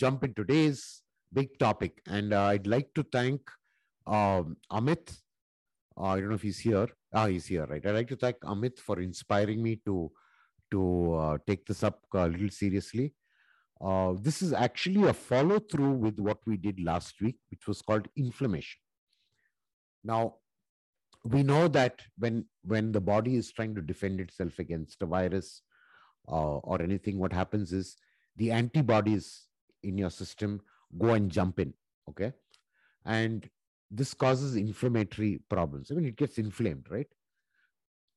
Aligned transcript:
jump 0.00 0.24
in 0.24 0.32
today's 0.32 1.02
big 1.30 1.58
topic. 1.58 2.00
And 2.06 2.32
uh, 2.32 2.44
I'd 2.44 2.66
like 2.66 2.92
to 2.94 3.02
thank 3.02 3.40
um, 4.06 4.56
Amit. 4.72 5.18
Uh, 5.96 6.04
I 6.04 6.20
don't 6.20 6.30
know 6.30 6.36
if 6.36 6.42
he's 6.42 6.58
here. 6.58 6.88
Ah, 7.12 7.26
he's 7.26 7.46
here, 7.46 7.66
right? 7.66 7.84
I'd 7.84 7.94
like 7.94 8.08
to 8.08 8.16
thank 8.16 8.40
Amit 8.40 8.78
for 8.78 9.00
inspiring 9.00 9.62
me 9.62 9.80
to 9.84 10.10
to 10.70 11.14
uh, 11.14 11.38
take 11.46 11.66
this 11.66 11.82
up 11.82 11.98
a 12.14 12.28
little 12.28 12.48
seriously. 12.48 13.12
Uh, 13.80 14.12
this 14.26 14.40
is 14.40 14.52
actually 14.52 15.02
a 15.08 15.12
follow 15.12 15.58
through 15.58 15.94
with 16.04 16.18
what 16.20 16.38
we 16.46 16.56
did 16.56 16.80
last 16.80 17.20
week, 17.20 17.38
which 17.50 17.66
was 17.66 17.82
called 17.82 18.06
inflammation. 18.16 18.80
Now, 20.04 20.34
we 21.24 21.42
know 21.42 21.68
that 21.68 22.00
when 22.18 22.46
when 22.62 22.92
the 22.92 23.00
body 23.00 23.36
is 23.36 23.52
trying 23.52 23.74
to 23.74 23.82
defend 23.82 24.20
itself 24.20 24.58
against 24.58 25.02
a 25.02 25.06
virus 25.06 25.62
uh, 26.28 26.58
or 26.58 26.80
anything, 26.82 27.18
what 27.18 27.32
happens 27.32 27.72
is 27.72 27.96
the 28.36 28.50
antibodies 28.50 29.46
in 29.82 29.98
your 29.98 30.10
system 30.10 30.60
go 30.98 31.10
and 31.10 31.30
jump 31.30 31.60
in. 31.60 31.74
Okay, 32.08 32.32
and 33.04 33.48
this 33.90 34.14
causes 34.14 34.56
inflammatory 34.56 35.40
problems. 35.48 35.90
I 35.90 35.94
mean, 35.94 36.06
it 36.06 36.16
gets 36.16 36.38
inflamed, 36.38 36.86
right? 36.90 37.08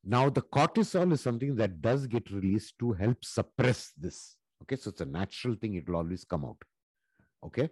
Now, 0.04 0.30
the 0.30 0.42
cortisol 0.42 1.14
is 1.14 1.22
something 1.22 1.56
that 1.56 1.81
does 1.81 2.08
get 2.08 2.30
released 2.30 2.78
to 2.80 2.92
help 2.92 3.23
suppress 3.23 3.94
this. 3.98 4.36
Okay, 4.62 4.76
so 4.76 4.90
it's 4.90 5.02
a 5.02 5.06
natural 5.06 5.56
thing, 5.56 5.76
it 5.76 5.88
will 5.88 5.95
always 5.95 6.26
come 6.26 6.45
out. 6.45 6.58
Okay. 7.44 7.70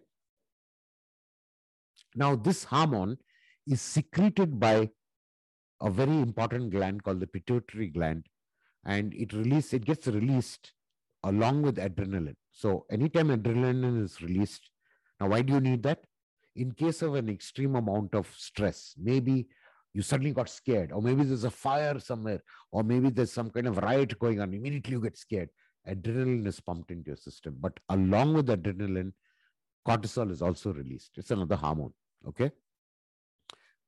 Now, 2.15 2.35
this 2.35 2.63
hormone 2.63 3.17
is 3.67 3.81
secreted 3.81 4.59
by 4.59 4.89
a 5.81 5.90
very 5.90 6.17
important 6.20 6.71
gland 6.71 7.03
called 7.03 7.20
the 7.20 7.27
pituitary 7.27 7.88
gland, 7.88 8.26
and 8.85 9.13
it 9.13 9.34
release 9.34 9.73
it 9.73 9.85
gets 9.85 10.07
released 10.07 10.73
along 11.23 11.62
with 11.63 11.77
adrenaline. 11.77 12.35
So, 12.51 12.85
anytime 12.90 13.29
adrenaline 13.29 14.04
is 14.04 14.21
released, 14.21 14.70
now 15.20 15.27
why 15.27 15.41
do 15.41 15.54
you 15.54 15.60
need 15.60 15.84
that? 15.84 16.04
In 16.55 16.71
case 16.71 17.01
of 17.01 17.15
an 17.15 17.29
extreme 17.29 17.76
amount 17.76 18.13
of 18.13 18.27
stress, 18.38 18.93
maybe 18.98 19.48
you 19.93 20.01
suddenly 20.01 20.32
got 20.32 20.49
scared, 20.49 20.91
or 20.91 21.01
maybe 21.01 21.23
there's 21.23 21.43
a 21.43 21.51
fire 21.51 21.99
somewhere, 21.99 22.41
or 22.71 22.84
maybe 22.84 23.10
there's 23.10 23.32
some 23.32 23.49
kind 23.49 23.68
of 23.68 23.77
riot 23.77 24.18
going 24.20 24.40
on, 24.40 24.54
immediately 24.54 24.93
you 24.93 25.01
get 25.01 25.18
scared. 25.18 25.49
Adrenaline 25.88 26.45
is 26.45 26.60
pumped 26.60 26.91
into 26.91 27.07
your 27.07 27.18
system. 27.18 27.57
But 27.60 27.79
along 27.90 28.35
with 28.35 28.48
adrenaline, 28.48 29.13
cortisol 29.88 30.32
is 30.32 30.41
also 30.41 30.73
released. 30.73 31.12
It's 31.18 31.32
another 31.32 31.55
hormone. 31.55 31.93
Okay. 32.27 32.51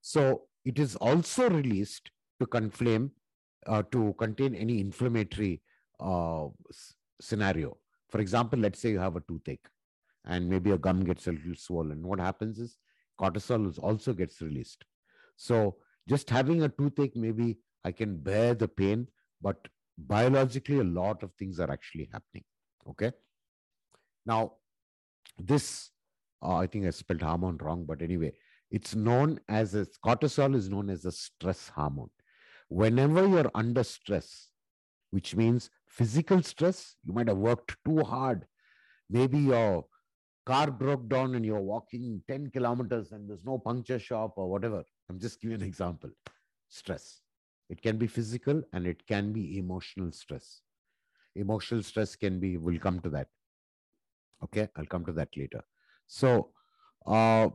So 0.01 0.47
it 0.65 0.79
is 0.79 0.95
also 0.97 1.49
released 1.49 2.11
to 2.39 2.45
conflame, 2.45 3.11
uh, 3.67 3.83
to 3.91 4.13
contain 4.17 4.55
any 4.55 4.79
inflammatory 4.79 5.61
uh, 5.99 6.47
scenario. 7.21 7.77
For 8.09 8.19
example, 8.19 8.59
let's 8.59 8.79
say 8.79 8.91
you 8.91 8.99
have 8.99 9.15
a 9.15 9.21
toothache 9.21 9.67
and 10.25 10.49
maybe 10.49 10.71
a 10.71 10.77
gum 10.77 11.03
gets 11.03 11.27
a 11.27 11.31
little 11.31 11.55
swollen. 11.55 12.05
What 12.05 12.19
happens 12.19 12.59
is 12.59 12.77
cortisol 13.19 13.77
also 13.79 14.13
gets 14.13 14.41
released. 14.41 14.85
So 15.35 15.77
just 16.07 16.29
having 16.29 16.63
a 16.63 16.69
toothache, 16.69 17.15
maybe 17.15 17.57
I 17.83 17.91
can 17.91 18.17
bear 18.17 18.53
the 18.53 18.67
pain, 18.67 19.07
but 19.41 19.67
biologically, 19.97 20.79
a 20.79 20.83
lot 20.83 21.23
of 21.23 21.33
things 21.33 21.59
are 21.59 21.71
actually 21.71 22.09
happening. 22.11 22.43
Okay. 22.89 23.11
Now, 24.25 24.53
this, 25.37 25.89
uh, 26.41 26.55
I 26.55 26.67
think 26.67 26.85
I 26.85 26.91
spelled 26.91 27.21
hormone 27.21 27.57
wrong, 27.57 27.85
but 27.85 28.01
anyway, 28.01 28.33
it's 28.73 28.95
known 28.95 29.39
as 29.47 29.75
a 29.75 29.85
cortisol 30.03 30.55
is 30.55 30.67
known 30.67 30.89
as 30.89 31.05
a 31.05 31.11
stress 31.11 31.69
hormone. 31.69 32.09
Whenever 32.69 33.27
you're 33.27 33.51
under 33.53 33.83
stress, 33.83 34.49
which 35.11 35.35
means 35.35 35.69
physical 35.87 36.41
stress, 36.41 36.95
you 37.05 37.13
might 37.13 37.27
have 37.27 37.37
worked 37.37 37.77
too 37.85 37.99
hard. 37.99 38.47
Maybe 39.11 39.37
your 39.37 39.85
car 40.47 40.71
broke 40.71 41.07
down 41.07 41.35
and 41.35 41.45
you're 41.45 41.61
walking 41.61 42.23
10 42.27 42.49
kilometers 42.49 43.11
and 43.11 43.29
there's 43.29 43.45
no 43.45 43.59
puncture 43.59 43.99
shop 43.99 44.33
or 44.37 44.49
whatever. 44.49 44.83
I'm 45.07 45.19
just 45.19 45.39
giving 45.39 45.61
an 45.61 45.67
example. 45.67 46.09
Stress. 46.67 47.21
It 47.69 47.79
can 47.79 47.97
be 47.97 48.07
physical 48.07 48.63
and 48.73 48.87
it 48.87 49.05
can 49.05 49.31
be 49.31 49.59
emotional 49.59 50.11
stress. 50.11 50.61
Emotional 51.35 51.83
stress 51.83 52.15
can 52.15 52.39
be, 52.39 52.57
we'll 52.57 52.79
come 52.79 52.99
to 53.01 53.09
that. 53.09 53.27
Okay, 54.43 54.67
I'll 54.75 54.87
come 54.87 55.05
to 55.05 55.13
that 55.13 55.29
later. 55.37 55.63
So, 56.07 56.49
uh, 57.05 57.49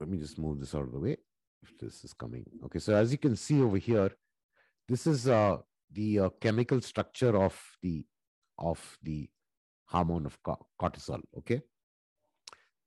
let 0.00 0.08
me 0.08 0.18
just 0.18 0.38
move 0.38 0.58
this 0.58 0.74
out 0.74 0.82
of 0.82 0.92
the 0.92 0.98
way 0.98 1.16
if 1.62 1.78
this 1.78 2.04
is 2.04 2.12
coming. 2.12 2.44
Okay, 2.64 2.78
so 2.78 2.94
as 2.94 3.12
you 3.12 3.18
can 3.18 3.36
see 3.36 3.60
over 3.60 3.76
here, 3.76 4.10
this 4.88 5.06
is 5.06 5.28
uh, 5.28 5.58
the 5.92 6.18
uh, 6.18 6.30
chemical 6.40 6.80
structure 6.80 7.36
of 7.36 7.60
the 7.82 8.04
of 8.58 8.98
the 9.02 9.28
hormone 9.86 10.26
of 10.26 10.38
cortisol. 10.80 11.20
Okay, 11.38 11.62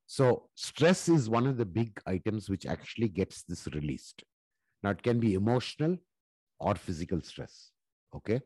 so 0.05 0.49
stress 0.55 1.07
is 1.07 1.29
one 1.29 1.47
of 1.47 1.57
the 1.57 1.65
big 1.65 1.99
items 2.05 2.49
which 2.49 2.65
actually 2.65 3.07
gets 3.07 3.43
this 3.43 3.67
released. 3.67 4.23
Now 4.81 4.89
it 4.89 5.03
can 5.03 5.19
be 5.19 5.35
emotional 5.35 5.97
or 6.59 6.75
physical 6.75 7.21
stress. 7.21 7.71
Okay. 8.15 8.41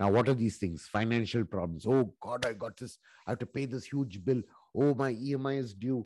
Now, 0.00 0.10
what 0.12 0.28
are 0.28 0.34
these 0.34 0.58
things? 0.58 0.86
Financial 0.92 1.44
problems. 1.44 1.86
Oh 1.86 2.14
God, 2.20 2.46
I 2.46 2.52
got 2.52 2.76
this. 2.76 2.98
I 3.26 3.32
have 3.32 3.40
to 3.40 3.46
pay 3.46 3.66
this 3.66 3.84
huge 3.84 4.24
bill. 4.24 4.42
Oh, 4.74 4.94
my 4.94 5.12
EMI 5.12 5.58
is 5.58 5.74
due. 5.74 6.04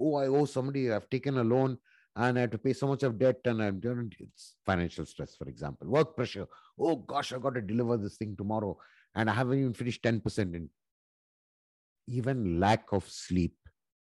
Oh, 0.00 0.14
I 0.16 0.26
owe 0.26 0.44
somebody. 0.44 0.92
I've 0.92 1.08
taken 1.10 1.38
a 1.38 1.44
loan 1.44 1.78
and 2.16 2.38
I 2.38 2.42
have 2.42 2.50
to 2.50 2.58
pay 2.58 2.72
so 2.72 2.86
much 2.86 3.02
of 3.02 3.18
debt 3.18 3.40
and 3.44 3.62
I'm 3.62 3.80
doing 3.80 4.12
it's 4.18 4.56
financial 4.66 5.06
stress, 5.06 5.36
for 5.36 5.48
example. 5.48 5.88
Work 5.88 6.16
pressure. 6.16 6.46
Oh 6.78 6.96
gosh, 6.96 7.32
I 7.32 7.38
got 7.38 7.54
to 7.54 7.60
deliver 7.60 7.96
this 7.96 8.16
thing 8.16 8.36
tomorrow 8.36 8.76
and 9.14 9.30
I 9.30 9.34
haven't 9.34 9.58
even 9.58 9.74
finished 9.74 10.02
10% 10.02 10.54
in. 10.54 10.68
Even 12.08 12.58
lack 12.58 12.92
of 12.92 13.08
sleep 13.08 13.54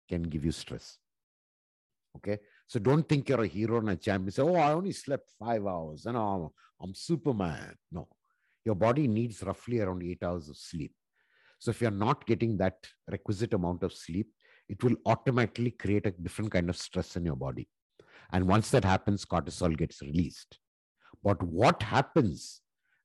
can 0.08 0.22
give 0.22 0.44
you 0.44 0.52
stress. 0.52 0.98
Okay. 2.16 2.38
So 2.66 2.78
don't 2.78 3.08
think 3.08 3.28
you're 3.28 3.42
a 3.42 3.46
hero 3.46 3.78
and 3.78 3.90
a 3.90 3.96
champion. 3.96 4.30
Say, 4.30 4.42
oh, 4.42 4.54
I 4.54 4.72
only 4.72 4.92
slept 4.92 5.30
five 5.38 5.66
hours 5.66 6.06
and 6.06 6.16
I'm, 6.16 6.48
I'm 6.80 6.94
Superman. 6.94 7.74
No, 7.92 8.08
your 8.64 8.74
body 8.74 9.06
needs 9.06 9.42
roughly 9.42 9.80
around 9.80 10.02
eight 10.02 10.22
hours 10.22 10.48
of 10.48 10.56
sleep. 10.56 10.92
So 11.58 11.70
if 11.70 11.80
you're 11.80 11.90
not 11.90 12.26
getting 12.26 12.56
that 12.56 12.76
requisite 13.08 13.54
amount 13.54 13.82
of 13.82 13.92
sleep, 13.92 14.28
it 14.70 14.82
will 14.84 14.96
automatically 15.04 15.72
create 15.72 16.06
a 16.06 16.12
different 16.12 16.52
kind 16.52 16.70
of 16.70 16.76
stress 16.76 17.16
in 17.16 17.24
your 17.24 17.36
body. 17.36 17.68
And 18.32 18.46
once 18.46 18.70
that 18.70 18.84
happens, 18.84 19.24
cortisol 19.24 19.76
gets 19.76 20.00
released. 20.00 20.58
But 21.24 21.42
what 21.42 21.82
happens 21.82 22.60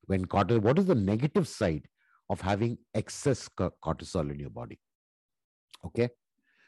when 0.05 0.25
cortisol, 0.25 0.61
what 0.61 0.77
is 0.77 0.85
the 0.85 0.95
negative 0.95 1.47
side 1.47 1.87
of 2.29 2.41
having 2.41 2.77
excess 2.93 3.49
cortisol 3.83 4.31
in 4.31 4.39
your 4.39 4.51
body? 4.51 4.79
Okay. 5.85 6.09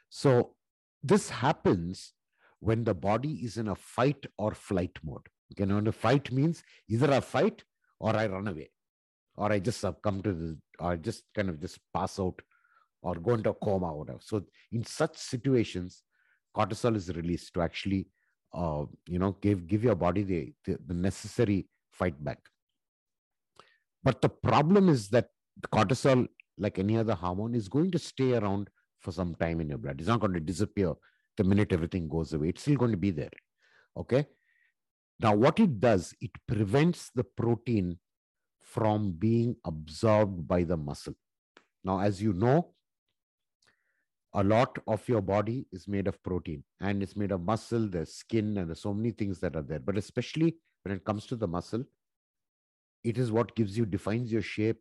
So 0.10 0.56
this 1.04 1.30
happens 1.30 2.14
when 2.60 2.84
the 2.84 2.96
body 2.96 3.34
is 3.46 3.58
in 3.58 3.68
a 3.68 3.76
fight 3.76 4.26
or 4.38 4.54
flight 4.54 4.98
mode. 5.04 5.28
Okay, 5.54 5.66
now 5.66 5.80
the 5.80 5.92
fight 5.92 6.32
means 6.32 6.64
either 6.90 7.12
I 7.12 7.20
fight 7.20 7.64
or 8.00 8.16
I 8.16 8.26
run 8.26 8.48
away, 8.48 8.72
or 9.36 9.52
I 9.52 9.60
just 9.60 9.80
succumb 9.80 10.22
to 10.24 10.34
the, 10.34 10.58
or 10.80 10.98
just 10.98 11.24
kind 11.36 11.50
of 11.50 11.62
just 11.62 11.80
pass 11.94 12.20
out 12.20 12.42
or 13.08 13.16
go 13.16 13.34
into 13.36 13.52
a 13.52 13.54
coma 13.54 13.88
or 13.94 14.00
whatever. 14.00 14.20
So 14.22 14.44
in 14.72 14.84
such 14.84 15.16
situations, 15.18 16.04
cortisol 16.56 16.96
is 16.96 17.08
released 17.16 17.54
to 17.54 17.62
actually, 17.62 18.08
uh, 18.54 18.84
you 19.08 19.20
know, 19.20 19.32
give 19.46 19.66
give 19.72 19.84
your 19.90 19.96
body 19.96 20.24
the, 20.32 20.54
the, 20.66 20.78
the 20.88 20.94
necessary 20.94 21.60
fight 22.00 22.22
back. 22.24 22.40
But 24.04 24.22
the 24.22 24.30
problem 24.30 24.90
is 24.90 25.10
that 25.10 25.30
cortisol, 25.74 26.28
like 26.58 26.80
any 26.80 26.98
other 26.98 27.16
hormone, 27.16 27.56
is 27.56 27.70
going 27.70 27.92
to 27.92 28.00
stay 28.00 28.34
around 28.34 28.70
for 29.00 29.12
some 29.12 29.36
time 29.36 29.62
in 29.62 29.70
your 29.70 29.78
blood. 29.78 30.00
It's 30.00 30.10
not 30.10 30.20
going 30.20 30.34
to 30.34 30.40
disappear 30.52 30.94
the 31.38 31.44
minute 31.44 31.72
everything 31.72 32.10
goes 32.10 32.34
away. 32.34 32.50
It's 32.50 32.64
still 32.64 32.76
going 32.76 32.92
to 32.92 32.98
be 32.98 33.12
there. 33.12 33.36
Okay. 33.96 34.26
Now, 35.20 35.34
what 35.36 35.60
it 35.60 35.80
does, 35.80 36.14
it 36.20 36.32
prevents 36.48 37.10
the 37.16 37.24
protein 37.24 38.00
from 38.62 39.12
being 39.12 39.56
absorbed 39.66 40.48
by 40.48 40.64
the 40.64 40.78
muscle. 40.78 41.16
Now, 41.84 42.00
as 42.02 42.22
you 42.22 42.34
know, 42.34 42.74
a 44.38 44.44
lot 44.44 44.78
of 44.88 45.08
your 45.10 45.22
body 45.22 45.66
is 45.72 45.88
made 45.88 46.08
of 46.08 46.22
protein 46.22 46.64
and 46.80 47.02
it's 47.02 47.16
made 47.16 47.32
of 47.32 47.42
muscle, 47.42 47.88
the 47.90 48.06
skin, 48.06 48.58
and 48.58 48.70
there's 48.70 48.82
so 48.82 48.94
many 48.94 49.10
things 49.10 49.40
that 49.40 49.56
are 49.56 49.64
there. 49.64 49.80
But 49.80 49.98
especially 49.98 50.56
when 50.84 50.96
it 50.96 51.04
comes 51.04 51.26
to 51.28 51.36
the 51.36 51.48
muscle, 51.48 51.84
it 53.04 53.18
is 53.18 53.32
what 53.32 53.56
gives 53.56 53.76
you, 53.76 53.86
defines 53.86 54.32
your 54.32 54.44
shape. 54.44 54.80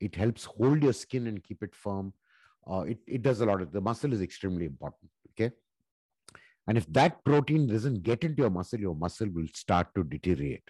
It 0.00 0.16
helps 0.16 0.44
hold 0.44 0.82
your 0.82 0.92
skin 0.92 1.28
and 1.28 1.42
keep 1.42 1.62
it 1.62 1.74
firm. 1.74 2.14
Uh, 2.68 2.80
it, 2.80 2.98
it 3.06 3.22
does 3.22 3.40
a 3.40 3.46
lot 3.46 3.62
of 3.62 3.70
the 3.70 3.80
muscle 3.80 4.12
is 4.12 4.20
extremely 4.20 4.66
important. 4.66 5.08
Okay. 5.30 5.54
And 6.66 6.76
if 6.76 6.92
that 6.92 7.24
protein 7.24 7.68
doesn't 7.68 8.02
get 8.02 8.24
into 8.24 8.42
your 8.42 8.50
muscle, 8.50 8.80
your 8.80 8.96
muscle 8.96 9.28
will 9.32 9.46
start 9.54 9.94
to 9.94 10.02
deteriorate. 10.02 10.68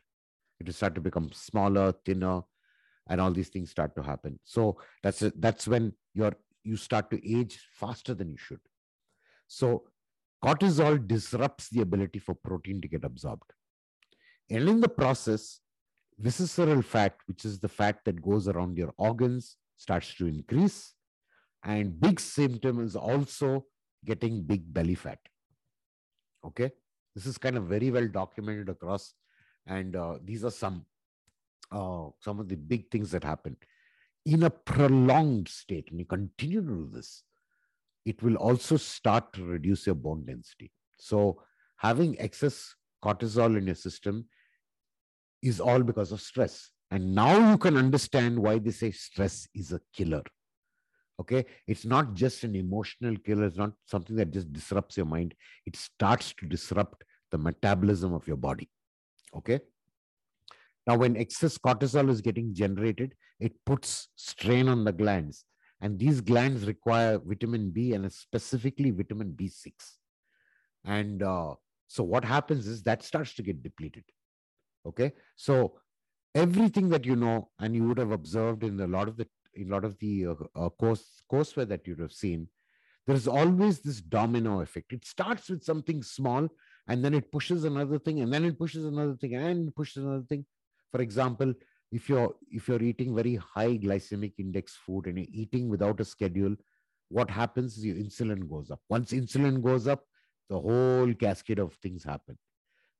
It 0.60 0.66
will 0.66 0.74
start 0.74 0.94
to 0.96 1.00
become 1.00 1.30
smaller, 1.32 1.94
thinner, 2.04 2.42
and 3.08 3.18
all 3.18 3.30
these 3.30 3.48
things 3.48 3.70
start 3.70 3.96
to 3.96 4.02
happen. 4.02 4.38
So 4.44 4.76
that's 5.02 5.22
that's 5.36 5.66
when 5.66 5.94
you're 6.12 6.36
you 6.66 6.76
start 6.76 7.10
to 7.10 7.38
age 7.38 7.58
faster 7.72 8.14
than 8.14 8.30
you 8.30 8.36
should. 8.36 8.60
So 9.46 9.84
cortisol 10.44 11.06
disrupts 11.06 11.68
the 11.68 11.82
ability 11.82 12.18
for 12.18 12.34
protein 12.34 12.80
to 12.80 12.88
get 12.88 13.04
absorbed. 13.04 13.52
And 14.50 14.68
in 14.68 14.80
the 14.80 14.88
process, 14.88 15.60
visceral 16.18 16.82
fat, 16.82 17.16
which 17.26 17.44
is 17.44 17.58
the 17.58 17.68
fat 17.68 18.00
that 18.04 18.22
goes 18.22 18.48
around 18.48 18.76
your 18.76 18.92
organs, 18.96 19.56
starts 19.76 20.14
to 20.16 20.26
increase. 20.26 20.94
And 21.64 22.00
big 22.00 22.20
symptom 22.20 22.84
is 22.84 22.96
also 22.96 23.66
getting 24.04 24.42
big 24.42 24.72
belly 24.72 24.94
fat. 24.94 25.18
Okay. 26.44 26.70
This 27.14 27.26
is 27.26 27.38
kind 27.38 27.56
of 27.56 27.64
very 27.64 27.90
well 27.90 28.08
documented 28.08 28.68
across. 28.68 29.14
And 29.66 29.96
uh, 29.96 30.18
these 30.22 30.44
are 30.44 30.50
some 30.50 30.84
uh, 31.72 32.08
some 32.20 32.38
of 32.38 32.48
the 32.48 32.54
big 32.54 32.90
things 32.90 33.10
that 33.10 33.24
happen 33.24 33.56
in 34.26 34.42
a 34.42 34.50
prolonged 34.50 35.48
state, 35.48 35.88
and 35.90 36.00
you 36.00 36.04
continue 36.04 36.60
to 36.60 36.66
do 36.66 36.90
this, 36.92 37.22
it 38.04 38.22
will 38.22 38.36
also 38.36 38.76
start 38.76 39.32
to 39.32 39.44
reduce 39.44 39.86
your 39.86 39.94
bone 39.94 40.24
density. 40.26 40.72
So, 40.98 41.42
having 41.76 42.18
excess 42.18 42.74
cortisol 43.02 43.56
in 43.56 43.66
your 43.66 43.76
system 43.76 44.26
is 45.42 45.60
all 45.60 45.82
because 45.82 46.10
of 46.10 46.20
stress. 46.20 46.70
And 46.90 47.14
now 47.14 47.50
you 47.50 47.58
can 47.58 47.76
understand 47.76 48.38
why 48.38 48.58
they 48.58 48.70
say 48.70 48.90
stress 48.90 49.48
is 49.54 49.72
a 49.72 49.80
killer. 49.94 50.22
Okay. 51.20 51.46
It's 51.66 51.84
not 51.84 52.14
just 52.14 52.44
an 52.44 52.56
emotional 52.56 53.16
killer, 53.16 53.46
it's 53.46 53.56
not 53.56 53.72
something 53.86 54.16
that 54.16 54.32
just 54.32 54.52
disrupts 54.52 54.96
your 54.96 55.06
mind, 55.06 55.34
it 55.64 55.76
starts 55.76 56.34
to 56.34 56.46
disrupt 56.46 57.04
the 57.30 57.38
metabolism 57.38 58.12
of 58.12 58.26
your 58.26 58.36
body. 58.36 58.68
Okay. 59.36 59.60
Now, 60.86 60.96
when 60.96 61.16
excess 61.16 61.58
cortisol 61.58 62.08
is 62.10 62.20
getting 62.20 62.54
generated, 62.54 63.14
it 63.40 63.52
puts 63.64 64.08
strain 64.14 64.68
on 64.68 64.84
the 64.84 64.92
glands. 64.92 65.44
And 65.80 65.98
these 65.98 66.20
glands 66.20 66.64
require 66.64 67.18
vitamin 67.18 67.70
B 67.70 67.92
and 67.92 68.10
specifically 68.10 68.90
vitamin 68.92 69.32
B6. 69.32 69.72
And 70.84 71.22
uh, 71.22 71.54
so, 71.88 72.04
what 72.04 72.24
happens 72.24 72.66
is 72.66 72.82
that 72.84 73.02
starts 73.02 73.34
to 73.34 73.42
get 73.42 73.62
depleted. 73.62 74.04
Okay. 74.86 75.12
So, 75.34 75.74
everything 76.34 76.88
that 76.90 77.04
you 77.04 77.16
know, 77.16 77.50
and 77.58 77.74
you 77.74 77.86
would 77.88 77.98
have 77.98 78.12
observed 78.12 78.62
in 78.62 78.80
a 78.80 78.86
lot 78.86 79.08
of 79.08 79.16
the 79.16 79.26
in 79.54 79.68
a 79.68 79.72
lot 79.72 79.84
of 79.84 79.98
the 79.98 80.26
uh, 80.26 80.34
uh, 80.54 80.68
course 80.68 81.22
courseware 81.32 81.68
that 81.68 81.86
you'd 81.86 81.98
have 81.98 82.12
seen, 82.12 82.48
there's 83.06 83.26
always 83.26 83.80
this 83.80 84.00
domino 84.00 84.60
effect. 84.60 84.92
It 84.92 85.04
starts 85.04 85.48
with 85.48 85.64
something 85.64 86.02
small, 86.02 86.48
and 86.88 87.04
then 87.04 87.14
it 87.14 87.32
pushes 87.32 87.64
another 87.64 87.98
thing, 87.98 88.20
and 88.20 88.32
then 88.32 88.44
it 88.44 88.58
pushes 88.58 88.84
another 88.84 89.16
thing, 89.16 89.34
and 89.34 89.74
pushes 89.74 90.04
another 90.04 90.24
thing 90.28 90.46
for 90.96 91.02
example 91.02 91.52
if 91.92 92.08
you're 92.08 92.34
if 92.50 92.68
you're 92.68 92.82
eating 92.82 93.14
very 93.14 93.36
high 93.36 93.76
glycemic 93.76 94.32
index 94.38 94.76
food 94.84 95.06
and 95.06 95.18
you're 95.18 95.42
eating 95.42 95.68
without 95.68 96.00
a 96.00 96.04
schedule 96.04 96.56
what 97.08 97.30
happens 97.30 97.76
is 97.78 97.84
your 97.84 97.96
insulin 97.96 98.48
goes 98.48 98.70
up. 98.70 98.80
Once 98.88 99.12
insulin 99.12 99.62
goes 99.62 99.86
up 99.86 100.04
the 100.48 100.58
whole 100.58 101.12
cascade 101.14 101.58
of 101.58 101.74
things 101.74 102.04
happen. 102.04 102.36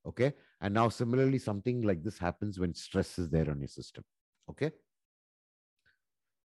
Okay? 0.07 0.33
And 0.61 0.75
now 0.75 0.89
similarly 0.89 1.39
something 1.39 1.83
like 1.83 2.03
this 2.03 2.19
happens 2.19 2.59
when 2.59 2.75
stress 2.75 3.19
is 3.19 3.29
there 3.31 3.51
on 3.51 3.61
your 3.61 3.69
system. 3.69 4.05
Okay? 4.51 4.71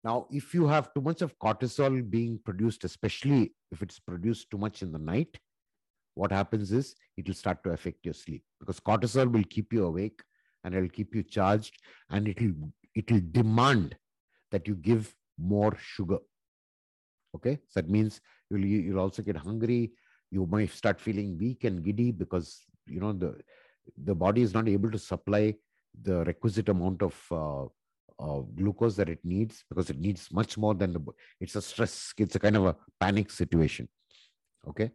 Now 0.04 0.28
if 0.32 0.54
you 0.54 0.68
have 0.68 0.94
too 0.94 1.02
much 1.02 1.22
of 1.22 1.38
cortisol 1.38 2.10
being 2.10 2.40
produced 2.44 2.84
especially 2.84 3.54
if 3.72 3.82
it's 3.82 4.00
produced 4.00 4.50
too 4.50 4.58
much 4.58 4.82
in 4.82 4.92
the 4.92 5.00
night 5.00 5.38
what 6.16 6.32
happens 6.32 6.72
is 6.72 6.96
it 7.18 7.28
will 7.28 7.36
start 7.36 7.64
to 7.64 7.70
affect 7.70 8.04
your 8.04 8.14
sleep 8.14 8.44
because 8.60 8.80
cortisol 8.80 9.32
will 9.32 9.44
keep 9.50 9.72
you 9.72 9.86
awake 9.86 10.22
and 10.64 10.76
it'll 10.76 10.90
keep 10.90 11.16
you 11.16 11.24
charged 11.24 11.78
and 12.10 12.28
it'll 12.28 12.54
it'll 12.96 13.22
demand 13.32 13.96
that 14.52 14.68
you 14.68 14.76
give 14.76 15.14
more 15.38 15.76
sugar. 15.80 16.20
Okay? 17.36 17.60
So 17.68 17.82
that 17.82 17.90
means 17.90 18.22
you'll 18.50 18.66
you'll 18.66 19.00
also 19.00 19.22
get 19.22 19.38
hungry. 19.38 19.92
You 20.30 20.46
might 20.46 20.72
start 20.72 21.00
feeling 21.00 21.38
weak 21.38 21.64
and 21.64 21.84
giddy 21.84 22.12
because 22.12 22.62
you 22.86 23.00
know 23.00 23.14
the 23.14 23.36
the 24.04 24.16
body 24.16 24.42
is 24.42 24.54
not 24.54 24.68
able 24.68 24.92
to 24.92 25.00
supply 25.00 25.56
the 26.04 26.24
requisite 26.26 26.70
amount 26.70 27.02
of 27.02 27.16
uh, 27.32 27.66
uh, 28.20 28.42
glucose 28.56 28.96
that 28.96 29.10
it 29.10 29.20
needs 29.24 29.64
because 29.68 29.90
it 29.90 30.00
needs 30.00 30.32
much 30.32 30.58
more 30.58 30.74
than 30.74 30.94
the 30.94 31.02
it's 31.40 31.56
a 31.56 31.62
stress 31.62 32.14
it's 32.18 32.36
a 32.36 32.40
kind 32.40 32.56
of 32.56 32.66
a 32.66 32.76
panic 33.00 33.32
situation. 33.32 33.88
Okay? 34.68 34.92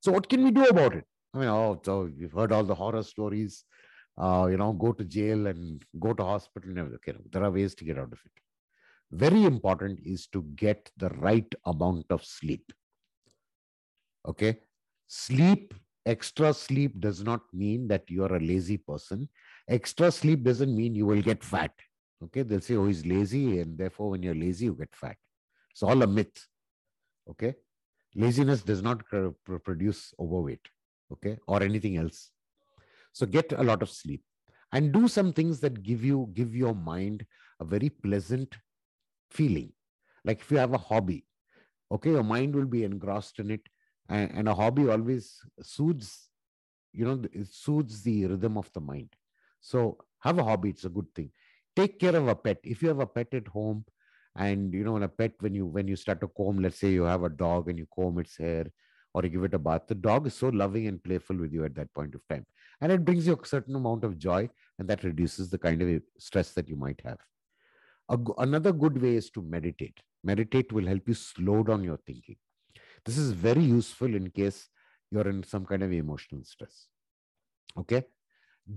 So 0.00 0.12
what 0.12 0.28
can 0.28 0.44
we 0.44 0.50
do 0.50 0.64
about 0.64 0.94
it? 0.94 1.04
I 1.32 1.38
mean 1.38 1.48
oh 1.48 1.80
so 1.84 2.08
you've 2.16 2.32
heard 2.32 2.52
all 2.52 2.64
the 2.64 2.74
horror 2.74 3.02
stories 3.02 3.64
uh, 4.16 4.46
you 4.50 4.56
know, 4.56 4.72
go 4.72 4.92
to 4.92 5.04
jail 5.04 5.46
and 5.46 5.84
go 5.98 6.12
to 6.12 6.22
hospital. 6.22 6.78
Okay, 6.78 7.14
there 7.30 7.42
are 7.42 7.50
ways 7.50 7.74
to 7.76 7.84
get 7.84 7.98
out 7.98 8.12
of 8.12 8.20
it. 8.24 8.32
Very 9.10 9.44
important 9.44 10.00
is 10.04 10.26
to 10.28 10.42
get 10.56 10.90
the 10.96 11.08
right 11.10 11.52
amount 11.66 12.06
of 12.10 12.24
sleep. 12.24 12.72
Okay, 14.26 14.58
sleep, 15.08 15.74
extra 16.06 16.54
sleep 16.54 16.98
does 17.00 17.22
not 17.22 17.42
mean 17.52 17.86
that 17.88 18.08
you 18.10 18.24
are 18.24 18.36
a 18.36 18.40
lazy 18.40 18.78
person. 18.78 19.28
Extra 19.68 20.10
sleep 20.10 20.42
doesn't 20.42 20.74
mean 20.74 20.94
you 20.94 21.06
will 21.06 21.22
get 21.22 21.42
fat. 21.44 21.72
Okay, 22.22 22.42
they'll 22.42 22.60
say, 22.60 22.76
oh, 22.76 22.86
he's 22.86 23.04
lazy, 23.04 23.58
and 23.58 23.76
therefore, 23.76 24.10
when 24.10 24.22
you're 24.22 24.34
lazy, 24.34 24.66
you 24.66 24.74
get 24.74 24.94
fat. 24.94 25.16
It's 25.70 25.82
all 25.82 26.02
a 26.02 26.06
myth. 26.06 26.46
Okay, 27.28 27.54
laziness 28.14 28.62
does 28.62 28.82
not 28.82 29.02
produce 29.64 30.14
overweight. 30.18 30.66
Okay, 31.12 31.36
or 31.46 31.62
anything 31.62 31.96
else 31.96 32.30
so 33.14 33.26
get 33.26 33.52
a 33.52 33.62
lot 33.62 33.82
of 33.82 33.90
sleep 33.90 34.22
and 34.72 34.92
do 34.92 35.08
some 35.08 35.32
things 35.32 35.60
that 35.60 35.82
give 35.82 36.04
you 36.04 36.28
give 36.34 36.54
your 36.54 36.74
mind 36.74 37.24
a 37.60 37.64
very 37.64 37.88
pleasant 37.88 38.56
feeling. 39.30 39.72
Like 40.24 40.40
if 40.40 40.50
you 40.50 40.58
have 40.58 40.74
a 40.74 40.78
hobby, 40.78 41.26
okay, 41.92 42.10
your 42.10 42.24
mind 42.24 42.54
will 42.54 42.66
be 42.66 42.84
engrossed 42.84 43.38
in 43.38 43.50
it, 43.50 43.62
and, 44.08 44.30
and 44.32 44.48
a 44.48 44.54
hobby 44.54 44.88
always 44.88 45.40
soothes, 45.62 46.28
you 46.92 47.04
know, 47.04 47.22
it 47.32 47.48
soothes 47.48 48.02
the 48.02 48.26
rhythm 48.26 48.58
of 48.58 48.72
the 48.72 48.80
mind. 48.80 49.10
So 49.60 49.98
have 50.20 50.38
a 50.38 50.44
hobby; 50.44 50.70
it's 50.70 50.84
a 50.84 50.90
good 50.90 51.14
thing. 51.14 51.30
Take 51.76 51.98
care 52.00 52.16
of 52.16 52.28
a 52.28 52.34
pet. 52.34 52.58
If 52.64 52.82
you 52.82 52.88
have 52.88 53.00
a 53.00 53.06
pet 53.06 53.28
at 53.34 53.48
home, 53.48 53.84
and 54.36 54.72
you 54.74 54.84
know, 54.84 54.96
a 54.96 55.08
pet, 55.08 55.32
when 55.40 55.54
you 55.54 55.66
when 55.66 55.88
you 55.88 55.96
start 55.96 56.20
to 56.22 56.28
comb, 56.28 56.58
let's 56.58 56.78
say 56.80 56.90
you 56.90 57.04
have 57.04 57.22
a 57.24 57.28
dog 57.28 57.68
and 57.68 57.78
you 57.78 57.86
comb 57.94 58.18
its 58.18 58.36
hair, 58.36 58.66
or 59.14 59.22
you 59.22 59.30
give 59.30 59.44
it 59.44 59.54
a 59.54 59.58
bath, 59.58 59.82
the 59.86 59.94
dog 59.94 60.26
is 60.26 60.34
so 60.34 60.48
loving 60.48 60.86
and 60.86 61.02
playful 61.02 61.36
with 61.36 61.52
you 61.52 61.64
at 61.64 61.74
that 61.76 61.92
point 61.94 62.14
of 62.14 62.20
time. 62.28 62.44
And 62.80 62.90
it 62.90 63.04
brings 63.04 63.26
you 63.26 63.38
a 63.40 63.46
certain 63.46 63.76
amount 63.76 64.04
of 64.04 64.18
joy 64.18 64.48
and 64.78 64.88
that 64.88 65.04
reduces 65.04 65.48
the 65.48 65.58
kind 65.58 65.80
of 65.80 66.02
stress 66.18 66.52
that 66.52 66.68
you 66.68 66.76
might 66.76 67.00
have. 67.04 67.18
A, 68.08 68.18
another 68.38 68.72
good 68.72 69.00
way 69.00 69.14
is 69.14 69.30
to 69.30 69.42
meditate. 69.42 69.98
Meditate 70.22 70.72
will 70.72 70.86
help 70.86 71.06
you 71.06 71.14
slow 71.14 71.62
down 71.62 71.84
your 71.84 71.98
thinking. 71.98 72.36
This 73.04 73.16
is 73.16 73.30
very 73.30 73.62
useful 73.62 74.14
in 74.14 74.30
case 74.30 74.68
you're 75.10 75.28
in 75.28 75.44
some 75.44 75.64
kind 75.64 75.82
of 75.82 75.92
emotional 75.92 76.42
stress. 76.44 76.88
Okay? 77.78 78.04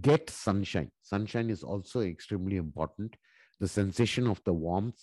Get 0.01 0.29
sunshine. 0.29 0.91
Sunshine 1.01 1.49
is 1.49 1.63
also 1.63 2.01
extremely 2.01 2.57
important. 2.57 3.15
The 3.59 3.67
sensation 3.67 4.27
of 4.27 4.41
the 4.43 4.53
warmth 4.53 5.01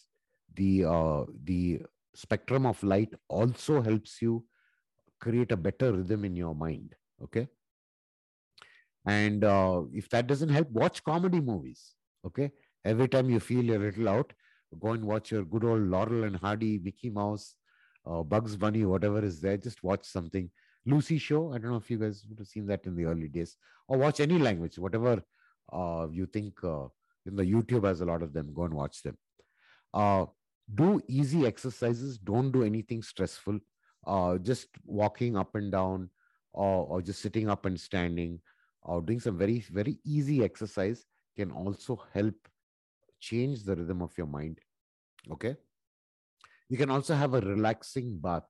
the 0.56 0.85
uh, 0.85 1.25
the 1.44 1.82
spectrum 2.14 2.66
of 2.66 2.82
light 2.82 3.12
also 3.28 3.82
helps 3.82 4.23
you 4.23 4.44
create 5.26 5.52
a 5.57 5.62
better 5.66 5.93
rhythm 5.93 6.25
in 6.31 6.37
your 6.43 6.54
mind 6.54 6.95
okay 7.26 7.47
and 9.07 9.45
uh, 9.45 9.83
if 9.93 10.09
that 10.11 10.26
doesn't 10.26 10.49
help, 10.49 10.71
watch 10.71 11.04
comedy 11.04 11.40
movies. 11.40 11.95
Okay. 12.26 12.50
Every 12.85 13.09
time 13.09 13.31
you 13.31 13.40
feel 13.40 13.76
a 13.76 13.78
little 13.78 14.09
out, 14.09 14.33
go 14.81 14.90
and 14.93 15.04
watch 15.04 15.31
your 15.31 15.45
good 15.45 15.64
old 15.64 15.83
Laurel 15.83 16.25
and 16.25 16.37
Hardy, 16.37 16.81
Mickey 16.83 17.11
Mouse, 17.11 17.57
uh, 18.07 18.23
Bugs 18.23 18.57
Bunny, 18.57 18.85
whatever 18.85 19.23
is 19.23 19.40
there. 19.40 19.57
Just 19.57 19.83
watch 19.83 20.04
something. 20.04 20.50
Lucy 20.87 21.19
Show. 21.19 21.52
I 21.52 21.59
don't 21.59 21.71
know 21.71 21.76
if 21.76 21.90
you 21.90 21.99
guys 21.99 22.25
would 22.28 22.38
have 22.38 22.49
seen 22.49 22.66
that 22.66 22.87
in 22.87 22.97
the 22.97 23.04
early 23.04 23.28
days. 23.28 23.57
Or 23.88 23.99
watch 23.99 24.21
any 24.21 24.38
language, 24.38 24.78
whatever 24.78 25.23
uh, 25.73 26.07
you 26.11 26.26
think. 26.26 26.62
Uh, 26.62 26.87
in 27.26 27.37
the 27.37 27.45
YouTube 27.45 27.87
has 27.87 28.02
a 28.02 28.04
lot 28.04 28.23
of 28.23 28.35
them. 28.35 28.52
Go 28.52 28.64
and 28.64 28.75
watch 28.75 29.02
them. 29.02 29.16
Uh, 29.95 30.26
do 30.75 31.00
easy 31.09 31.47
exercises. 31.47 32.19
Don't 32.19 32.52
do 32.52 32.64
anything 32.64 33.02
stressful. 33.02 33.61
Uh, 34.06 34.38
just 34.38 34.68
walking 34.84 35.37
up 35.37 35.54
and 35.54 35.73
down, 35.73 36.11
or, 36.52 36.87
or 36.87 37.02
just 37.02 37.20
sitting 37.20 37.49
up 37.49 37.66
and 37.66 37.78
standing 37.78 38.40
or 38.82 39.00
doing 39.00 39.20
some 39.20 39.37
very, 39.37 39.64
very 39.70 39.99
easy 40.04 40.44
exercise 40.44 41.04
can 41.37 41.50
also 41.50 42.02
help 42.12 42.34
change 43.20 43.64
the 43.64 43.75
rhythm 43.75 44.02
of 44.02 44.16
your 44.16 44.26
mind. 44.26 44.58
Okay. 45.30 45.56
You 46.68 46.76
can 46.76 46.90
also 46.90 47.14
have 47.14 47.34
a 47.34 47.40
relaxing 47.40 48.18
bath 48.18 48.44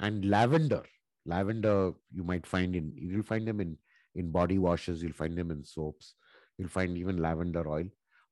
and 0.00 0.24
lavender. 0.24 0.82
Lavender 1.26 1.92
you 2.12 2.22
might 2.22 2.46
find 2.46 2.76
in 2.76 2.92
you'll 2.94 3.22
find 3.24 3.46
them 3.46 3.60
in 3.60 3.76
in 4.14 4.30
body 4.30 4.58
washes, 4.58 5.02
you'll 5.02 5.12
find 5.12 5.36
them 5.36 5.50
in 5.50 5.64
soaps, 5.64 6.14
you'll 6.56 6.68
find 6.68 6.96
even 6.96 7.18
lavender 7.18 7.68
oil. 7.68 7.86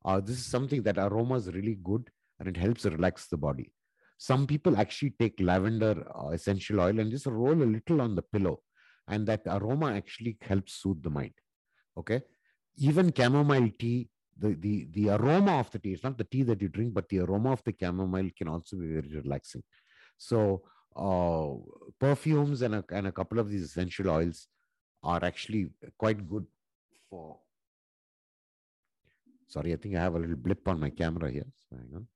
Uh, 0.04 0.20
this 0.20 0.38
is 0.38 0.46
something 0.46 0.82
that 0.82 0.98
aroma 0.98 1.34
is 1.34 1.52
really 1.52 1.78
good 1.82 2.08
and 2.38 2.48
it 2.48 2.56
helps 2.56 2.84
relax 2.84 3.26
the 3.26 3.36
body. 3.36 3.72
Some 4.16 4.46
people 4.46 4.76
actually 4.76 5.14
take 5.18 5.40
lavender 5.40 6.06
uh, 6.16 6.28
essential 6.28 6.80
oil 6.80 6.98
and 7.00 7.10
just 7.10 7.26
roll 7.26 7.62
a 7.62 7.64
little 7.64 8.00
on 8.00 8.14
the 8.14 8.22
pillow 8.22 8.60
and 9.08 9.26
that 9.26 9.42
aroma 9.46 9.92
actually 9.92 10.36
helps 10.40 10.74
soothe 10.74 11.02
the 11.02 11.10
mind 11.10 11.34
okay 11.96 12.22
even 12.76 13.12
chamomile 13.12 13.70
tea 13.78 14.08
the, 14.38 14.54
the 14.54 14.88
the 14.92 15.10
aroma 15.10 15.58
of 15.58 15.70
the 15.70 15.78
tea 15.78 15.92
it's 15.92 16.02
not 16.02 16.18
the 16.18 16.24
tea 16.24 16.42
that 16.42 16.60
you 16.60 16.68
drink 16.68 16.92
but 16.92 17.08
the 17.08 17.18
aroma 17.20 17.52
of 17.52 17.62
the 17.64 17.74
chamomile 17.78 18.30
can 18.36 18.48
also 18.48 18.76
be 18.76 18.86
very 18.86 19.20
relaxing 19.22 19.62
so 20.16 20.62
uh, 20.96 21.50
perfumes 21.98 22.62
and 22.62 22.74
a, 22.76 22.84
and 22.90 23.06
a 23.06 23.12
couple 23.12 23.38
of 23.38 23.50
these 23.50 23.64
essential 23.64 24.10
oils 24.10 24.46
are 25.02 25.24
actually 25.24 25.68
quite 25.98 26.28
good 26.28 26.46
for 27.10 27.38
Sorry, 29.46 29.72
I 29.72 29.76
think 29.76 29.94
I 29.94 30.00
have 30.00 30.16
a 30.16 30.18
little 30.18 30.36
blip 30.36 30.66
on 30.66 30.80
my 30.80 30.90
camera 30.90 31.30
here. 31.30 31.46
So 31.68 31.76
hang 31.76 31.90
on. 31.94 32.08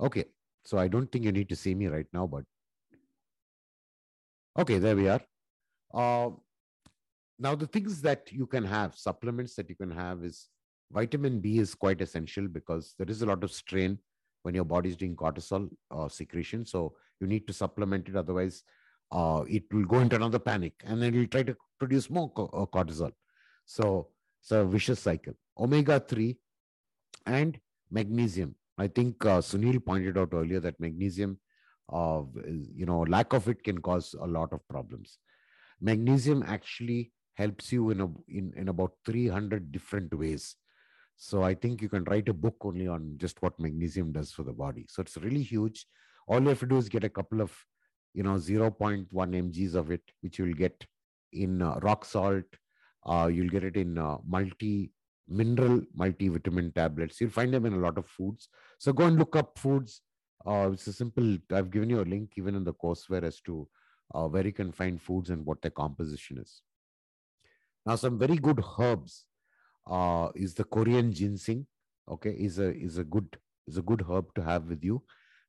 Okay, 0.00 0.24
so 0.64 0.78
I 0.78 0.88
don't 0.88 1.10
think 1.10 1.24
you 1.24 1.32
need 1.32 1.48
to 1.48 1.56
see 1.56 1.74
me 1.74 1.86
right 1.86 2.06
now, 2.12 2.26
but 2.26 2.44
okay, 4.58 4.78
there 4.78 4.96
we 4.96 5.08
are. 5.08 5.20
Uh, 5.92 6.30
now 7.38 7.54
the 7.54 7.66
things 7.66 8.00
that 8.02 8.32
you 8.32 8.46
can 8.46 8.64
have, 8.64 8.96
supplements 8.96 9.54
that 9.56 9.68
you 9.68 9.76
can 9.76 9.90
have 9.90 10.24
is 10.24 10.48
vitamin 10.92 11.40
B 11.40 11.58
is 11.58 11.74
quite 11.74 12.00
essential 12.00 12.48
because 12.48 12.94
there 12.98 13.10
is 13.10 13.22
a 13.22 13.26
lot 13.26 13.44
of 13.44 13.52
strain 13.52 13.98
when 14.42 14.54
your 14.54 14.64
body 14.64 14.90
is 14.90 14.96
doing 14.96 15.16
cortisol 15.16 15.68
uh, 15.90 16.08
secretion. 16.08 16.66
So 16.66 16.94
you 17.20 17.26
need 17.26 17.46
to 17.46 17.52
supplement 17.52 18.08
it, 18.08 18.16
otherwise 18.16 18.62
uh, 19.10 19.44
it 19.48 19.64
will 19.72 19.84
go 19.84 20.00
into 20.00 20.16
another 20.16 20.38
panic 20.38 20.74
and 20.84 21.00
then 21.00 21.14
it 21.14 21.18
will 21.18 21.26
try 21.26 21.42
to 21.44 21.56
produce 21.78 22.10
more 22.10 22.30
co- 22.30 22.50
uh, 22.52 22.66
cortisol. 22.66 23.12
So 23.64 24.08
it's 24.40 24.50
a 24.50 24.64
vicious 24.64 25.00
cycle. 25.00 25.34
Omega 25.58 26.00
3 26.00 26.36
and 27.26 27.58
magnesium. 27.90 28.54
I 28.78 28.88
think 28.88 29.24
uh, 29.24 29.40
Sunil 29.40 29.84
pointed 29.84 30.18
out 30.18 30.30
earlier 30.32 30.60
that 30.60 30.80
magnesium, 30.80 31.38
uh, 31.92 32.22
you 32.74 32.86
know, 32.86 33.00
lack 33.00 33.32
of 33.32 33.48
it 33.48 33.62
can 33.62 33.78
cause 33.78 34.14
a 34.20 34.26
lot 34.26 34.52
of 34.52 34.66
problems. 34.68 35.18
Magnesium 35.80 36.42
actually 36.46 37.12
helps 37.34 37.72
you 37.72 37.90
in, 37.90 38.00
a, 38.00 38.08
in, 38.28 38.52
in 38.56 38.68
about 38.68 38.92
300 39.06 39.70
different 39.70 40.12
ways. 40.16 40.56
So 41.16 41.42
I 41.42 41.54
think 41.54 41.82
you 41.82 41.88
can 41.88 42.04
write 42.04 42.28
a 42.28 42.34
book 42.34 42.56
only 42.62 42.88
on 42.88 43.14
just 43.18 43.40
what 43.42 43.58
magnesium 43.60 44.12
does 44.12 44.32
for 44.32 44.42
the 44.42 44.52
body. 44.52 44.86
So 44.88 45.02
it's 45.02 45.16
really 45.16 45.42
huge. 45.42 45.86
All 46.26 46.40
you 46.40 46.48
have 46.48 46.60
to 46.60 46.66
do 46.66 46.76
is 46.76 46.88
get 46.88 47.04
a 47.04 47.08
couple 47.08 47.40
of, 47.40 47.56
you 48.14 48.22
know, 48.22 48.34
0.1 48.34 49.08
mgs 49.12 49.74
of 49.74 49.90
it, 49.90 50.02
which 50.22 50.38
you 50.38 50.46
will 50.46 50.54
get 50.54 50.84
in 51.32 51.62
uh, 51.62 51.78
rock 51.82 52.04
salt. 52.04 52.44
Uh, 53.06 53.28
you'll 53.32 53.50
get 53.50 53.64
it 53.64 53.76
in 53.76 53.98
uh, 53.98 54.16
multi 54.26 54.90
mineral 55.28 55.82
multivitamin 55.98 56.74
tablets. 56.74 57.20
You'll 57.20 57.30
find 57.30 57.52
them 57.52 57.66
in 57.66 57.74
a 57.74 57.78
lot 57.78 57.98
of 57.98 58.06
foods. 58.06 58.48
So 58.78 58.92
go 58.92 59.06
and 59.06 59.18
look 59.18 59.36
up 59.36 59.58
foods. 59.58 60.02
Uh, 60.46 60.70
it's 60.72 60.86
a 60.86 60.92
simple, 60.92 61.38
I've 61.52 61.70
given 61.70 61.88
you 61.90 62.00
a 62.00 62.04
link 62.04 62.32
even 62.36 62.54
in 62.54 62.64
the 62.64 62.74
courseware 62.74 63.22
as 63.22 63.40
to 63.42 63.66
uh, 64.14 64.26
where 64.26 64.44
you 64.44 64.52
can 64.52 64.72
find 64.72 65.00
foods 65.00 65.30
and 65.30 65.44
what 65.46 65.62
their 65.62 65.70
composition 65.70 66.38
is. 66.38 66.60
Now, 67.86 67.96
some 67.96 68.18
very 68.18 68.36
good 68.36 68.62
herbs 68.78 69.24
uh, 69.86 70.28
is 70.34 70.54
the 70.54 70.64
Korean 70.64 71.12
ginseng. 71.12 71.66
Okay, 72.10 72.30
is 72.30 72.58
a 72.58 72.74
is 72.74 72.98
a 72.98 73.04
good 73.04 73.38
is 73.66 73.78
a 73.78 73.82
good 73.82 74.04
herb 74.08 74.34
to 74.34 74.42
have 74.42 74.64
with 74.64 74.84
you. 74.84 75.02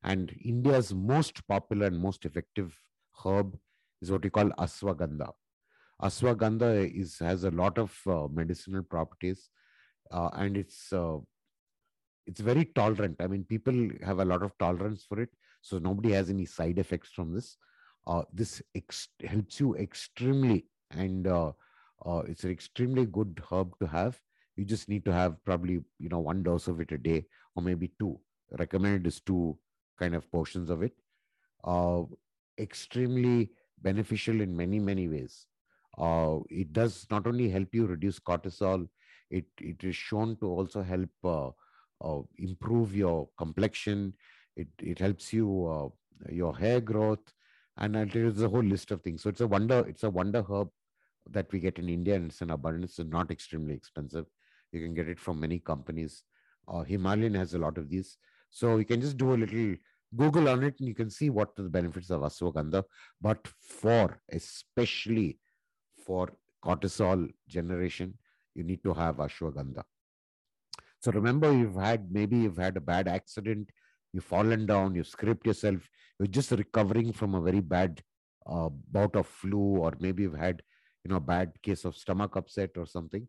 And 0.03 0.33
India's 0.43 0.93
most 0.93 1.45
popular 1.47 1.87
and 1.87 1.99
most 1.99 2.25
effective 2.25 2.77
herb 3.23 3.57
is 4.01 4.11
what 4.11 4.23
we 4.23 4.29
call 4.29 4.49
ashwagandha. 4.51 5.31
Ashwagandha 6.01 6.93
is 6.93 7.19
has 7.19 7.43
a 7.43 7.51
lot 7.51 7.77
of 7.77 7.97
uh, 8.07 8.27
medicinal 8.31 8.83
properties, 8.83 9.49
uh, 10.11 10.29
and 10.33 10.57
it's 10.57 10.91
uh, 10.93 11.17
it's 12.27 12.41
very 12.41 12.65
tolerant. 12.65 13.15
I 13.19 13.27
mean, 13.27 13.43
people 13.43 13.89
have 14.03 14.19
a 14.19 14.25
lot 14.25 14.43
of 14.43 14.57
tolerance 14.57 15.05
for 15.07 15.19
it, 15.19 15.29
so 15.61 15.77
nobody 15.77 16.11
has 16.13 16.29
any 16.29 16.45
side 16.45 16.79
effects 16.79 17.09
from 17.11 17.33
this. 17.33 17.57
Uh, 18.07 18.23
this 18.33 18.61
ex- 18.75 19.09
helps 19.27 19.59
you 19.59 19.75
extremely, 19.75 20.67
and 20.91 21.27
uh, 21.27 21.51
uh, 22.05 22.21
it's 22.27 22.43
an 22.43 22.51
extremely 22.51 23.05
good 23.05 23.41
herb 23.51 23.73
to 23.79 23.87
have. 23.87 24.19
You 24.55 24.65
just 24.65 24.89
need 24.89 25.05
to 25.05 25.13
have 25.13 25.43
probably 25.43 25.79
you 25.99 26.09
know 26.09 26.19
one 26.19 26.43
dose 26.43 26.67
of 26.67 26.79
it 26.79 26.91
a 26.91 26.97
day, 26.97 27.25
or 27.55 27.63
maybe 27.63 27.91
two. 27.99 28.19
Recommended 28.59 29.07
is 29.07 29.19
two 29.21 29.57
kind 29.99 30.15
of 30.15 30.29
portions 30.31 30.69
of 30.69 30.83
it. 30.83 30.93
Uh, 31.63 32.03
extremely 32.59 33.49
beneficial 33.81 34.41
in 34.41 34.55
many 34.55 34.79
many 34.79 35.07
ways. 35.07 35.47
Uh, 35.97 36.39
it 36.49 36.73
does 36.73 37.05
not 37.09 37.25
only 37.27 37.49
help 37.49 37.69
you 37.73 37.85
reduce 37.85 38.19
cortisol, 38.19 38.87
it 39.29 39.45
it 39.59 39.83
is 39.83 39.95
shown 39.95 40.37
to 40.37 40.47
also 40.47 40.81
help 40.81 41.09
uh, 41.23 41.49
uh, 42.01 42.21
improve 42.37 42.95
your 42.95 43.29
complexion. 43.37 44.13
It 44.55 44.67
it 44.79 44.99
helps 44.99 45.33
you 45.33 45.67
uh, 45.67 46.31
your 46.31 46.55
hair 46.57 46.79
growth, 46.81 47.33
and 47.77 47.95
there's 48.11 48.41
a 48.41 48.49
whole 48.49 48.63
list 48.63 48.91
of 48.91 49.01
things. 49.01 49.23
So 49.23 49.29
it's 49.29 49.41
a 49.41 49.47
wonder 49.47 49.85
it's 49.87 50.03
a 50.03 50.09
wonder 50.09 50.43
herb 50.43 50.69
that 51.31 51.51
we 51.51 51.59
get 51.59 51.79
in 51.79 51.89
India, 51.89 52.15
and 52.15 52.29
it's 52.29 52.41
an 52.41 52.51
abundance. 52.51 52.99
It's 52.99 53.09
not 53.09 53.31
extremely 53.31 53.73
expensive. 53.73 54.25
You 54.71 54.81
can 54.81 54.93
get 54.93 55.09
it 55.09 55.19
from 55.19 55.39
many 55.39 55.59
companies. 55.59 56.23
Uh, 56.67 56.83
Himalayan 56.83 57.33
has 57.35 57.53
a 57.53 57.59
lot 57.59 57.77
of 57.77 57.89
these. 57.89 58.17
So 58.49 58.77
you 58.77 58.85
can 58.85 59.01
just 59.01 59.17
do 59.17 59.33
a 59.33 59.35
little 59.35 59.75
Google 60.15 60.49
on 60.49 60.63
it 60.63 60.75
and 60.79 60.87
you 60.87 60.95
can 60.95 61.09
see 61.09 61.29
what 61.29 61.55
the 61.55 61.63
benefits 61.63 62.09
of 62.09 62.21
ashwagandha. 62.21 62.83
But 63.21 63.47
for 63.59 64.17
especially 64.31 65.39
for 66.05 66.29
cortisol 66.63 67.29
generation, 67.47 68.17
you 68.55 68.63
need 68.63 68.83
to 68.83 68.93
have 68.93 69.17
ashwagandha. 69.17 69.83
So 70.99 71.11
remember, 71.11 71.51
you've 71.51 71.75
had 71.75 72.11
maybe 72.11 72.37
you've 72.37 72.57
had 72.57 72.77
a 72.77 72.81
bad 72.81 73.07
accident, 73.07 73.69
you've 74.13 74.23
fallen 74.23 74.65
down, 74.65 74.95
you've 74.95 75.07
scraped 75.07 75.45
yourself, 75.45 75.87
you're 76.19 76.27
just 76.27 76.51
recovering 76.51 77.13
from 77.13 77.35
a 77.35 77.41
very 77.41 77.59
bad 77.59 78.01
uh, 78.47 78.69
bout 78.91 79.15
of 79.15 79.27
flu, 79.27 79.77
or 79.77 79.93
maybe 79.99 80.23
you've 80.23 80.37
had 80.37 80.61
you 81.05 81.09
know 81.09 81.17
a 81.17 81.27
bad 81.31 81.51
case 81.61 81.85
of 81.85 81.95
stomach 81.95 82.35
upset 82.35 82.71
or 82.77 82.85
something 82.85 83.27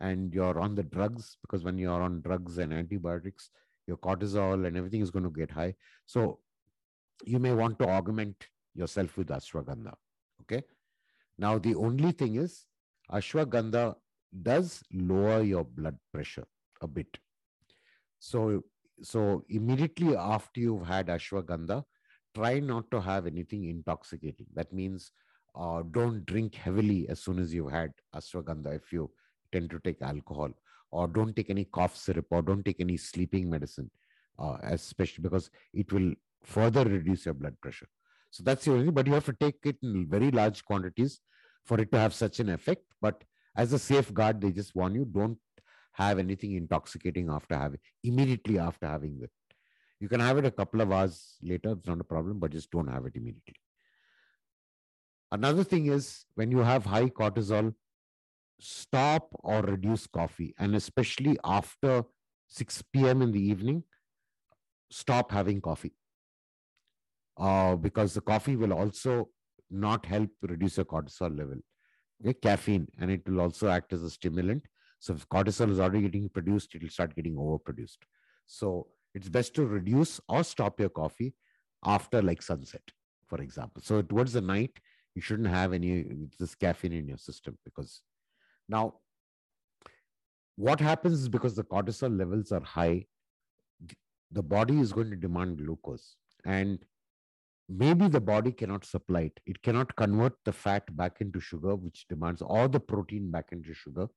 and 0.00 0.32
you're 0.32 0.58
on 0.58 0.74
the 0.74 0.82
drugs 0.82 1.36
because 1.42 1.64
when 1.64 1.76
you're 1.78 2.02
on 2.02 2.20
drugs 2.22 2.58
and 2.58 2.72
antibiotics 2.72 3.50
your 3.86 3.98
cortisol 3.98 4.66
and 4.66 4.76
everything 4.76 5.02
is 5.02 5.10
going 5.10 5.24
to 5.24 5.38
get 5.38 5.50
high 5.50 5.74
so 6.06 6.38
you 7.24 7.38
may 7.38 7.52
want 7.52 7.78
to 7.78 7.88
augment 7.88 8.48
yourself 8.74 9.16
with 9.18 9.28
ashwagandha 9.28 9.94
okay 10.42 10.62
now 11.38 11.58
the 11.58 11.74
only 11.74 12.12
thing 12.12 12.36
is 12.36 12.64
ashwagandha 13.12 13.94
does 14.42 14.82
lower 14.92 15.42
your 15.42 15.64
blood 15.64 15.96
pressure 16.12 16.46
a 16.82 16.86
bit. 16.86 17.18
So 18.18 18.64
so 19.02 19.44
immediately 19.48 20.16
after 20.16 20.60
you've 20.60 20.86
had 20.86 21.06
ashwagandha 21.06 21.84
try 22.34 22.58
not 22.58 22.90
to 22.90 23.00
have 23.00 23.26
anything 23.26 23.64
intoxicating. 23.64 24.46
That 24.54 24.72
means 24.72 25.12
uh, 25.54 25.82
don't 25.90 26.26
drink 26.26 26.54
heavily 26.54 27.08
as 27.08 27.20
soon 27.20 27.38
as 27.38 27.54
you've 27.54 27.70
had 27.70 27.92
ashwagandha 28.14 28.76
if 28.76 28.92
you 28.92 29.10
tend 29.52 29.70
to 29.70 29.78
take 29.80 30.02
alcohol 30.02 30.50
or 30.90 31.06
don't 31.06 31.34
take 31.34 31.50
any 31.50 31.64
cough 31.64 31.96
syrup 31.96 32.26
or 32.30 32.42
don't 32.42 32.64
take 32.64 32.80
any 32.80 32.96
sleeping 32.96 33.48
medicine 33.48 33.90
uh, 34.38 34.56
especially 34.62 35.22
because 35.22 35.50
it 35.72 35.92
will 35.92 36.12
further 36.44 36.84
reduce 36.84 37.24
your 37.24 37.34
blood 37.34 37.56
pressure. 37.60 37.88
So 38.30 38.42
that's 38.42 38.64
the 38.64 38.72
only 38.72 38.90
but 38.90 39.06
you 39.06 39.14
have 39.14 39.24
to 39.26 39.32
take 39.32 39.58
it 39.64 39.76
in 39.82 40.06
very 40.08 40.30
large 40.30 40.64
quantities 40.64 41.20
for 41.64 41.80
it 41.80 41.90
to 41.92 41.98
have 41.98 42.14
such 42.14 42.40
an 42.40 42.50
effect. 42.50 42.82
But 43.00 43.24
as 43.64 43.72
a 43.72 43.78
safeguard 43.78 44.40
they 44.40 44.52
just 44.60 44.74
warn 44.80 44.94
you 45.00 45.04
don't 45.04 45.38
have 46.02 46.18
anything 46.24 46.54
intoxicating 46.62 47.30
after 47.38 47.56
having 47.64 47.80
immediately 48.12 48.58
after 48.58 48.86
having 48.94 49.20
it 49.22 49.30
you 50.00 50.08
can 50.08 50.20
have 50.20 50.38
it 50.38 50.46
a 50.50 50.56
couple 50.60 50.80
of 50.80 50.92
hours 50.92 51.16
later 51.52 51.72
it's 51.72 51.88
not 51.92 52.06
a 52.06 52.10
problem 52.14 52.38
but 52.38 52.58
just 52.58 52.70
don't 52.70 52.94
have 52.96 53.06
it 53.06 53.16
immediately 53.16 53.62
Another 55.30 55.62
thing 55.62 55.86
is 55.86 56.24
when 56.34 56.50
you 56.50 56.58
have 56.58 56.86
high 56.86 57.08
cortisol, 57.10 57.74
stop 58.60 59.28
or 59.40 59.60
reduce 59.62 60.06
coffee. 60.06 60.54
And 60.58 60.74
especially 60.74 61.38
after 61.44 62.04
6 62.48 62.82
p.m. 62.92 63.20
in 63.22 63.32
the 63.32 63.40
evening, 63.40 63.84
stop 64.90 65.30
having 65.30 65.60
coffee. 65.60 65.92
Uh, 67.36 67.76
because 67.76 68.14
the 68.14 68.20
coffee 68.20 68.56
will 68.56 68.72
also 68.72 69.28
not 69.70 70.06
help 70.06 70.30
reduce 70.42 70.78
your 70.78 70.86
cortisol 70.86 71.36
level. 71.38 71.58
Okay, 72.20 72.34
caffeine, 72.34 72.88
and 72.98 73.10
it 73.10 73.22
will 73.28 73.40
also 73.40 73.68
act 73.68 73.92
as 73.92 74.02
a 74.02 74.10
stimulant. 74.10 74.64
So 74.98 75.14
if 75.14 75.28
cortisol 75.28 75.70
is 75.70 75.78
already 75.78 76.02
getting 76.02 76.28
produced, 76.28 76.74
it 76.74 76.82
will 76.82 76.90
start 76.90 77.14
getting 77.14 77.36
overproduced. 77.36 77.98
So 78.46 78.88
it's 79.14 79.28
best 79.28 79.54
to 79.54 79.66
reduce 79.66 80.20
or 80.28 80.42
stop 80.42 80.80
your 80.80 80.88
coffee 80.88 81.34
after 81.84 82.20
like 82.20 82.42
sunset, 82.42 82.82
for 83.28 83.40
example. 83.40 83.82
So 83.84 84.02
towards 84.02 84.32
the 84.32 84.40
night, 84.40 84.72
you 85.14 85.22
shouldn't 85.22 85.48
have 85.48 85.72
any 85.72 86.04
this 86.38 86.54
caffeine 86.54 86.92
in 86.92 87.08
your 87.08 87.18
system 87.18 87.58
because 87.64 88.02
now 88.68 88.94
what 90.56 90.80
happens 90.80 91.20
is 91.20 91.28
because 91.28 91.54
the 91.54 91.64
cortisol 91.64 92.16
levels 92.16 92.52
are 92.52 92.60
high 92.60 93.04
the 94.30 94.42
body 94.42 94.78
is 94.78 94.92
going 94.92 95.10
to 95.10 95.16
demand 95.16 95.58
glucose 95.58 96.16
and 96.44 96.78
maybe 97.68 98.08
the 98.08 98.20
body 98.20 98.52
cannot 98.52 98.84
supply 98.84 99.22
it. 99.22 99.40
It 99.46 99.62
cannot 99.62 99.94
convert 99.96 100.34
the 100.44 100.52
fat 100.52 100.96
back 100.96 101.20
into 101.20 101.40
sugar 101.40 101.74
which 101.74 102.06
demands 102.08 102.42
all 102.42 102.68
the 102.68 102.80
protein 102.80 103.30
back 103.30 103.48
into 103.52 103.74
sugar. 103.74 104.08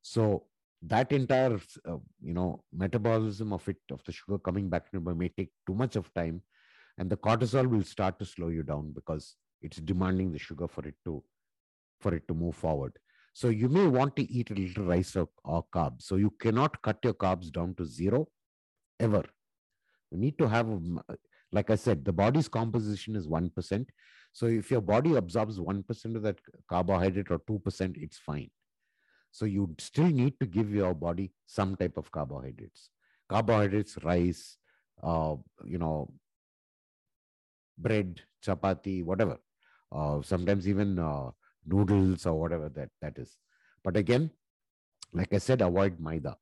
So 0.00 0.46
that 0.82 1.12
entire 1.12 1.60
uh, 1.88 1.96
you 2.22 2.34
know 2.34 2.64
metabolism 2.72 3.52
of 3.52 3.68
it 3.68 3.76
of 3.90 4.02
the 4.04 4.12
sugar 4.12 4.38
coming 4.38 4.68
back 4.68 4.86
into 4.92 5.14
may 5.14 5.28
take 5.28 5.50
too 5.66 5.74
much 5.74 5.96
of 5.96 6.12
time 6.14 6.42
and 6.98 7.08
the 7.08 7.16
cortisol 7.16 7.68
will 7.68 7.84
start 7.84 8.18
to 8.18 8.24
slow 8.24 8.48
you 8.48 8.62
down 8.62 8.92
because 8.92 9.36
it's 9.60 9.76
demanding 9.76 10.32
the 10.32 10.38
sugar 10.38 10.66
for 10.66 10.86
it 10.86 10.94
to 11.04 11.22
for 12.00 12.14
it 12.14 12.26
to 12.26 12.34
move 12.34 12.56
forward. 12.56 12.98
So 13.34 13.48
you 13.48 13.68
may 13.68 13.86
want 13.86 14.16
to 14.16 14.30
eat 14.30 14.50
a 14.50 14.54
little 14.54 14.84
rice 14.84 15.16
or, 15.16 15.28
or 15.44 15.64
carbs. 15.74 16.02
So 16.02 16.16
you 16.16 16.30
cannot 16.38 16.82
cut 16.82 16.98
your 17.02 17.14
carbs 17.14 17.50
down 17.50 17.74
to 17.76 17.86
zero 17.86 18.28
ever. 19.00 19.24
You 20.10 20.18
need 20.18 20.36
to 20.38 20.48
have 20.48 20.66
like 21.52 21.70
i 21.70 21.74
said 21.74 22.04
the 22.04 22.12
body's 22.12 22.48
composition 22.48 23.16
is 23.16 23.28
1% 23.28 23.86
so 24.32 24.46
if 24.46 24.70
your 24.70 24.80
body 24.80 25.14
absorbs 25.16 25.58
1% 25.58 26.16
of 26.16 26.22
that 26.22 26.38
carbohydrate 26.68 27.30
or 27.30 27.38
2% 27.40 27.96
it's 28.06 28.18
fine 28.18 28.50
So 29.32 29.46
you 29.46 29.74
still 29.78 30.08
need 30.08 30.38
to 30.40 30.46
give 30.46 30.70
your 30.74 30.94
body 30.94 31.32
some 31.46 31.74
type 31.76 31.96
of 31.96 32.10
carbohydrates. 32.12 32.90
Carbohydrates, 33.28 33.96
rice, 34.04 34.58
uh, 35.02 35.36
you 35.64 35.78
know, 35.78 36.12
bread, 37.78 38.20
chapati, 38.46 39.02
whatever. 39.04 39.38
Uh, 39.90 40.20
sometimes 40.22 40.68
even 40.68 40.98
uh, 40.98 41.30
noodles 41.66 42.26
or 42.26 42.38
whatever 42.38 42.68
that 42.70 42.90
that 43.00 43.18
is. 43.18 43.38
But 43.82 43.96
again, 43.96 44.30
like 45.12 45.32
I 45.32 45.38
said, 45.38 45.62
avoid 45.62 45.98
maida. 45.98 46.36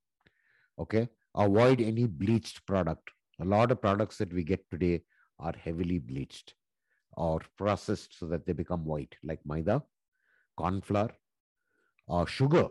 Okay, 0.78 1.08
avoid 1.34 1.80
any 1.80 2.06
bleached 2.06 2.66
product. 2.66 3.10
A 3.40 3.44
lot 3.44 3.70
of 3.70 3.80
products 3.80 4.18
that 4.18 4.32
we 4.32 4.44
get 4.44 4.68
today 4.70 5.02
are 5.38 5.54
heavily 5.56 5.98
bleached 5.98 6.54
or 7.16 7.40
processed 7.56 8.18
so 8.18 8.26
that 8.26 8.44
they 8.46 8.52
become 8.52 8.84
white, 8.84 9.16
like 9.22 9.40
maida, 9.44 9.82
corn 10.56 10.80
flour, 10.80 11.10
uh, 12.08 12.26
sugar 12.26 12.68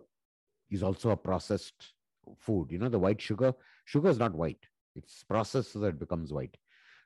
is 0.69 0.83
also 0.83 1.09
a 1.09 1.17
processed 1.17 1.93
food. 2.37 2.71
You 2.71 2.77
know, 2.77 2.89
the 2.89 2.99
white 2.99 3.21
sugar, 3.21 3.53
sugar 3.85 4.09
is 4.09 4.19
not 4.19 4.35
white. 4.35 4.63
It's 4.95 5.23
processed 5.23 5.73
so 5.73 5.79
that 5.79 5.87
it 5.89 5.99
becomes 5.99 6.31
white. 6.31 6.55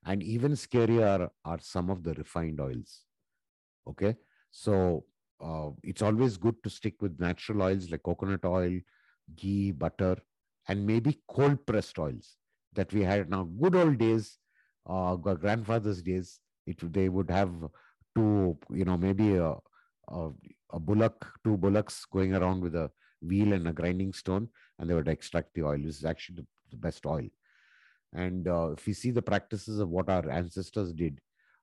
And 0.05 0.21
even 0.21 0.51
scarier 0.53 1.19
are, 1.21 1.31
are 1.45 1.59
some 1.61 1.89
of 1.89 2.03
the 2.03 2.13
refined 2.15 2.59
oils. 2.59 3.03
Okay. 3.87 4.15
So 4.51 5.05
uh, 5.41 5.69
it's 5.83 6.01
always 6.01 6.37
good 6.37 6.61
to 6.63 6.69
stick 6.69 7.01
with 7.01 7.19
natural 7.19 7.63
oils 7.63 7.89
like 7.89 8.03
coconut 8.03 8.43
oil, 8.43 8.79
ghee, 9.35 9.71
butter, 9.71 10.17
and 10.67 10.85
maybe 10.85 11.21
cold 11.27 11.65
pressed 11.65 11.97
oils 11.99 12.35
that 12.75 12.91
we 12.93 13.03
had 13.03 13.29
now. 13.29 13.43
Good 13.43 13.75
old 13.75 13.97
days, 13.97 14.37
uh, 14.87 15.15
grandfather's 15.15 16.01
days, 16.01 16.39
it 16.65 16.93
they 16.93 17.09
would 17.09 17.29
have 17.29 17.51
two, 18.15 18.57
you 18.69 18.85
know, 18.85 18.97
maybe 18.97 19.35
a, 19.35 19.55
a, 20.09 20.29
a 20.71 20.79
bullock, 20.79 21.27
two 21.43 21.57
bullocks 21.57 22.05
going 22.05 22.33
around 22.33 22.61
with 22.61 22.75
a 22.75 22.91
wheel 23.21 23.53
and 23.53 23.67
a 23.67 23.73
grinding 23.73 24.13
stone, 24.13 24.49
and 24.79 24.89
they 24.89 24.93
would 24.93 25.07
extract 25.07 25.53
the 25.53 25.63
oil. 25.63 25.77
This 25.77 25.97
is 25.97 26.05
actually 26.05 26.37
the, 26.37 26.45
the 26.71 26.77
best 26.77 27.05
oil. 27.05 27.27
And 28.13 28.47
uh, 28.47 28.71
if 28.77 28.87
you 28.87 28.93
see 28.93 29.11
the 29.11 29.21
practices 29.21 29.79
of 29.79 29.89
what 29.89 30.09
our 30.09 30.29
ancestors 30.29 30.93
did, 30.93 31.19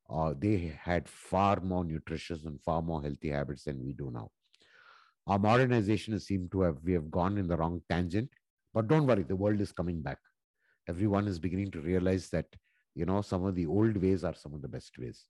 uh, 0.09 0.35
they 0.37 0.73
had 0.83 1.09
far 1.09 1.61
more 1.61 1.85
nutritious 1.85 2.45
and 2.45 2.61
far 2.61 2.83
more 2.83 3.01
healthy 3.01 3.29
habits 3.29 3.65
than 3.65 3.85
we 3.85 3.93
do 3.93 4.11
now. 4.13 4.31
Our 5.27 5.39
modernization 5.39 6.13
has 6.15 6.27
seemed 6.27 6.51
to 6.53 6.63
have, 6.63 6.79
we 6.83 6.93
have 6.95 7.11
gone 7.11 7.39
in 7.39 7.47
the 7.47 7.57
wrong 7.57 7.83
tangent, 7.89 8.31
but 8.75 8.89
don't 8.89 9.07
worry, 9.07 9.23
the 9.23 9.37
world 9.37 9.61
is 9.61 9.71
coming 9.71 10.03
back. 10.03 10.19
Everyone 10.91 11.29
is 11.33 11.39
beginning 11.39 11.71
to 11.73 11.81
realize 11.81 12.29
that, 12.31 12.47
you 12.95 13.07
know, 13.07 13.23
some 13.23 13.45
of 13.45 13.55
the 13.55 13.67
old 13.67 13.97
ways 13.97 14.25
are 14.25 14.35
some 14.35 14.55
of 14.55 14.63
the 14.63 14.73
best 14.77 14.99
ways. 14.99 15.25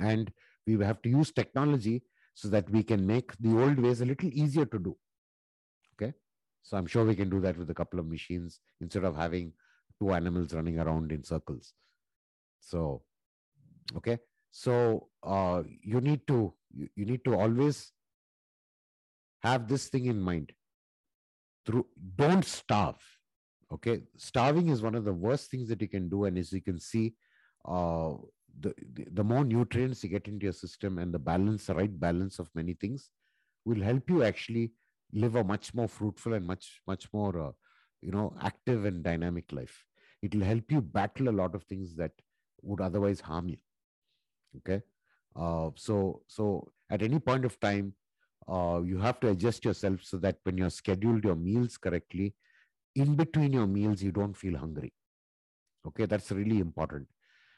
And 0.00 0.32
we 0.66 0.78
have 0.84 1.02
to 1.02 1.08
use 1.08 1.30
technology 1.32 2.02
so 2.34 2.48
that 2.48 2.70
we 2.70 2.82
can 2.82 3.06
make 3.06 3.36
the 3.38 3.54
old 3.62 3.78
ways 3.78 4.00
a 4.00 4.06
little 4.06 4.30
easier 4.32 4.66
to 4.66 4.78
do. 4.78 4.96
Okay. 5.94 6.14
So 6.62 6.76
I'm 6.76 6.86
sure 6.86 7.04
we 7.04 7.16
can 7.16 7.30
do 7.30 7.40
that 7.40 7.58
with 7.58 7.70
a 7.70 7.74
couple 7.74 8.00
of 8.00 8.06
machines 8.06 8.60
instead 8.80 9.04
of 9.04 9.16
having 9.16 9.52
two 10.00 10.12
animals 10.12 10.54
running 10.54 10.78
around 10.78 11.12
in 11.12 11.24
circles. 11.24 11.74
So 12.60 13.02
okay 13.96 14.18
so 14.50 15.08
uh, 15.22 15.62
you 15.82 16.00
need 16.00 16.26
to 16.26 16.52
you, 16.72 16.88
you 16.96 17.04
need 17.04 17.24
to 17.24 17.34
always 17.34 17.92
have 19.42 19.68
this 19.68 19.88
thing 19.88 20.06
in 20.06 20.20
mind 20.20 20.52
through 21.66 21.86
don't 22.16 22.44
starve 22.44 23.02
okay? 23.72 24.02
Starving 24.16 24.68
is 24.68 24.82
one 24.82 24.94
of 24.94 25.04
the 25.04 25.12
worst 25.12 25.50
things 25.50 25.68
that 25.68 25.80
you 25.80 25.88
can 25.88 26.08
do 26.08 26.24
and 26.24 26.38
as 26.38 26.52
you 26.52 26.60
can 26.60 26.78
see 26.78 27.14
uh, 27.66 28.14
the, 28.60 28.74
the, 28.94 29.06
the 29.12 29.24
more 29.24 29.44
nutrients 29.44 30.02
you 30.02 30.10
get 30.10 30.26
into 30.28 30.44
your 30.44 30.52
system 30.52 30.98
and 30.98 31.14
the 31.14 31.18
balance 31.18 31.66
the 31.66 31.74
right 31.74 32.00
balance 32.00 32.38
of 32.38 32.50
many 32.54 32.74
things 32.74 33.10
will 33.64 33.80
help 33.80 34.08
you 34.10 34.22
actually 34.24 34.72
live 35.12 35.36
a 35.36 35.44
much 35.44 35.74
more 35.74 35.88
fruitful 35.88 36.34
and 36.34 36.46
much 36.46 36.80
much 36.86 37.06
more 37.12 37.38
uh, 37.40 37.50
you 38.00 38.10
know 38.10 38.34
active 38.40 38.84
and 38.84 39.02
dynamic 39.02 39.52
life. 39.52 39.84
It 40.22 40.34
will 40.34 40.44
help 40.44 40.70
you 40.70 40.80
battle 40.80 41.28
a 41.28 41.38
lot 41.42 41.54
of 41.54 41.64
things 41.64 41.94
that 41.96 42.12
would 42.62 42.80
otherwise 42.80 43.20
harm 43.20 43.48
you 43.48 43.56
okay? 44.58 44.82
Uh, 45.36 45.70
so 45.76 46.22
so 46.26 46.70
at 46.90 47.02
any 47.02 47.18
point 47.18 47.44
of 47.44 47.58
time 47.60 47.94
uh, 48.48 48.80
you 48.84 48.98
have 48.98 49.20
to 49.20 49.28
adjust 49.28 49.64
yourself 49.64 50.00
so 50.02 50.16
that 50.18 50.36
when 50.42 50.58
you're 50.58 50.70
scheduled 50.70 51.24
your 51.24 51.36
meals 51.36 51.76
correctly 51.76 52.34
in 52.94 53.14
between 53.16 53.52
your 53.52 53.66
meals 53.66 54.02
you 54.02 54.12
don't 54.12 54.36
feel 54.36 54.56
hungry. 54.58 54.92
Okay 55.86 56.06
that's 56.06 56.30
really 56.30 56.58
important. 56.58 57.06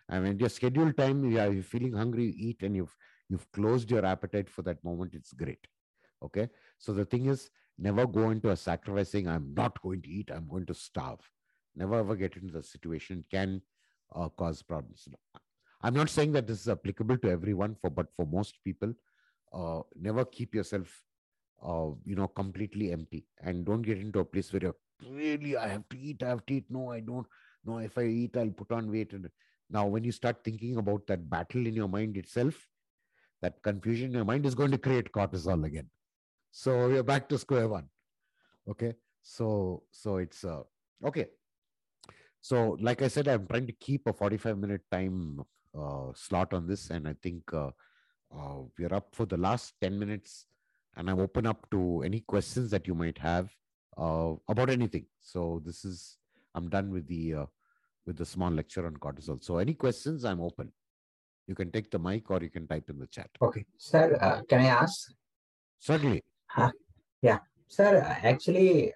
And 0.09 0.25
when 0.25 0.39
your 0.39 0.49
scheduled 0.49 0.97
time 0.97 1.25
you 1.31 1.39
are 1.39 1.63
feeling 1.63 1.93
hungry 1.93 2.27
you 2.27 2.35
eat 2.37 2.63
and 2.63 2.77
you've 2.77 2.97
you've 3.29 3.51
closed 3.53 3.91
your 3.91 4.05
appetite 4.05 4.51
for 4.51 4.63
that 4.63 4.83
moment 4.85 5.15
it's 5.15 5.33
great. 5.33 5.67
Okay? 6.23 6.49
So 6.79 6.93
the 6.93 7.05
thing 7.05 7.27
is 7.27 7.51
never 7.79 8.07
go 8.07 8.31
into 8.31 8.51
a 8.51 8.57
sacrificing 8.57 9.27
i'm 9.27 9.55
not 9.55 9.81
going 9.81 10.03
to 10.03 10.09
eat 10.09 10.31
i'm 10.35 10.47
going 10.49 10.67
to 10.67 10.75
starve. 10.75 11.21
Never 11.75 11.95
ever 12.01 12.17
get 12.17 12.37
into 12.37 12.53
the 12.53 12.63
situation 12.63 13.21
it 13.21 13.35
can 13.35 13.63
uh, 14.15 14.29
cause 14.29 14.63
problems. 14.63 15.09
I'm 15.83 15.95
not 15.95 16.11
saying 16.11 16.33
that 16.33 16.47
this 16.47 16.61
is 16.61 16.69
applicable 16.69 17.19
to 17.19 17.31
everyone, 17.31 17.75
for 17.81 17.91
but 17.91 18.07
for 18.17 18.27
most 18.27 18.59
people, 18.65 18.93
uh, 19.53 19.81
never 19.99 20.25
keep 20.25 20.55
yourself, 20.55 20.89
uh, 21.67 21.89
you 22.05 22.15
know, 22.15 22.29
completely 22.29 22.93
empty, 22.93 23.27
and 23.41 23.65
don't 23.65 23.83
get 23.83 23.99
into 23.99 24.21
a 24.21 24.25
place 24.25 24.53
where 24.53 24.63
you're 24.63 24.77
really 25.11 25.57
I 25.57 25.69
have 25.69 25.89
to 25.91 25.99
eat, 25.99 26.23
I 26.23 26.29
have 26.29 26.47
to 26.47 26.55
eat. 26.55 26.65
No, 26.71 26.91
I 26.93 27.01
don't. 27.01 27.27
No, 27.65 27.79
if 27.79 27.97
I 27.97 28.05
eat, 28.05 28.37
I'll 28.37 28.51
put 28.51 28.73
on 28.73 28.91
weight. 28.91 29.13
And 29.13 29.29
now, 29.71 29.87
when 29.87 30.05
you 30.05 30.13
start 30.13 30.45
thinking 30.45 30.77
about 30.77 31.07
that 31.07 31.29
battle 31.29 31.67
in 31.67 31.75
your 31.75 31.89
mind 31.89 32.17
itself, 32.17 32.55
that 33.41 33.63
confusion 33.63 34.09
in 34.09 34.15
your 34.15 34.25
mind 34.25 34.47
is 34.47 34.55
going 34.55 34.71
to 34.71 34.79
create 34.79 35.13
cortisol 35.13 35.65
again. 35.65 35.89
So 36.51 36.89
we're 36.89 37.03
back 37.03 37.29
to 37.29 37.39
square 37.39 37.69
one. 37.69 37.89
Okay. 38.69 38.95
So 39.23 39.85
so 39.91 40.17
it's 40.17 40.45
uh, 40.45 40.63
okay. 41.05 41.27
So, 42.41 42.77
like 42.81 43.03
I 43.03 43.09
said, 43.09 43.29
I'm 43.29 43.47
trying 43.47 43.69
to 43.69 43.73
keep 43.73 44.09
a 44.09 44.13
45 44.13 44.59
minute 44.59 44.83
time 44.91 45.41
uh, 45.79 46.11
slot 46.13 46.53
on 46.53 46.67
this, 46.67 46.91
and 46.91 47.07
I 47.07 47.15
think 47.23 47.45
uh, 47.55 47.71
uh, 48.37 48.63
we're 48.77 48.93
up 48.93 49.15
for 49.15 49.27
the 49.27 49.37
last 49.37 49.75
10 49.81 49.97
minutes, 49.97 50.47
and 50.97 51.09
I'm 51.09 51.21
open 51.21 51.47
up 51.47 51.71
to 51.71 52.03
any 52.03 52.19
questions 52.19 52.73
that 52.73 52.89
you 52.89 52.95
might 52.95 53.19
have 53.19 53.55
uh, 53.97 54.33
about 54.49 54.71
anything. 54.71 55.07
So, 55.21 55.63
this 55.65 55.85
is 55.85 56.19
I'm 56.55 56.69
done 56.69 56.91
with 56.91 57.07
the 57.07 57.35
uh, 57.35 57.47
with 58.07 58.17
the 58.17 58.27
small 58.27 58.51
lecture 58.51 58.87
on 58.87 58.97
cortisol. 58.97 59.43
So, 59.43 59.59
any 59.59 59.75
questions, 59.75 60.25
I'm 60.25 60.41
open. 60.41 60.73
You 61.47 61.55
can 61.55 61.71
take 61.71 61.91
the 61.91 61.99
mic 61.99 62.31
or 62.31 62.41
you 62.43 62.51
can 62.51 62.67
type 62.67 62.89
in 62.89 62.99
the 62.99 63.07
chat. 63.07 63.29
Okay, 63.41 63.65
sir. 63.77 64.17
Uh, 64.21 64.43
can 64.49 64.61
I 64.61 64.67
ask? 64.67 65.13
Certainly. 65.81 66.23
yeah, 67.23 67.39
sir. 67.69 67.99
Actually, 68.23 68.93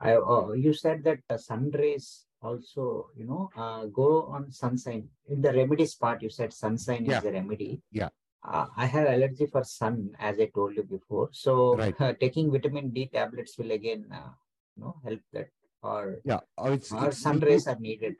I 0.00 0.16
you 0.54 0.72
said 0.72 1.04
that 1.04 1.40
sun 1.40 1.70
rays 1.72 2.24
also, 2.42 3.10
you 3.16 3.26
know, 3.26 3.50
uh, 3.56 3.86
go 3.86 4.24
on 4.32 4.50
sunshine. 4.50 5.08
In 5.28 5.42
the 5.42 5.52
remedies 5.52 5.94
part, 5.94 6.22
you 6.22 6.30
said 6.30 6.52
sunshine 6.52 7.04
yeah. 7.04 7.18
is 7.18 7.22
the 7.22 7.32
remedy. 7.32 7.82
Yeah. 7.92 8.08
Uh, 8.42 8.66
I 8.76 8.86
have 8.86 9.06
allergy 9.06 9.46
for 9.46 9.62
sun, 9.64 10.10
as 10.18 10.38
I 10.40 10.46
told 10.46 10.74
you 10.74 10.82
before. 10.82 11.28
So 11.32 11.76
right. 11.76 11.94
uh, 12.00 12.14
taking 12.20 12.50
vitamin 12.50 12.90
D 12.90 13.10
tablets 13.12 13.58
will 13.58 13.70
again, 13.70 14.06
uh, 14.12 14.30
you 14.76 14.84
know, 14.84 14.96
help 15.04 15.20
that. 15.32 15.48
Or 15.82 16.20
yeah, 16.24 16.40
or, 16.58 16.72
it's, 16.72 16.92
or 16.92 17.08
it's 17.08 17.18
sun 17.18 17.40
rays 17.40 17.66
are 17.66 17.78
needed. 17.78 18.14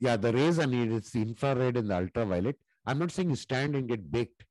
Yeah, 0.00 0.16
the 0.16 0.32
rays 0.32 0.58
are 0.58 0.66
needed. 0.66 0.94
It's 0.94 1.12
the 1.12 1.22
infrared 1.22 1.76
and 1.76 1.88
the 1.88 1.96
ultraviolet. 1.96 2.56
I'm 2.86 2.98
not 2.98 3.12
saying 3.12 3.30
you 3.30 3.36
stand 3.36 3.76
and 3.76 3.88
get 3.88 4.10
baked. 4.10 4.44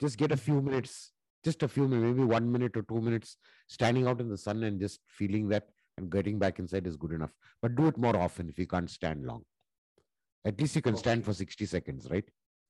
Just 0.00 0.16
get 0.16 0.30
a 0.30 0.36
few 0.36 0.60
minutes, 0.60 1.12
just 1.44 1.62
a 1.62 1.68
few 1.68 1.88
minutes, 1.88 2.16
maybe 2.16 2.24
one 2.24 2.50
minute 2.50 2.76
or 2.76 2.82
two 2.82 3.00
minutes, 3.00 3.36
standing 3.68 4.06
out 4.06 4.20
in 4.20 4.28
the 4.28 4.38
sun 4.38 4.62
and 4.62 4.80
just 4.80 5.00
feeling 5.08 5.48
that 5.48 5.68
and 5.96 6.10
getting 6.10 6.38
back 6.38 6.58
inside 6.58 6.86
is 6.86 6.96
good 6.96 7.12
enough. 7.12 7.30
But 7.62 7.76
do 7.76 7.86
it 7.86 7.96
more 7.98 8.16
often 8.16 8.48
if 8.48 8.58
you 8.58 8.66
can't 8.66 8.90
stand 8.90 9.24
long. 9.24 9.44
At 10.44 10.60
least 10.60 10.76
you 10.76 10.82
can 10.82 10.96
stand 10.96 11.24
for 11.24 11.32
60 11.32 11.64
seconds, 11.66 12.08
right? 12.10 12.24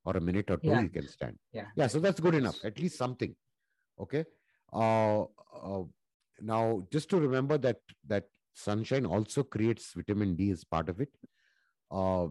Or 0.04 0.16
a 0.16 0.20
minute 0.20 0.50
or 0.50 0.58
two, 0.58 0.68
yeah. 0.68 0.82
you 0.82 0.90
can 0.90 1.08
stand. 1.08 1.38
Yeah. 1.52 1.66
Yeah. 1.76 1.86
So 1.86 1.98
that's 1.98 2.20
good 2.20 2.34
enough. 2.34 2.62
At 2.64 2.78
least 2.78 2.98
something. 2.98 3.34
Okay. 3.98 4.24
Uh, 4.72 5.22
uh, 5.22 5.84
now, 6.40 6.86
just 6.92 7.08
to 7.10 7.18
remember 7.18 7.56
that 7.58 7.78
that 8.06 8.24
sunshine 8.52 9.06
also 9.06 9.42
creates 9.42 9.92
vitamin 9.94 10.36
D 10.36 10.50
as 10.50 10.64
part 10.64 10.88
of 10.88 11.00
it. 11.00 11.08
Uh, 11.90 12.28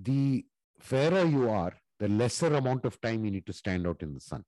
the 0.00 0.46
fairer 0.80 1.24
you 1.24 1.50
are, 1.50 1.74
the 1.98 2.08
lesser 2.08 2.54
amount 2.54 2.86
of 2.86 3.00
time 3.00 3.24
you 3.24 3.30
need 3.30 3.46
to 3.46 3.52
stand 3.52 3.86
out 3.86 4.02
in 4.02 4.14
the 4.14 4.20
sun. 4.20 4.42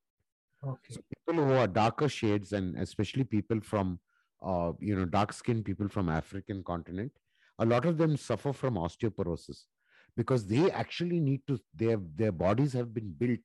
Okay. 0.67 0.95
So 0.95 1.01
people 1.15 1.45
who 1.45 1.53
are 1.53 1.67
darker 1.67 2.09
shades, 2.09 2.53
and 2.53 2.77
especially 2.79 3.25
people 3.25 3.61
from 3.61 4.01
uh, 4.43 4.73
you 4.79 4.97
know, 4.97 5.05
dark 5.05 5.33
skinned 5.33 5.65
people 5.65 5.89
from 5.89 6.09
African 6.09 6.63
continent, 6.63 7.13
a 7.59 7.67
lot 7.67 7.85
of 7.85 7.99
them 7.99 8.17
suffer 8.17 8.53
from 8.53 8.75
osteoporosis 8.75 9.65
because 10.17 10.47
they 10.47 10.71
actually 10.71 11.21
need 11.21 11.43
to, 11.47 11.59
their, 11.75 11.99
their 12.17 12.33
bodies 12.33 12.73
have 12.73 12.95
been 12.95 13.13
built 13.13 13.41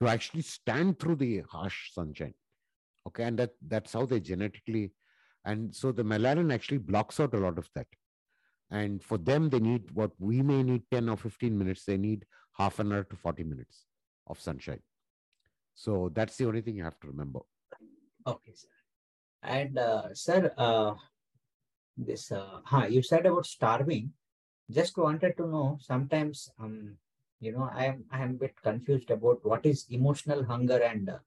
to 0.00 0.08
actually 0.08 0.42
stand 0.42 0.98
through 0.98 1.16
the 1.16 1.42
harsh 1.50 1.92
sunshine. 1.92 2.34
Okay. 3.06 3.24
And 3.24 3.38
that, 3.38 3.50
that's 3.66 3.92
how 3.92 4.06
they 4.06 4.20
genetically, 4.20 4.92
and 5.44 5.74
so 5.74 5.92
the 5.92 6.02
melanin 6.02 6.52
actually 6.52 6.78
blocks 6.78 7.20
out 7.20 7.34
a 7.34 7.38
lot 7.38 7.58
of 7.58 7.68
that. 7.74 7.86
And 8.70 9.02
for 9.02 9.18
them, 9.18 9.50
they 9.50 9.60
need 9.60 9.90
what 9.92 10.12
we 10.18 10.42
may 10.42 10.62
need 10.62 10.82
10 10.90 11.08
or 11.08 11.16
15 11.16 11.56
minutes, 11.56 11.84
they 11.84 11.98
need 11.98 12.24
half 12.56 12.78
an 12.78 12.92
hour 12.92 13.04
to 13.04 13.16
40 13.16 13.44
minutes 13.44 13.84
of 14.26 14.40
sunshine. 14.40 14.80
So 15.74 16.10
that's 16.14 16.36
the 16.36 16.46
only 16.46 16.62
thing 16.62 16.76
you 16.76 16.84
have 16.84 16.98
to 17.00 17.08
remember. 17.08 17.40
Okay, 18.26 18.52
sir. 18.54 18.68
And 19.42 19.78
uh, 19.78 20.14
sir, 20.14 20.52
uh, 20.56 20.94
this 21.96 22.32
uh, 22.32 22.60
huh, 22.64 22.86
you 22.86 23.02
said 23.02 23.26
about 23.26 23.46
starving. 23.46 24.12
Just 24.70 24.96
wanted 24.96 25.36
to 25.36 25.46
know. 25.46 25.78
Sometimes, 25.80 26.50
um, 26.58 26.96
you 27.40 27.52
know, 27.52 27.68
I 27.72 27.86
am 27.86 28.04
I 28.10 28.22
am 28.22 28.30
a 28.30 28.38
bit 28.44 28.60
confused 28.62 29.10
about 29.10 29.44
what 29.44 29.66
is 29.66 29.86
emotional 29.90 30.44
hunger 30.44 30.78
and 30.82 31.08
uh, 31.08 31.18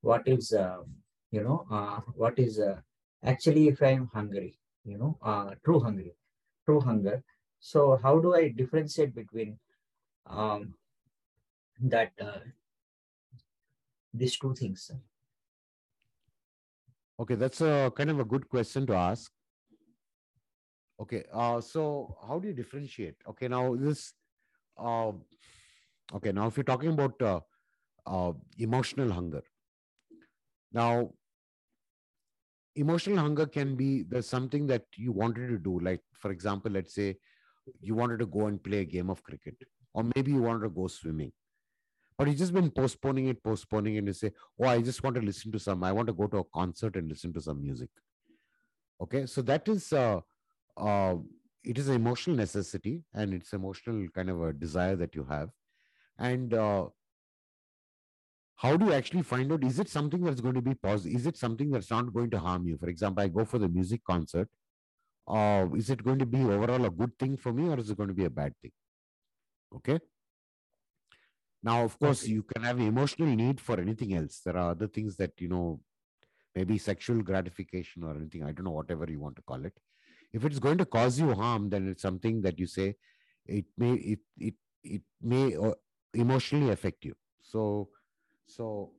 what 0.00 0.26
is, 0.26 0.52
uh, 0.52 0.82
you 1.30 1.42
know, 1.42 1.66
uh, 1.70 2.00
what 2.14 2.38
is 2.38 2.58
uh, 2.58 2.80
actually 3.22 3.68
if 3.68 3.82
I 3.82 3.90
am 3.90 4.08
hungry. 4.12 4.58
You 4.84 4.98
know, 4.98 5.18
uh, 5.22 5.54
true 5.64 5.80
hungry, 5.80 6.14
true 6.66 6.80
hunger. 6.80 7.22
So 7.60 7.98
how 8.02 8.18
do 8.18 8.34
I 8.34 8.48
differentiate 8.48 9.14
between 9.14 9.58
um, 10.26 10.74
that 11.80 12.12
uh, 12.20 12.40
these 14.12 14.38
two 14.38 14.54
things? 14.54 14.90
Okay, 17.20 17.34
that's 17.36 17.60
a 17.60 17.92
kind 17.94 18.10
of 18.10 18.18
a 18.18 18.24
good 18.24 18.48
question 18.48 18.86
to 18.86 18.94
ask. 18.94 19.30
Okay, 21.02 21.24
uh, 21.32 21.60
so 21.60 22.16
how 22.26 22.38
do 22.38 22.48
you 22.48 22.54
differentiate? 22.54 23.16
Okay, 23.28 23.48
now 23.48 23.74
this, 23.74 24.14
uh, 24.78 25.10
okay, 26.14 26.30
now 26.32 26.46
if 26.46 26.56
you're 26.56 26.64
talking 26.64 26.90
about 26.90 27.20
uh, 27.20 27.40
uh, 28.06 28.32
emotional 28.58 29.10
hunger, 29.10 29.42
now 30.72 31.10
emotional 32.76 33.18
hunger 33.18 33.46
can 33.46 33.74
be 33.74 34.04
there's 34.04 34.28
something 34.28 34.66
that 34.66 34.84
you 34.96 35.12
wanted 35.12 35.48
to 35.48 35.58
do, 35.58 35.78
like 35.80 36.00
for 36.12 36.30
example, 36.30 36.70
let's 36.70 36.94
say 36.94 37.16
you 37.80 37.94
wanted 37.94 38.18
to 38.20 38.26
go 38.26 38.46
and 38.46 38.62
play 38.62 38.78
a 38.78 38.84
game 38.84 39.10
of 39.10 39.22
cricket, 39.24 39.56
or 39.94 40.04
maybe 40.14 40.30
you 40.32 40.42
wanted 40.42 40.62
to 40.62 40.70
go 40.70 40.86
swimming, 40.86 41.32
but 42.18 42.28
you've 42.28 42.38
just 42.38 42.54
been 42.54 42.70
postponing 42.70 43.26
it, 43.28 43.42
postponing 43.42 43.96
it, 43.96 43.98
and 43.98 44.06
you 44.08 44.12
say, 44.14 44.32
"Oh, 44.60 44.66
I 44.66 44.80
just 44.82 45.02
want 45.02 45.16
to 45.16 45.22
listen 45.22 45.52
to 45.52 45.58
some. 45.58 45.84
I 45.84 45.92
want 45.92 46.06
to 46.08 46.14
go 46.14 46.28
to 46.28 46.38
a 46.38 46.44
concert 46.44 46.96
and 46.96 47.08
listen 47.08 47.32
to 47.34 47.40
some 47.40 47.60
music." 47.62 47.90
Okay, 49.00 49.26
so 49.26 49.42
that 49.42 49.68
is 49.68 49.92
uh, 49.92 50.20
uh, 50.76 51.16
it 51.64 51.78
is 51.78 51.88
an 51.88 51.94
emotional 51.94 52.36
necessity 52.36 53.02
and 53.14 53.34
it's 53.34 53.52
emotional 53.52 54.06
kind 54.08 54.30
of 54.30 54.42
a 54.42 54.52
desire 54.52 54.96
that 54.96 55.14
you 55.14 55.24
have. 55.24 55.50
And 56.18 56.52
uh, 56.54 56.86
how 58.56 58.76
do 58.76 58.86
you 58.86 58.92
actually 58.92 59.22
find 59.22 59.52
out 59.52 59.64
is 59.64 59.78
it 59.78 59.88
something 59.88 60.22
that's 60.22 60.40
going 60.40 60.54
to 60.54 60.62
be 60.62 60.74
positive 60.74 61.16
is 61.18 61.26
it 61.26 61.36
something 61.36 61.70
that's 61.70 61.90
not 61.90 62.12
going 62.12 62.30
to 62.30 62.38
harm 62.38 62.66
you? 62.66 62.76
For 62.78 62.88
example 62.88 63.22
i 63.22 63.28
go 63.28 63.44
for 63.44 63.58
the 63.58 63.68
music 63.68 64.02
concert 64.04 64.48
uh, 65.28 65.66
is 65.76 65.90
it 65.90 66.02
going 66.04 66.18
to 66.18 66.26
be 66.26 66.42
overall 66.42 66.84
a 66.84 66.90
good 66.90 67.18
thing 67.18 67.36
for 67.36 67.52
me 67.52 67.68
or 67.68 67.78
is 67.78 67.90
it 67.90 67.96
going 67.96 68.08
to 68.08 68.14
be 68.14 68.24
a 68.24 68.30
bad 68.30 68.54
thing? 68.60 68.72
Okay? 69.76 69.98
Now 71.62 71.84
of 71.84 71.98
course 71.98 72.22
Okay. 72.22 72.32
you 72.32 72.42
can 72.42 72.62
have 72.64 72.80
emotional 72.80 73.28
need 73.28 73.60
for 73.60 73.80
anything 73.80 74.14
else. 74.14 74.40
There 74.44 74.56
are 74.56 74.70
other 74.72 74.88
things 74.88 75.16
that 75.16 75.32
you 75.40 75.48
know 75.48 75.80
maybe 76.54 76.78
sexual 76.78 77.22
gratification 77.22 78.04
or 78.04 78.14
anything 78.14 78.42
i 78.44 78.52
don't 78.52 78.64
know 78.64 78.72
whatever 78.72 79.06
you 79.10 79.20
want 79.20 79.36
to 79.36 79.42
call 79.42 79.64
it 79.64 79.72
if 80.32 80.44
it's 80.44 80.58
going 80.58 80.78
to 80.78 80.86
cause 80.86 81.18
you 81.18 81.34
harm 81.34 81.68
then 81.68 81.88
it's 81.88 82.02
something 82.02 82.40
that 82.42 82.58
you 82.58 82.66
say 82.66 82.94
it 83.46 83.64
may 83.76 83.92
it 83.94 84.20
it 84.38 84.54
it 84.82 85.02
may 85.20 85.56
uh, 85.56 85.74
emotionally 86.14 86.70
affect 86.70 87.04
you. 87.04 87.14
So 87.40 87.88
so 88.46 88.92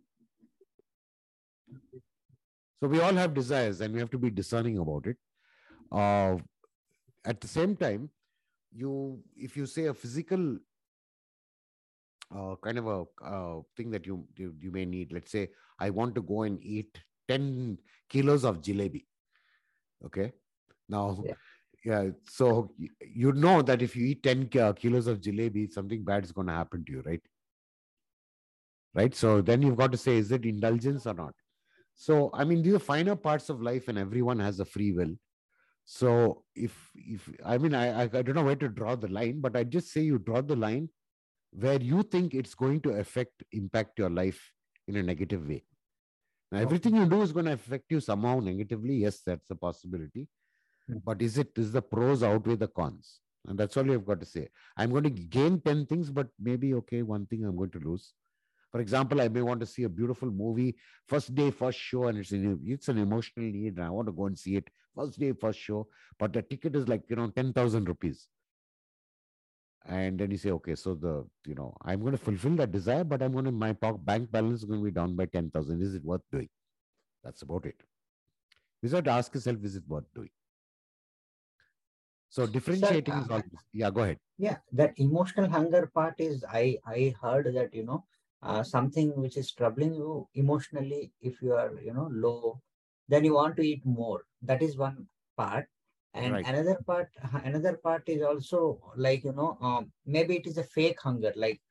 so 2.80 2.88
we 2.88 3.00
all 3.00 3.14
have 3.14 3.34
desires 3.34 3.82
and 3.82 3.94
we 3.94 4.00
have 4.00 4.12
to 4.12 4.18
be 4.18 4.30
discerning 4.30 4.78
about 4.78 5.08
it. 5.08 5.18
Uh, 5.92 6.38
at 7.26 7.40
the 7.40 7.48
same 7.48 7.76
time 7.76 8.10
you 8.76 9.20
if 9.36 9.56
you 9.56 9.66
say 9.66 9.86
a 9.86 9.94
physical 9.94 10.58
uh, 12.36 12.56
kind 12.64 12.78
of 12.80 12.88
a 12.88 13.06
uh, 13.24 13.62
thing 13.78 13.92
that 13.92 14.06
you, 14.06 14.26
you 14.36 14.56
you 14.60 14.72
may 14.72 14.86
need 14.86 15.12
let's 15.12 15.32
say 15.32 15.50
i 15.80 15.90
want 15.90 16.16
to 16.16 16.22
go 16.22 16.42
and 16.44 16.60
eat 16.64 17.00
10 17.28 17.78
kilos 18.10 18.44
of 18.44 18.62
jalebi 18.62 19.06
okay 20.04 20.32
now 20.90 21.24
Yeah. 21.26 21.34
yeah 21.86 22.10
so 22.28 22.74
you 23.02 23.32
know 23.34 23.62
that 23.62 23.82
if 23.82 23.96
you 23.96 24.06
eat 24.06 24.24
10 24.24 24.50
uh, 24.60 24.74
kilos 24.74 25.08
of 25.08 25.22
jalebi 25.22 25.72
something 25.72 26.04
bad 26.04 26.24
is 26.24 26.32
going 26.32 26.48
to 26.48 26.54
happen 26.54 26.84
to 26.86 26.92
you 26.94 27.04
right? 27.06 27.22
Right? 28.96 29.16
So 29.16 29.42
then 29.42 29.64
you've 29.64 29.78
got 29.78 29.92
to 29.92 29.98
say 29.98 30.18
is 30.18 30.32
it 30.32 30.46
indulgence 30.46 31.08
or 31.08 31.14
not? 31.16 31.34
So 31.96 32.30
i 32.34 32.44
mean 32.44 32.62
these 32.62 32.76
are 32.76 32.80
finer 32.80 33.16
parts 33.16 33.50
of 33.50 33.62
life 33.62 33.88
and 33.88 33.98
everyone 33.98 34.40
has 34.40 34.60
a 34.60 34.66
free 34.66 34.92
will. 34.92 35.16
So 35.86 36.44
if 36.56 36.76
if 36.96 37.30
i 37.44 37.58
mean 37.58 37.74
i 37.76 38.04
i, 38.04 38.08
don't 38.08 38.36
know 38.36 38.44
where 38.44 38.56
to 38.56 38.70
draw 38.70 38.96
the 38.96 39.08
line 39.08 39.42
but 39.42 39.58
i 39.58 39.64
just 39.64 39.92
say 39.92 40.02
you 40.02 40.18
draw 40.18 40.42
the 40.42 40.56
line 40.56 40.90
where 41.52 41.82
you 41.82 42.04
think 42.04 42.34
it's 42.34 42.56
going 42.56 42.80
to 42.82 42.92
affect 42.92 43.44
impact 43.52 44.00
your 44.00 44.10
life 44.10 44.52
in 44.88 44.96
a 44.98 45.04
negative 45.04 45.48
way. 45.48 45.64
Now 46.52 46.60
everything 46.60 46.96
you 46.96 47.06
do 47.06 47.22
is 47.22 47.32
going 47.32 47.46
to 47.46 47.54
affect 47.54 47.86
you 47.90 48.00
somehow 48.00 48.40
negatively. 48.40 48.96
Yes 48.96 49.22
that's 49.26 49.50
a 49.50 49.56
possibility. 49.56 50.28
But 50.88 51.22
is 51.22 51.38
it 51.38 51.50
is 51.58 51.72
the 51.72 51.82
pros 51.82 52.24
outweigh 52.24 52.56
the 52.56 52.68
cons? 52.68 53.20
And 53.48 53.58
that's 53.58 53.76
all 53.76 53.86
you've 53.86 54.06
got 54.06 54.20
to 54.22 54.26
say. 54.26 54.50
I'm 54.78 54.92
going 54.92 55.04
to 55.04 55.10
gain 55.10 55.60
10 55.62 55.86
things 55.86 56.10
but 56.10 56.28
maybe 56.40 56.74
okay 56.76 57.02
one 57.02 57.26
thing 57.26 57.44
i'm 57.46 57.58
going 57.58 57.72
to 57.72 57.80
lose. 57.80 58.14
For 58.72 58.82
example 58.82 59.22
i 59.22 59.28
may 59.28 59.42
want 59.42 59.60
to 59.62 59.66
see 59.66 59.84
a 59.84 59.90
beautiful 59.90 60.32
movie 60.32 60.76
first 61.08 61.34
day 61.36 61.52
first 61.52 61.80
show 61.80 62.08
and 62.08 62.18
it's 62.18 62.32
an, 62.32 62.60
it's 62.66 62.88
an 62.88 62.98
emotional 62.98 63.46
need 63.46 63.78
and 63.78 63.86
i 63.86 63.90
want 63.90 64.08
to 64.08 64.12
go 64.12 64.26
and 64.26 64.38
see 64.38 64.56
it. 64.56 64.70
First 64.96 65.20
day 65.20 65.34
first 65.34 65.60
show 65.60 65.88
but 66.20 66.34
the 66.34 66.42
ticket 66.42 66.76
is 66.76 66.88
like 66.88 67.04
you 67.10 67.16
know 67.16 67.28
10000 67.28 67.88
rupees. 67.88 68.28
And 69.86 70.18
then 70.18 70.32
you 70.32 70.38
say 70.38 70.52
okay 70.52 70.76
so 70.76 70.96
the 70.96 71.26
you 71.46 71.56
know 71.56 71.76
i'm 71.84 72.00
going 72.02 72.14
to 72.14 72.18
fulfill 72.18 72.56
that 72.56 72.72
desire 72.72 73.04
but 73.04 73.22
i'm 73.22 73.34
going 73.34 73.46
to 73.46 73.52
my 73.52 73.74
bank 73.74 74.32
balance 74.32 74.60
is 74.60 74.66
going 74.66 74.80
to 74.80 74.86
be 74.86 74.92
down 74.92 75.16
by 75.16 75.26
10000 75.26 75.82
is 75.82 75.96
it 75.96 76.04
worth 76.04 76.22
doing? 76.32 76.50
That's 77.24 77.42
about 77.42 77.66
it. 77.66 77.76
You 78.82 79.02
to 79.02 79.12
ask 79.12 79.34
yourself 79.34 79.58
is 79.64 79.78
it 79.78 79.84
worth 79.88 80.06
doing 80.14 80.30
so 82.36 82.48
differentiating 82.48 83.18
is 83.18 83.30
uh, 83.30 83.38
all 83.38 83.42
yeah 83.72 83.90
go 83.92 84.04
ahead 84.04 84.20
Yeah, 84.38 84.60
that 84.72 84.94
emotional 84.98 85.50
hunger 85.50 85.88
part 85.88 86.16
is 86.20 86.44
I 86.48 86.78
I 86.86 87.14
heard 87.22 87.48
that 87.56 87.74
you 87.74 87.84
know 87.90 88.06
uh, 88.42 88.64
something 88.64 89.16
which 89.24 89.38
is 89.38 89.52
troubling 89.52 89.94
you 90.02 90.28
emotionally 90.34 91.14
if 91.22 91.42
you 91.42 91.54
are 91.54 91.72
you 91.88 91.94
know 91.94 92.08
low, 92.26 92.62
then 93.08 93.26
you 93.26 93.34
want 93.36 93.56
to 93.58 93.64
eat 93.64 93.86
more. 93.86 94.26
That 94.42 94.62
is 94.68 94.78
one 94.78 95.10
part, 95.38 95.70
and 96.14 96.32
Right. 96.32 96.48
another 96.54 96.78
part 96.92 97.10
another 97.52 97.78
part 97.78 98.10
is 98.10 98.22
also 98.32 98.62
like 99.08 99.24
you 99.24 99.34
know 99.34 99.58
um, 99.62 99.92
maybe 100.06 100.38
it 100.38 100.48
is 100.48 100.58
a 100.58 100.64
fake 100.78 101.00
hunger 101.02 101.34
like 101.36 101.62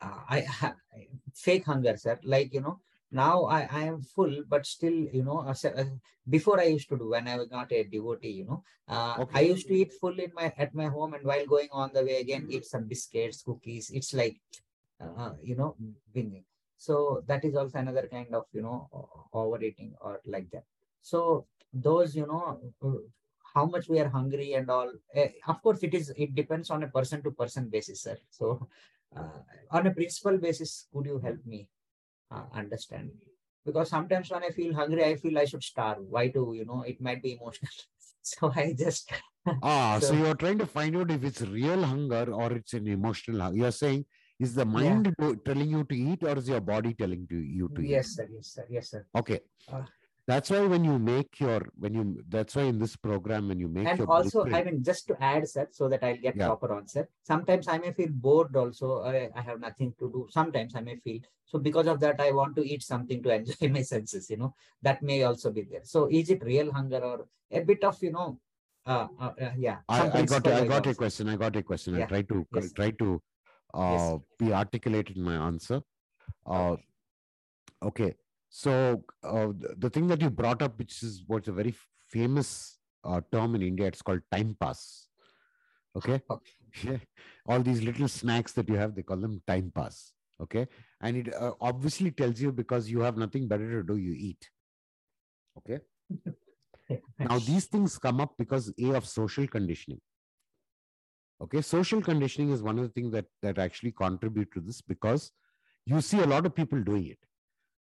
uh, 0.00 0.22
I 0.28 0.40
ha- 0.42 0.76
fake 1.34 1.64
hunger 1.66 1.96
sir 1.96 2.18
like 2.24 2.52
you 2.54 2.60
know 2.60 2.80
now 3.12 3.44
I, 3.44 3.68
I 3.70 3.82
am 3.84 4.02
full 4.02 4.42
but 4.48 4.66
still 4.66 4.92
you 4.92 5.24
know 5.24 5.38
uh, 5.40 5.54
uh, 5.68 5.84
before 6.28 6.60
I 6.60 6.64
used 6.64 6.88
to 6.90 6.98
do 6.98 7.10
when 7.10 7.26
I 7.26 7.36
was 7.36 7.50
not 7.50 7.72
a 7.72 7.82
devotee 7.84 8.30
you 8.30 8.44
know 8.44 8.62
uh, 8.88 9.24
I 9.34 9.40
used 9.40 9.66
to 9.68 9.74
eat 9.74 9.92
full 10.00 10.18
in 10.18 10.30
my 10.34 10.52
at 10.56 10.74
my 10.74 10.86
home 10.86 11.14
and 11.14 11.24
while 11.24 11.46
going 11.46 11.68
on 11.72 11.90
the 11.92 12.04
way 12.04 12.20
again 12.20 12.46
eat 12.48 12.66
some 12.66 12.84
biscuits 12.84 13.42
cookies. 13.42 13.90
It's 13.90 14.14
like 14.14 14.40
uh, 15.00 15.32
you 15.42 15.56
know 15.56 15.76
winning 16.14 16.44
so 16.76 17.22
that 17.26 17.44
is 17.44 17.54
also 17.56 17.78
another 17.78 18.08
kind 18.10 18.34
of 18.34 18.44
you 18.52 18.62
know 18.62 18.88
overeating 19.32 19.94
or 20.00 20.20
like 20.26 20.50
that. 20.50 20.64
So 21.02 21.46
those 21.72 22.14
you 22.14 22.26
know 22.26 22.60
uh, 22.82 23.02
how 23.54 23.66
much 23.66 23.88
we 23.88 23.98
are 23.98 24.08
hungry 24.08 24.54
and 24.54 24.70
all 24.70 24.90
eh, 25.14 25.30
of 25.48 25.60
course 25.62 25.82
it 25.82 25.94
is 25.94 26.12
it 26.16 26.34
depends 26.34 26.70
on 26.70 26.82
a 26.84 26.88
person 26.88 27.22
to 27.22 27.32
person 27.32 27.68
basis 27.68 28.02
sir. 28.02 28.16
So 28.30 28.68
uh, 29.16 29.40
on 29.70 29.88
a 29.88 29.94
principal 29.94 30.38
basis 30.38 30.86
could 30.92 31.06
you 31.06 31.18
help 31.18 31.44
me 31.44 31.68
uh, 32.30 32.44
understand 32.54 33.10
because 33.64 33.88
sometimes 33.90 34.30
when 34.30 34.42
i 34.44 34.50
feel 34.50 34.72
hungry 34.74 35.04
i 35.04 35.14
feel 35.16 35.38
i 35.38 35.44
should 35.44 35.62
starve 35.62 35.98
why 36.16 36.28
to 36.28 36.52
you 36.58 36.64
know 36.64 36.82
it 36.82 37.00
might 37.00 37.22
be 37.22 37.32
emotional 37.40 37.72
so 38.22 38.52
i 38.56 38.72
just 38.84 39.12
Ah, 39.62 39.98
so 40.00 40.08
so 40.08 40.14
you're 40.14 40.34
trying 40.34 40.58
to 40.58 40.66
find 40.66 40.96
out 40.96 41.10
if 41.10 41.24
it's 41.24 41.42
real 41.42 41.82
hunger 41.82 42.24
or 42.32 42.52
it's 42.52 42.72
an 42.74 42.86
emotional 42.86 43.40
hunger. 43.40 43.58
You're 43.58 43.72
saying, 43.72 44.04
is 44.38 44.54
the 44.54 44.64
mind 44.64 45.14
do- 45.18 45.36
telling 45.44 45.70
you 45.70 45.84
to 45.84 45.94
eat 45.94 46.22
or 46.22 46.36
is 46.38 46.48
your 46.48 46.60
body 46.60 46.94
telling 46.94 47.26
to 47.28 47.36
you 47.36 47.70
to 47.74 47.82
eat? 47.82 47.90
yes 47.90 48.14
sir 48.16 48.26
yes 48.36 48.52
sir 48.54 48.66
yes 48.70 48.90
sir 48.90 49.04
Okay. 49.14 49.40
uh, 49.72 49.82
That's 50.26 50.50
why 50.50 50.66
when 50.66 50.84
you 50.84 50.98
make 50.98 51.40
your, 51.40 51.60
when 51.78 51.94
you, 51.94 52.22
that's 52.28 52.54
why 52.54 52.62
in 52.62 52.78
this 52.78 52.96
program, 52.96 53.48
when 53.48 53.58
you 53.58 53.68
make 53.68 53.86
and 53.86 53.98
your 53.98 54.10
also 54.10 54.44
i 54.46 54.62
mean 54.62 54.82
just 54.82 55.06
to 55.08 55.16
add 55.22 55.48
sir 55.48 55.66
so 55.70 55.88
that 55.88 56.02
i'll 56.04 56.16
get 56.16 56.36
yeah, 56.36 56.46
proper 56.46 56.76
answer. 56.76 57.08
Sometimes 57.22 57.68
i 57.68 57.78
may 57.78 57.92
feel 57.92 58.10
bored 58.10 58.54
also. 58.56 59.02
I, 59.02 59.30
I 59.34 59.40
have 59.40 59.60
nothing 59.60 59.94
to 59.98 60.10
do. 60.10 60.28
Sometimes 60.30 60.76
i 60.76 60.80
may 60.80 60.96
feel 60.96 61.20
so 61.44 61.58
because 61.58 61.86
of 61.86 61.98
that 62.00 62.20
i 62.20 62.30
want 62.30 62.54
to 62.56 62.66
eat 62.66 62.82
something 62.82 63.22
to 63.22 63.30
enjoy 63.38 63.68
my 63.68 63.82
senses 63.82 64.30
you 64.30 64.36
know. 64.36 64.54
That 64.82 65.02
may 65.02 65.22
also 65.24 65.50
be 65.50 65.62
there. 65.62 65.84
So 65.84 66.08
is 66.10 66.30
it 66.30 66.44
real 66.44 66.72
hunger 66.72 66.98
or 66.98 67.26
a 67.50 67.60
bit 67.60 67.82
of 67.84 68.00
you 68.02 68.12
know 68.12 68.38
uh, 68.86 69.08
uh, 69.20 69.32
uh, 69.40 69.50
yeah 69.58 69.78
I, 69.88 70.10
I 70.20 70.22
got, 70.22 70.46
I 70.46 70.66
got 70.66 70.86
a 70.86 70.94
question. 70.94 71.28
I 71.28 71.36
got 71.36 71.56
a 71.56 71.62
question. 71.62 72.00
I'll 72.00 72.08
try 72.08 72.22
to, 72.22 72.46
yes. 72.54 72.72
Try 72.72 72.90
to 72.92 73.22
yes. 73.76 74.00
uh, 74.00 74.16
be 74.38 74.52
articulated 74.52 75.16
in 75.16 75.22
my 75.22 75.34
answer. 75.34 75.82
Uh, 76.46 76.72
okay. 76.72 76.84
okay. 77.82 78.14
So 78.50 79.04
uh, 79.22 79.48
the, 79.78 79.88
thing 79.88 80.08
that 80.08 80.20
you 80.20 80.28
brought 80.28 80.60
up, 80.60 80.76
which 80.76 81.04
is 81.04 81.22
what's 81.28 81.46
a 81.46 81.52
very 81.52 81.72
famous 82.08 82.78
uh, 83.04 83.20
term 83.32 83.54
in 83.54 83.62
India, 83.62 83.86
it's 83.86 84.02
called 84.02 84.20
time 84.30 84.56
pass. 84.60 85.06
Okay. 85.96 86.20
okay. 86.30 86.50
Yeah. 86.84 86.98
all 87.46 87.60
these 87.60 87.82
little 87.82 88.06
snacks 88.06 88.52
that 88.52 88.68
you 88.68 88.76
have 88.76 88.94
they 88.94 89.02
call 89.02 89.16
them 89.16 89.40
time 89.46 89.72
pass. 89.74 90.12
Okay? 90.40 90.66
And 91.00 91.16
it 91.16 91.34
uh, 91.34 91.52
obviously 91.60 92.10
tells 92.10 92.40
you 92.40 92.50
because 92.50 92.90
you 92.90 93.00
have 93.00 93.16
nothing 93.16 93.46
better 93.46 93.70
to 93.70 93.86
do 93.86 93.96
you 93.96 94.14
eat. 94.18 94.50
Okay? 95.58 95.80
Now 97.20 97.38
these 97.38 97.66
things 97.66 97.98
come 97.98 98.20
up 98.20 98.34
because 98.36 98.72
a 98.76 98.94
of 98.94 99.06
social 99.06 99.46
conditioning. 99.46 100.00
Okay? 101.40 101.60
Social 101.60 102.02
conditioning 102.02 102.50
is 102.50 102.62
one 102.62 102.78
of 102.78 102.84
the 102.84 102.90
things 102.90 103.12
that 103.12 103.26
that 103.42 103.58
actually 103.58 103.92
contribute 103.92 104.52
to 104.54 104.60
this 104.60 104.80
because 104.80 105.30
you 105.86 106.00
see 106.00 106.18
a 106.18 106.26
lot 106.26 106.46
of 106.46 106.54
people 106.54 106.82
doing 106.82 107.06
it 107.06 107.18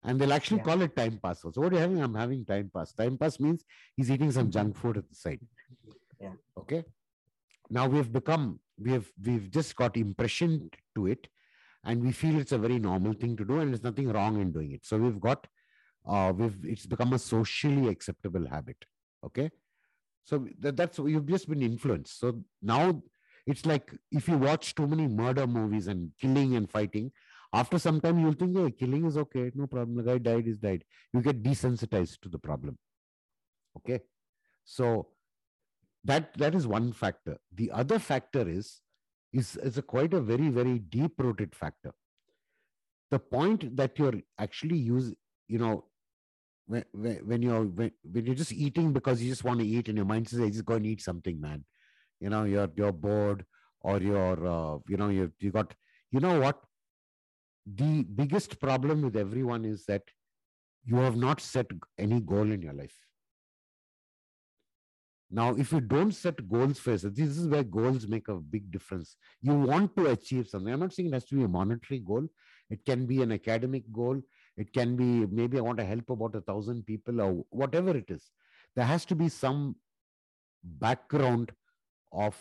and 0.03 0.19
they'll 0.19 0.33
actually 0.33 0.57
yeah. 0.57 0.63
call 0.63 0.81
it 0.81 0.95
time 0.95 1.19
pass 1.21 1.43
also. 1.43 1.61
What 1.61 1.73
are 1.73 1.75
you 1.75 1.81
having 1.81 2.01
i'm 2.01 2.15
having 2.15 2.45
time 2.45 2.71
pass. 2.73 2.93
Time 2.93 3.17
pass 3.17 3.39
means 3.39 3.63
he's 3.95 4.09
eating 4.09 4.31
some 4.31 4.49
junk 4.49 4.77
food 4.77 4.97
at 4.97 5.09
the 5.09 5.15
side. 5.15 5.39
Yeah. 6.21 6.33
Okay? 6.57 6.83
Now 7.69 7.87
we've 7.87 8.11
become 8.11 8.59
we 8.81 8.91
have 8.91 9.11
we've 9.23 9.49
just 9.51 9.75
got 9.75 9.97
impression 9.97 10.69
to 10.95 11.07
it 11.07 11.27
and 11.83 12.01
we 12.03 12.11
feel 12.11 12.39
it's 12.39 12.51
a 12.51 12.57
very 12.57 12.79
normal 12.79 13.13
thing 13.13 13.35
to 13.37 13.45
do 13.45 13.59
and 13.59 13.71
there's 13.71 13.83
nothing 13.83 14.09
wrong 14.09 14.39
in 14.41 14.51
doing 14.51 14.71
it. 14.71 14.85
So 14.85 14.97
we've 14.97 15.19
got 15.19 15.47
uh 16.07 16.31
we've 16.35 16.57
it's 16.63 16.85
become 16.85 17.13
a 17.13 17.19
socially 17.19 17.89
acceptable 17.89 18.47
habit. 18.47 18.85
Okay? 19.25 19.51
So 20.23 20.47
that, 20.59 20.77
that's 20.77 20.97
you've 20.99 21.25
just 21.25 21.49
been 21.49 21.61
influenced. 21.61 22.19
So 22.19 22.41
now 22.61 23.01
it's 23.45 23.65
like 23.65 23.91
if 24.11 24.27
you 24.27 24.37
watch 24.37 24.75
too 24.75 24.87
many 24.87 25.07
murder 25.07 25.47
movies 25.47 25.87
and 25.87 26.11
killing 26.21 26.55
and 26.55 26.69
fighting 26.69 27.11
after 27.51 27.79
some 27.79 27.99
time 27.99 28.19
you'll 28.19 28.33
think 28.33 28.57
hey 28.57 28.71
killing 28.71 29.05
is 29.05 29.17
okay 29.17 29.51
no 29.55 29.67
problem. 29.67 29.97
The 29.97 30.03
guy 30.03 30.17
died 30.17 30.47
is 30.47 30.57
died. 30.57 30.83
You 31.13 31.21
get 31.21 31.43
desensitized 31.43 32.19
to 32.21 32.29
the 32.29 32.39
problem. 32.39 32.77
Okay? 33.77 34.01
So 34.63 35.07
that 36.03 36.37
that 36.37 36.55
is 36.55 36.67
one 36.67 36.93
factor. 36.93 37.37
The 37.53 37.71
other 37.71 37.99
factor 37.99 38.47
is 38.47 38.81
is 39.33 39.55
is 39.57 39.77
a 39.77 39.81
quite 39.81 40.13
a 40.13 40.21
very 40.21 40.49
very 40.49 40.79
deep 40.79 41.13
rooted 41.17 41.55
factor. 41.55 41.91
The 43.11 43.19
point 43.19 43.75
that 43.75 43.97
you're 43.97 44.21
actually 44.37 44.77
use 44.77 45.13
you 45.47 45.57
know 45.57 45.85
when, 46.67 46.85
when 46.93 47.41
you're 47.41 47.65
when, 47.65 47.91
when 48.03 48.25
you're 48.25 48.35
just 48.35 48.53
eating 48.53 48.93
because 48.93 49.21
you 49.21 49.29
just 49.29 49.43
want 49.43 49.59
to 49.59 49.65
eat 49.65 49.87
and 49.87 49.97
your 49.97 50.05
mind 50.05 50.29
says 50.29 50.39
hey, 50.39 50.51
just 50.51 50.65
go 50.65 50.75
and 50.75 50.85
eat 50.85 51.01
something 51.01 51.41
man. 51.41 51.65
You 52.19 52.29
know 52.29 52.43
you're 52.43 52.69
you're 52.75 52.91
bored 52.91 53.45
or 53.81 53.99
you're 53.99 54.47
uh, 54.47 54.77
you 54.87 54.97
know 54.97 55.09
you 55.09 55.31
you 55.39 55.51
got 55.51 55.73
you 56.11 56.19
know 56.19 56.39
what 56.39 56.59
the 57.65 58.03
biggest 58.03 58.59
problem 58.59 59.01
with 59.01 59.15
everyone 59.15 59.65
is 59.65 59.85
that 59.85 60.03
you 60.83 60.95
have 60.97 61.15
not 61.15 61.41
set 61.41 61.67
any 61.97 62.19
goal 62.19 62.51
in 62.51 62.61
your 62.61 62.73
life 62.73 62.95
now, 65.31 65.53
if 65.55 65.71
you 65.71 65.79
don't 65.79 66.11
set 66.11 66.49
goals 66.49 66.83
yourself, 66.85 67.13
this 67.13 67.37
is 67.37 67.47
where 67.47 67.63
goals 67.63 68.07
make 68.07 68.27
a 68.29 68.35
big 68.35 68.71
difference. 68.71 69.15
You 69.41 69.53
want 69.53 69.95
to 69.97 70.07
achieve 70.07 70.47
something. 70.47 70.73
I'm 70.73 70.79
not 70.79 70.93
saying 70.93 71.09
it 71.09 71.13
has 71.13 71.25
to 71.25 71.35
be 71.35 71.43
a 71.43 71.47
monetary 71.47 71.99
goal. 71.99 72.27
It 72.69 72.83
can 72.83 73.05
be 73.05 73.21
an 73.21 73.31
academic 73.31 73.83
goal. 73.91 74.21
It 74.57 74.73
can 74.73 74.95
be 74.95 75.27
maybe 75.27 75.59
I 75.59 75.61
want 75.61 75.77
to 75.77 75.85
help 75.85 76.09
about 76.09 76.35
a 76.35 76.41
thousand 76.41 76.85
people 76.85 77.21
or 77.21 77.45
whatever 77.51 77.95
it 77.95 78.09
is. 78.09 78.31
There 78.75 78.85
has 78.85 79.05
to 79.05 79.15
be 79.15 79.29
some 79.29 79.75
background 80.63 81.51
of 82.11 82.35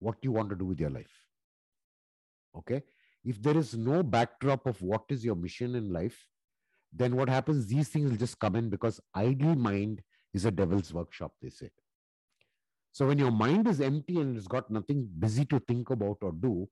what 0.00 0.16
you 0.22 0.32
want 0.32 0.50
to 0.50 0.56
do 0.56 0.64
with 0.64 0.80
your 0.80 0.90
life. 0.90 1.12
Okay. 2.58 2.82
If 3.24 3.40
there 3.42 3.56
is 3.56 3.76
no 3.76 4.02
backdrop 4.02 4.66
of 4.66 4.80
what 4.82 5.02
is 5.08 5.24
your 5.24 5.36
mission 5.36 5.74
in 5.74 5.92
life, 5.92 6.26
then 6.92 7.16
what 7.16 7.28
happens? 7.28 7.66
These 7.66 7.88
things 7.88 8.10
will 8.10 8.18
just 8.18 8.38
come 8.38 8.56
in 8.56 8.68
because 8.68 9.00
idle 9.14 9.54
mind 9.54 10.02
is 10.34 10.44
a 10.44 10.50
devil's 10.50 10.92
workshop, 10.92 11.32
they 11.40 11.48
say. 11.48 11.70
So 12.92 13.06
when 13.06 13.18
your 13.18 13.30
mind 13.30 13.68
is 13.68 13.80
empty 13.80 14.20
and 14.20 14.36
it's 14.36 14.46
got 14.46 14.70
nothing 14.70 15.08
busy 15.18 15.44
to 15.46 15.60
think 15.60 15.90
about 15.90 16.18
or 16.20 16.32
do, 16.32 16.68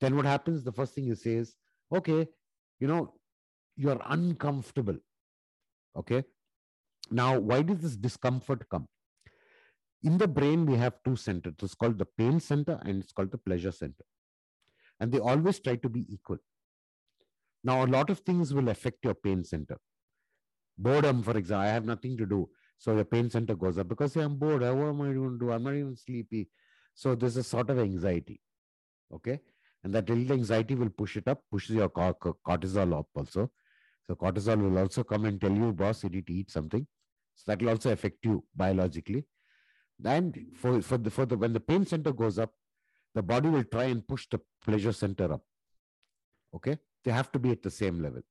then 0.00 0.16
what 0.16 0.24
happens? 0.26 0.64
The 0.64 0.72
first 0.72 0.94
thing 0.94 1.04
you 1.04 1.14
say 1.14 1.34
is, 1.34 1.54
okay, 1.94 2.26
you 2.80 2.88
know, 2.88 3.14
you're 3.76 4.00
uncomfortable. 4.06 4.96
Okay. 5.96 6.24
Now, 7.10 7.38
why 7.38 7.62
does 7.62 7.78
this 7.78 7.96
discomfort 7.96 8.68
come? 8.68 8.88
In 10.02 10.18
the 10.18 10.26
brain, 10.26 10.66
we 10.66 10.76
have 10.78 10.94
two 11.04 11.14
centers. 11.14 11.54
It's 11.62 11.74
called 11.74 11.98
the 11.98 12.06
pain 12.18 12.40
center 12.40 12.80
and 12.84 13.02
it's 13.02 13.12
called 13.12 13.30
the 13.30 13.38
pleasure 13.38 13.70
center. 13.70 14.04
And 15.02 15.10
they 15.10 15.18
always 15.18 15.58
try 15.58 15.74
to 15.74 15.88
be 15.88 16.06
equal. 16.08 16.38
Now, 17.64 17.84
a 17.84 17.88
lot 17.94 18.08
of 18.08 18.20
things 18.20 18.54
will 18.54 18.68
affect 18.68 19.04
your 19.04 19.14
pain 19.14 19.42
center. 19.42 19.76
Boredom, 20.78 21.24
for 21.24 21.36
example, 21.36 21.66
I 21.66 21.72
have 21.72 21.84
nothing 21.84 22.16
to 22.18 22.24
do. 22.24 22.48
So 22.78 22.94
your 22.94 23.04
pain 23.04 23.28
center 23.28 23.56
goes 23.56 23.78
up 23.78 23.88
because 23.88 24.14
I'm 24.14 24.36
bored. 24.36 24.62
What 24.62 24.70
am 24.70 25.00
I 25.00 25.12
going 25.12 25.32
to 25.32 25.38
do? 25.40 25.50
I'm 25.50 25.64
not 25.64 25.74
even 25.74 25.96
sleepy. 25.96 26.48
So 26.94 27.16
there's 27.16 27.36
a 27.36 27.42
sort 27.42 27.70
of 27.70 27.80
anxiety. 27.80 28.40
Okay. 29.12 29.40
And 29.82 29.92
that 29.92 30.08
little 30.08 30.36
anxiety 30.36 30.76
will 30.76 30.90
push 30.90 31.16
it 31.16 31.26
up, 31.26 31.42
pushes 31.50 31.74
your 31.74 31.88
cortisol 31.88 32.96
up 33.00 33.08
also. 33.16 33.50
So 34.06 34.14
cortisol 34.14 34.62
will 34.62 34.78
also 34.78 35.02
come 35.02 35.24
and 35.24 35.40
tell 35.40 35.52
you, 35.52 35.72
boss, 35.72 36.04
you 36.04 36.10
need 36.10 36.28
to 36.28 36.32
eat 36.32 36.50
something. 36.50 36.86
So 37.34 37.44
that 37.48 37.60
will 37.60 37.70
also 37.70 37.90
affect 37.90 38.24
you 38.24 38.44
biologically. 38.54 39.24
And 40.04 40.46
for, 40.54 40.80
for 40.80 40.98
the 40.98 41.10
for 41.10 41.26
the 41.26 41.36
when 41.36 41.52
the 41.52 41.60
pain 41.60 41.86
center 41.86 42.12
goes 42.12 42.38
up, 42.38 42.52
the 43.14 43.22
body 43.22 43.48
will 43.48 43.64
try 43.64 43.84
and 43.84 44.06
push 44.06 44.26
the 44.30 44.40
pleasure 44.64 44.92
center 44.92 45.32
up. 45.32 45.42
Okay. 46.54 46.78
They 47.04 47.10
have 47.10 47.32
to 47.32 47.38
be 47.38 47.50
at 47.50 47.62
the 47.62 47.70
same 47.70 48.00
level. 48.00 48.22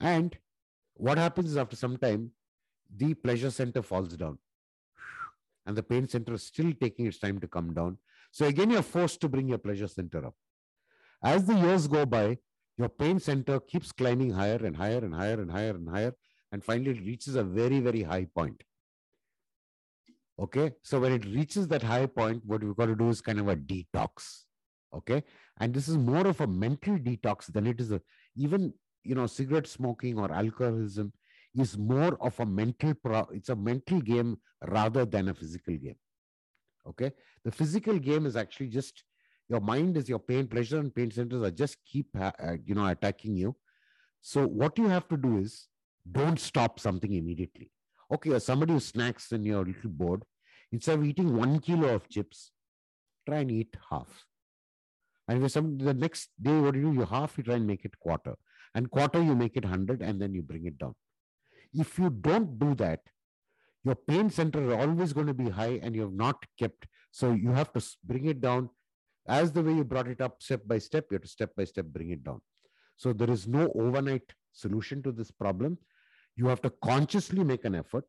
And 0.00 0.36
what 0.94 1.18
happens 1.18 1.50
is 1.50 1.56
after 1.56 1.76
some 1.76 1.96
time, 1.96 2.32
the 2.94 3.14
pleasure 3.14 3.50
center 3.50 3.82
falls 3.82 4.16
down 4.16 4.38
and 5.66 5.76
the 5.76 5.82
pain 5.82 6.08
center 6.08 6.34
is 6.34 6.44
still 6.44 6.72
taking 6.80 7.06
its 7.06 7.18
time 7.18 7.38
to 7.40 7.48
come 7.48 7.74
down. 7.74 7.98
So 8.30 8.46
again, 8.46 8.70
you're 8.70 8.82
forced 8.82 9.20
to 9.22 9.28
bring 9.28 9.48
your 9.48 9.58
pleasure 9.58 9.88
center 9.88 10.24
up. 10.26 10.34
As 11.22 11.44
the 11.44 11.54
years 11.54 11.88
go 11.88 12.06
by, 12.06 12.38
your 12.78 12.88
pain 12.88 13.18
center 13.18 13.58
keeps 13.60 13.90
climbing 13.92 14.30
higher 14.30 14.60
and 14.62 14.76
higher 14.76 14.98
and 14.98 15.14
higher 15.14 15.40
and 15.40 15.50
higher 15.50 15.70
and 15.70 15.88
higher, 15.88 16.12
and 16.52 16.62
finally 16.62 16.92
it 16.92 17.00
reaches 17.00 17.34
a 17.34 17.42
very, 17.42 17.80
very 17.80 18.02
high 18.02 18.26
point. 18.26 18.62
Okay, 20.38 20.72
so 20.82 21.00
when 21.00 21.12
it 21.12 21.24
reaches 21.24 21.66
that 21.68 21.82
high 21.82 22.06
point, 22.06 22.42
what 22.44 22.62
we've 22.62 22.76
got 22.76 22.86
to 22.86 22.94
do 22.94 23.08
is 23.08 23.22
kind 23.22 23.40
of 23.40 23.48
a 23.48 23.56
detox. 23.56 24.42
Okay, 24.94 25.24
and 25.58 25.72
this 25.72 25.88
is 25.88 25.96
more 25.96 26.26
of 26.26 26.40
a 26.40 26.46
mental 26.46 26.98
detox 26.98 27.50
than 27.52 27.66
it 27.66 27.80
is 27.80 27.90
a 27.90 28.00
even 28.36 28.72
you 29.02 29.14
know 29.14 29.26
cigarette 29.26 29.66
smoking 29.66 30.18
or 30.18 30.30
alcoholism 30.30 31.12
is 31.54 31.78
more 31.78 32.18
of 32.20 32.38
a 32.38 32.46
mental 32.46 32.92
pro- 32.94 33.28
it's 33.32 33.48
a 33.48 33.56
mental 33.56 34.00
game 34.00 34.36
rather 34.68 35.06
than 35.06 35.28
a 35.28 35.34
physical 35.34 35.74
game. 35.76 35.96
Okay? 36.86 37.12
The 37.44 37.50
physical 37.50 37.98
game 37.98 38.26
is 38.26 38.36
actually 38.36 38.68
just 38.68 39.04
your 39.48 39.60
mind 39.60 39.96
is 39.96 40.08
your 40.08 40.18
pain 40.18 40.46
pleasure 40.46 40.78
and 40.78 40.94
pain 40.94 41.10
centers 41.10 41.42
are 41.42 41.50
just 41.50 41.78
keep 41.86 42.08
uh, 42.20 42.32
you 42.64 42.74
know 42.74 42.86
attacking 42.86 43.36
you. 43.36 43.56
So 44.20 44.46
what 44.46 44.76
you 44.76 44.88
have 44.88 45.08
to 45.08 45.16
do 45.16 45.38
is 45.38 45.68
don't 46.10 46.38
stop 46.38 46.78
something 46.78 47.12
immediately 47.12 47.70
okay 48.12 48.38
somebody 48.38 48.72
who 48.72 48.80
snacks 48.80 49.32
and 49.32 49.44
you're 49.44 49.62
a 49.62 49.66
little 49.66 49.90
bored 49.90 50.22
instead 50.72 50.98
of 50.98 51.04
eating 51.04 51.36
one 51.36 51.58
kilo 51.58 51.94
of 51.94 52.08
chips 52.08 52.50
try 53.28 53.38
and 53.38 53.50
eat 53.50 53.74
half 53.90 54.24
and 55.28 55.44
if 55.44 55.50
some 55.50 55.76
the 55.78 55.94
next 55.94 56.30
day 56.40 56.58
what 56.60 56.74
do 56.74 56.80
you 56.80 56.92
do 56.92 57.00
you 57.00 57.06
half 57.06 57.36
you 57.38 57.44
try 57.44 57.54
and 57.54 57.66
make 57.66 57.84
it 57.84 57.98
quarter 57.98 58.34
and 58.74 58.90
quarter 58.90 59.22
you 59.22 59.34
make 59.34 59.56
it 59.56 59.64
100 59.64 60.02
and 60.02 60.20
then 60.20 60.34
you 60.34 60.42
bring 60.42 60.66
it 60.66 60.78
down 60.78 60.94
if 61.72 61.98
you 61.98 62.10
don't 62.10 62.58
do 62.58 62.74
that, 62.76 63.00
your 63.84 63.94
pain 63.94 64.30
center 64.30 64.62
is 64.62 64.72
always 64.72 65.12
going 65.12 65.26
to 65.26 65.34
be 65.34 65.50
high 65.50 65.78
and 65.82 65.94
you 65.94 66.02
have 66.02 66.12
not 66.12 66.44
kept. 66.58 66.86
So 67.10 67.32
you 67.32 67.50
have 67.50 67.72
to 67.74 67.84
bring 68.04 68.26
it 68.26 68.40
down 68.40 68.70
as 69.28 69.52
the 69.52 69.62
way 69.62 69.74
you 69.74 69.84
brought 69.84 70.08
it 70.08 70.20
up 70.20 70.42
step 70.42 70.62
by 70.66 70.78
step. 70.78 71.06
You 71.10 71.16
have 71.16 71.22
to 71.22 71.28
step 71.28 71.54
by 71.56 71.64
step 71.64 71.86
bring 71.86 72.10
it 72.10 72.24
down. 72.24 72.40
So 72.96 73.12
there 73.12 73.30
is 73.30 73.46
no 73.46 73.70
overnight 73.74 74.32
solution 74.52 75.02
to 75.02 75.12
this 75.12 75.30
problem. 75.30 75.78
You 76.36 76.46
have 76.48 76.62
to 76.62 76.70
consciously 76.70 77.42
make 77.44 77.64
an 77.64 77.74
effort. 77.74 78.04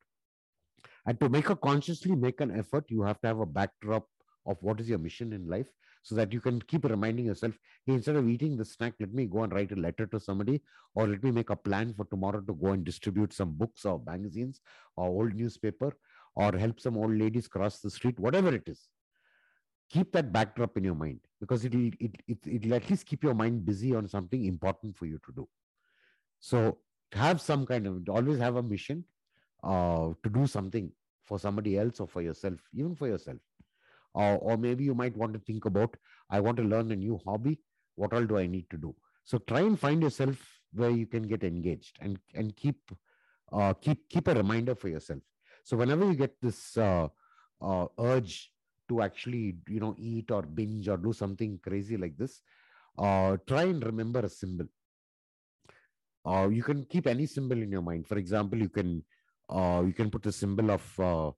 And 1.06 1.20
to 1.22 1.30
make 1.30 1.50
a 1.50 1.56
consciously 1.56 2.16
make 2.16 2.42
an 2.42 2.52
effort, 2.58 2.86
you 2.90 3.02
have 3.04 3.22
to 3.22 3.28
have 3.28 3.40
a 3.40 3.46
backdrop 3.46 4.06
of 4.46 4.58
what 4.62 4.80
is 4.80 4.90
your 4.90 5.00
mission 5.00 5.34
in 5.34 5.48
life 5.48 5.68
so 6.04 6.16
that 6.16 6.32
you 6.32 6.40
can 6.40 6.62
keep 6.62 6.86
reminding 6.86 7.26
yourself 7.26 7.54
hey 7.86 7.94
instead 7.94 8.16
of 8.16 8.30
eating 8.30 8.56
the 8.58 8.66
snack 8.66 8.94
let 9.00 9.14
me 9.14 9.26
go 9.26 9.44
and 9.44 9.54
write 9.54 9.72
a 9.74 9.82
letter 9.86 10.06
to 10.08 10.20
somebody 10.20 10.62
or 10.96 11.08
let 11.08 11.24
me 11.24 11.32
make 11.32 11.50
a 11.50 11.56
plan 11.56 11.94
for 11.94 12.06
tomorrow 12.06 12.40
to 12.40 12.54
go 12.54 12.68
and 12.68 12.86
distribute 12.86 13.34
some 13.34 13.52
books 13.52 13.86
or 13.86 14.02
magazines 14.06 14.62
or 14.96 15.08
old 15.08 15.34
newspaper 15.34 15.92
or 16.36 16.58
help 16.58 16.80
some 16.80 16.98
old 16.98 17.18
ladies 17.24 17.48
cross 17.48 17.80
the 17.80 17.90
street 17.90 18.20
whatever 18.20 18.54
it 18.56 18.68
is 18.68 18.88
keep 19.90 20.12
that 20.14 20.32
backdrop 20.32 20.78
in 20.78 20.84
your 20.84 20.96
mind 20.96 21.20
because 21.42 21.66
it'll 21.66 21.88
it, 22.00 22.16
it, 22.28 22.38
it'll 22.46 22.74
at 22.74 22.90
least 22.90 23.06
keep 23.06 23.24
your 23.24 23.34
mind 23.34 23.66
busy 23.66 23.94
on 23.94 24.08
something 24.08 24.46
important 24.46 24.96
for 24.96 25.06
you 25.06 25.20
to 25.26 25.34
do 25.36 25.48
so 26.40 26.78
have 27.14 27.42
some 27.42 27.66
kind 27.66 27.88
of 27.88 28.08
always 28.10 28.40
have 28.40 28.56
a 28.56 28.64
mission 28.64 29.04
uh, 29.64 30.10
to 30.24 30.30
do 30.30 30.48
something 30.48 30.92
for 31.24 31.40
somebody 31.40 31.78
else 31.78 32.00
or 32.00 32.08
for 32.08 32.22
yourself 32.22 32.60
even 32.74 32.96
for 32.96 33.08
yourself. 33.08 33.38
Or, 34.14 34.38
or 34.38 34.58
maybe 34.58 34.84
you 34.84 34.96
might 34.96 35.16
want 35.16 35.34
to 35.34 35.40
think 35.40 35.66
about 35.66 35.96
i 36.30 36.40
want 36.40 36.58
to 36.58 36.64
learn 36.64 36.92
a 36.92 36.96
new 36.96 37.20
hobby. 37.26 37.60
What 37.96 38.14
all 38.14 38.26
do 38.26 38.38
i 38.38 38.48
need 38.48 38.70
to 38.72 38.78
do? 38.78 38.96
So 39.24 39.38
try 39.38 39.62
and 39.62 39.80
find 39.80 40.02
yourself 40.02 40.38
where 40.74 40.90
you 40.90 41.06
can 41.06 41.24
get 41.24 41.44
engaged 41.44 41.98
and 42.02 42.18
and 42.34 42.56
keep 42.56 42.80
uh, 43.52 43.74
keep 43.74 44.10
keep 44.10 44.28
a 44.28 44.34
reminder 44.34 44.76
for 44.76 44.90
yourself. 44.90 45.22
So 45.64 45.78
whenever 45.78 46.06
you 46.06 46.16
get 46.16 46.36
this 46.42 46.78
uh, 46.78 47.08
uh, 47.62 47.88
urge 48.00 48.52
to 48.90 49.02
actually 49.02 49.56
you 49.68 49.80
know 49.80 49.96
eat 49.98 50.32
or 50.32 50.42
binge 50.42 50.88
or 50.88 50.98
do 50.98 51.14
something 51.14 51.60
crazy 51.62 51.98
like 51.98 52.18
this 52.18 52.42
uh, 52.98 53.38
try 53.48 53.64
and 53.64 53.84
remember 53.86 54.20
a 54.22 54.30
symbol 54.30 54.66
uh, 56.28 56.48
you 56.48 56.64
can 56.64 56.84
keep 56.86 57.08
any 57.08 57.26
symbol 57.26 57.62
in 57.66 57.72
your 57.72 57.82
mind 57.82 58.08
for 58.08 58.18
example 58.18 58.60
you 58.60 58.70
can 58.70 59.04
uh, 59.50 59.82
you 59.86 59.94
can 59.94 60.10
put 60.10 60.24
the 60.24 60.32
symbol 60.32 60.72
of 60.72 61.00
uh, 61.00 61.32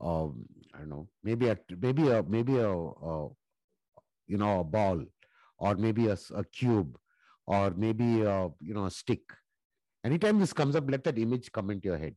uh, 0.00 0.26
I 0.74 0.78
don't 0.78 0.88
know, 0.88 1.08
maybe 1.22 1.48
a 1.48 1.58
maybe 1.80 2.08
a 2.08 2.22
maybe 2.22 2.56
a, 2.56 2.70
a 2.70 3.28
you 4.26 4.38
know 4.38 4.60
a 4.60 4.64
ball, 4.64 5.02
or 5.58 5.74
maybe 5.76 6.08
a, 6.08 6.18
a 6.34 6.44
cube, 6.44 6.98
or 7.46 7.70
maybe 7.76 8.22
a, 8.22 8.48
you 8.60 8.74
know 8.74 8.86
a 8.86 8.90
stick. 8.90 9.22
Anytime 10.04 10.38
this 10.38 10.52
comes 10.52 10.76
up, 10.76 10.90
let 10.90 11.04
that 11.04 11.18
image 11.18 11.50
come 11.52 11.70
into 11.70 11.88
your 11.88 11.98
head, 11.98 12.16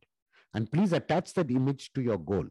and 0.54 0.70
please 0.70 0.92
attach 0.92 1.32
that 1.34 1.50
image 1.50 1.92
to 1.94 2.02
your 2.02 2.18
goal. 2.18 2.46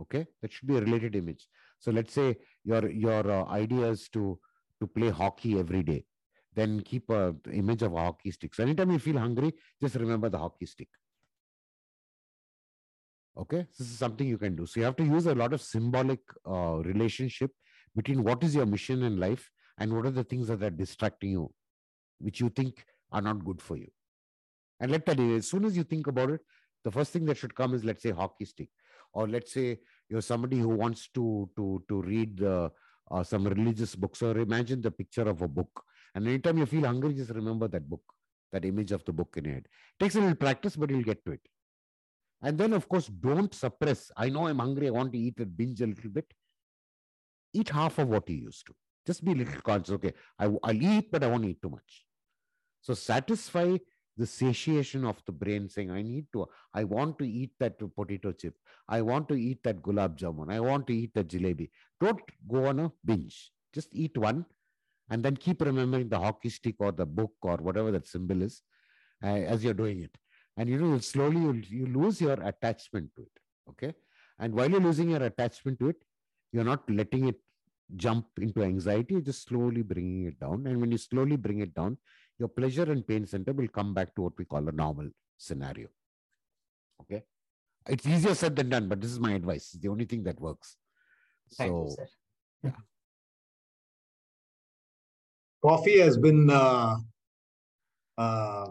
Okay, 0.00 0.26
that 0.42 0.52
should 0.52 0.68
be 0.68 0.76
a 0.76 0.80
related 0.80 1.16
image. 1.16 1.48
So 1.78 1.90
let's 1.90 2.12
say 2.12 2.36
your 2.64 2.88
your 2.90 3.30
uh, 3.30 3.44
idea 3.46 3.88
is 3.88 4.08
to 4.10 4.38
to 4.80 4.86
play 4.86 5.10
hockey 5.10 5.58
every 5.58 5.82
day. 5.82 6.04
Then 6.54 6.80
keep 6.80 7.10
a 7.10 7.34
image 7.52 7.82
of 7.82 7.94
a 7.94 7.98
hockey 7.98 8.30
stick. 8.30 8.54
So 8.54 8.62
anytime 8.62 8.90
you 8.90 8.98
feel 8.98 9.18
hungry, 9.18 9.52
just 9.80 9.96
remember 9.96 10.28
the 10.28 10.38
hockey 10.38 10.66
stick. 10.66 10.88
Okay? 13.36 13.66
This 13.76 13.90
is 13.90 13.98
something 13.98 14.26
you 14.26 14.38
can 14.38 14.54
do. 14.54 14.66
So 14.66 14.80
you 14.80 14.86
have 14.86 14.96
to 14.96 15.04
use 15.04 15.26
a 15.26 15.34
lot 15.34 15.52
of 15.52 15.60
symbolic 15.60 16.20
uh, 16.46 16.76
relationship 16.84 17.50
between 17.96 18.22
what 18.22 18.44
is 18.44 18.54
your 18.54 18.66
mission 18.66 19.02
in 19.02 19.18
life 19.18 19.50
and 19.78 19.92
what 19.92 20.06
are 20.06 20.12
the 20.12 20.24
things 20.24 20.48
that 20.48 20.62
are 20.62 20.70
distracting 20.70 21.30
you 21.30 21.52
which 22.20 22.40
you 22.40 22.48
think 22.48 22.84
are 23.10 23.20
not 23.20 23.44
good 23.44 23.60
for 23.60 23.76
you. 23.76 23.90
And 24.80 24.92
let 24.92 25.04
that 25.06 25.18
as 25.18 25.48
soon 25.48 25.64
as 25.64 25.76
you 25.76 25.82
think 25.82 26.06
about 26.06 26.30
it 26.30 26.40
the 26.84 26.90
first 26.90 27.12
thing 27.12 27.24
that 27.24 27.38
should 27.38 27.54
come 27.54 27.74
is 27.74 27.84
let's 27.84 28.02
say 28.02 28.10
hockey 28.10 28.44
stick. 28.44 28.68
Or 29.12 29.26
let's 29.26 29.52
say 29.52 29.78
you're 30.08 30.22
somebody 30.22 30.58
who 30.58 30.68
wants 30.68 31.08
to 31.14 31.50
to 31.56 31.82
to 31.88 32.02
read 32.02 32.38
the 32.38 32.70
uh, 33.10 33.22
some 33.22 33.46
religious 33.46 33.94
books 33.94 34.22
or 34.22 34.38
imagine 34.38 34.80
the 34.80 34.90
picture 34.90 35.28
of 35.28 35.42
a 35.42 35.48
book 35.48 35.82
and 36.14 36.26
anytime 36.26 36.58
you 36.58 36.66
feel 36.66 36.84
hungry 36.84 37.14
just 37.14 37.30
remember 37.30 37.68
that 37.68 37.88
book 37.88 38.02
that 38.52 38.64
image 38.64 38.92
of 38.92 39.04
the 39.04 39.12
book 39.12 39.34
in 39.36 39.44
your 39.44 39.54
head 39.54 39.66
it 39.66 40.04
takes 40.04 40.14
a 40.14 40.20
little 40.20 40.34
practice 40.36 40.76
but 40.76 40.90
you'll 40.90 41.02
get 41.02 41.24
to 41.24 41.32
it 41.32 41.40
and 42.44 42.58
then, 42.58 42.74
of 42.74 42.86
course, 42.88 43.06
don't 43.06 43.54
suppress. 43.54 44.12
I 44.18 44.28
know 44.28 44.46
I'm 44.46 44.58
hungry. 44.58 44.88
I 44.88 44.90
want 44.90 45.12
to 45.12 45.18
eat 45.18 45.38
and 45.38 45.56
binge 45.56 45.80
a 45.80 45.86
little 45.86 46.10
bit. 46.10 46.26
Eat 47.54 47.70
half 47.70 47.98
of 47.98 48.08
what 48.08 48.28
you 48.28 48.36
used 48.36 48.66
to. 48.66 48.74
Just 49.06 49.24
be 49.24 49.32
a 49.32 49.34
little 49.34 49.62
conscious. 49.62 49.94
Okay, 49.94 50.12
I, 50.38 50.50
I'll 50.62 50.82
eat, 50.82 51.10
but 51.10 51.24
I 51.24 51.28
won't 51.28 51.46
eat 51.46 51.62
too 51.62 51.70
much. 51.70 52.04
So 52.82 52.92
satisfy 52.92 53.78
the 54.18 54.26
satiation 54.26 55.06
of 55.06 55.22
the 55.24 55.32
brain 55.32 55.70
saying, 55.70 55.90
I 55.90 56.02
need 56.02 56.26
to, 56.34 56.46
I 56.74 56.84
want 56.84 57.18
to 57.20 57.26
eat 57.26 57.52
that 57.60 57.78
potato 57.96 58.32
chip. 58.32 58.54
I 58.86 59.00
want 59.00 59.26
to 59.30 59.36
eat 59.36 59.62
that 59.64 59.82
gulab 59.82 60.18
jamun. 60.18 60.52
I 60.52 60.60
want 60.60 60.86
to 60.88 60.94
eat 60.94 61.14
that 61.14 61.28
jalebi. 61.28 61.70
Don't 61.98 62.20
go 62.46 62.66
on 62.66 62.78
a 62.78 62.92
binge. 63.06 63.52
Just 63.72 63.88
eat 63.92 64.18
one 64.18 64.44
and 65.10 65.22
then 65.22 65.36
keep 65.36 65.60
remembering 65.60 66.08
the 66.08 66.18
hockey 66.18 66.48
stick 66.48 66.76
or 66.78 66.92
the 66.92 67.06
book 67.06 67.32
or 67.42 67.56
whatever 67.56 67.90
that 67.90 68.06
symbol 68.06 68.42
is 68.42 68.62
uh, 69.22 69.26
as 69.26 69.62
you're 69.62 69.74
doing 69.74 70.02
it. 70.02 70.14
And 70.56 70.68
you 70.68 70.78
know 70.78 70.98
slowly 70.98 71.40
you 71.40 71.52
you 71.68 71.86
lose 71.86 72.20
your 72.20 72.38
attachment 72.50 73.10
to 73.16 73.22
it 73.22 73.36
okay? 73.70 73.94
And 74.38 74.54
while 74.54 74.70
you're 74.70 74.80
losing 74.80 75.10
your 75.10 75.22
attachment 75.22 75.80
to 75.80 75.88
it 75.88 75.96
you're 76.52 76.64
not 76.64 76.88
letting 76.88 77.28
it 77.28 77.40
jump 77.96 78.26
into 78.40 78.62
anxiety 78.62 79.14
you're 79.14 79.20
just 79.20 79.48
slowly 79.48 79.82
bringing 79.82 80.26
it 80.26 80.38
down. 80.38 80.66
And 80.66 80.80
when 80.80 80.92
you 80.92 80.98
slowly 80.98 81.36
bring 81.36 81.60
it 81.60 81.74
down 81.74 81.98
your 82.38 82.48
pleasure 82.48 82.90
and 82.90 83.06
pain 83.06 83.26
center 83.26 83.52
will 83.52 83.68
come 83.68 83.94
back 83.94 84.14
to 84.14 84.22
what 84.22 84.38
we 84.38 84.44
call 84.44 84.68
a 84.68 84.72
normal 84.72 85.08
scenario 85.36 85.88
okay? 87.02 87.24
It's 87.88 88.06
easier 88.06 88.34
said 88.34 88.56
than 88.56 88.70
done 88.70 88.88
but 88.88 89.00
this 89.00 89.10
is 89.10 89.20
my 89.20 89.32
advice. 89.32 89.74
It's 89.74 89.82
the 89.82 89.88
only 89.88 90.04
thing 90.04 90.22
that 90.24 90.40
works. 90.40 90.76
Thank 91.58 91.70
so 91.70 91.84
you, 91.84 91.90
sir. 91.90 92.08
yeah 92.62 92.70
coffee 95.64 95.98
has 96.00 96.16
been 96.18 96.50
uh, 96.50 96.96
uh, 98.18 98.66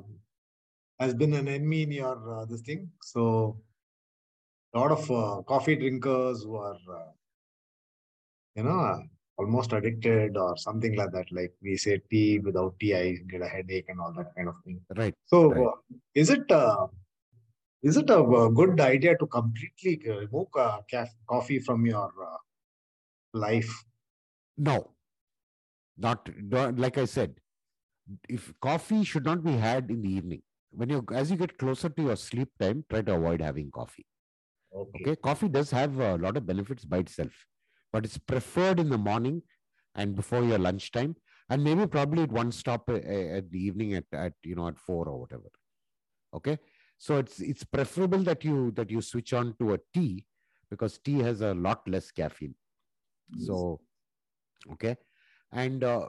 has 0.99 1.13
been 1.15 1.33
an 1.33 1.47
enemy 1.47 1.83
in 1.83 1.91
your 1.91 2.17
uh, 2.35 2.45
this 2.45 2.61
thing. 2.61 2.91
So 3.01 3.57
a 4.73 4.79
lot 4.79 4.91
of 4.91 5.11
uh, 5.11 5.41
coffee 5.43 5.75
drinkers 5.75 6.43
who 6.43 6.55
are, 6.55 6.79
uh, 6.99 7.11
you 8.55 8.63
know, 8.63 8.79
uh, 8.79 8.99
almost 9.37 9.73
addicted 9.73 10.37
or 10.37 10.55
something 10.57 10.95
like 10.95 11.11
that. 11.11 11.31
Like 11.31 11.53
we 11.61 11.77
say, 11.77 11.99
tea 12.09 12.39
without 12.39 12.79
tea, 12.79 12.95
I 12.95 13.15
get 13.29 13.41
a 13.41 13.47
headache 13.47 13.85
and 13.89 13.99
all 13.99 14.13
that 14.13 14.35
kind 14.35 14.49
of 14.49 14.55
thing. 14.63 14.79
right 14.95 15.13
So 15.25 15.51
Right. 15.51 15.67
is 16.13 16.29
it 16.29 16.51
uh, 16.51 16.87
is 17.81 17.97
it 17.97 18.09
a, 18.09 18.49
good 18.53 18.79
idea 18.79 19.17
to 19.17 19.25
completely 19.27 19.99
remove 20.05 20.47
uh, 20.57 20.79
coffee 21.27 21.59
from 21.59 21.85
your 21.85 22.11
uh, 22.29 22.37
life? 23.33 23.71
no 24.57 24.92
not 25.97 26.29
don't- 26.49 26.79
like 26.79 26.97
i 26.97 27.05
said 27.05 27.35
if 28.29 28.53
coffee 28.61 29.03
should 29.03 29.25
not 29.25 29.43
be 29.43 29.51
had 29.51 29.89
in 29.89 30.01
the 30.01 30.09
evening 30.09 30.41
when 30.71 30.89
you 30.89 31.05
as 31.13 31.31
you 31.31 31.37
get 31.37 31.57
closer 31.57 31.89
to 31.89 32.03
your 32.03 32.15
sleep 32.15 32.49
time 32.59 32.83
try 32.89 33.01
to 33.01 33.13
avoid 33.13 33.41
having 33.41 33.69
coffee. 33.71 34.05
Okay. 34.75 35.15
Coffee 35.15 35.49
does 35.49 35.69
have 35.69 35.99
a 35.99 36.15
lot 36.17 36.35
of 36.35 36.47
benefits 36.47 36.83
by 36.83 36.97
itself 36.97 37.45
but 37.91 38.05
it's 38.05 38.17
preferred 38.17 38.79
in 38.79 38.89
the 38.89 38.97
morning 38.97 39.41
and 39.95 40.15
before 40.15 40.43
your 40.43 40.57
lunchtime 40.57 41.15
and 41.49 41.63
maybe 41.63 41.85
probably 41.85 42.23
at 42.23 42.31
one 42.31 42.51
stop 42.51 42.89
uh, 42.89 42.93
uh, 42.93 43.37
at 43.37 43.51
the 43.51 43.59
evening 43.59 43.93
at, 43.93 44.05
at 44.11 44.33
you 44.43 44.55
know 44.55 44.67
at 44.67 44.79
four 44.79 45.07
or 45.07 45.19
whatever. 45.19 45.49
Okay? 46.33 46.57
So 46.97 47.17
it's 47.17 47.39
it's 47.39 47.63
preferable 47.63 48.23
that 48.23 48.43
you 48.43 48.71
that 48.71 48.89
you 48.89 49.01
switch 49.01 49.33
on 49.33 49.55
to 49.59 49.73
a 49.73 49.79
tea 49.93 50.25
because 50.71 50.97
tea 50.97 51.19
has 51.19 51.41
a 51.41 51.53
lot 51.53 51.87
less 51.87 52.09
caffeine. 52.09 52.55
So 53.37 53.81
okay 54.71 54.97
and 55.53 55.83
uh, 55.83 56.07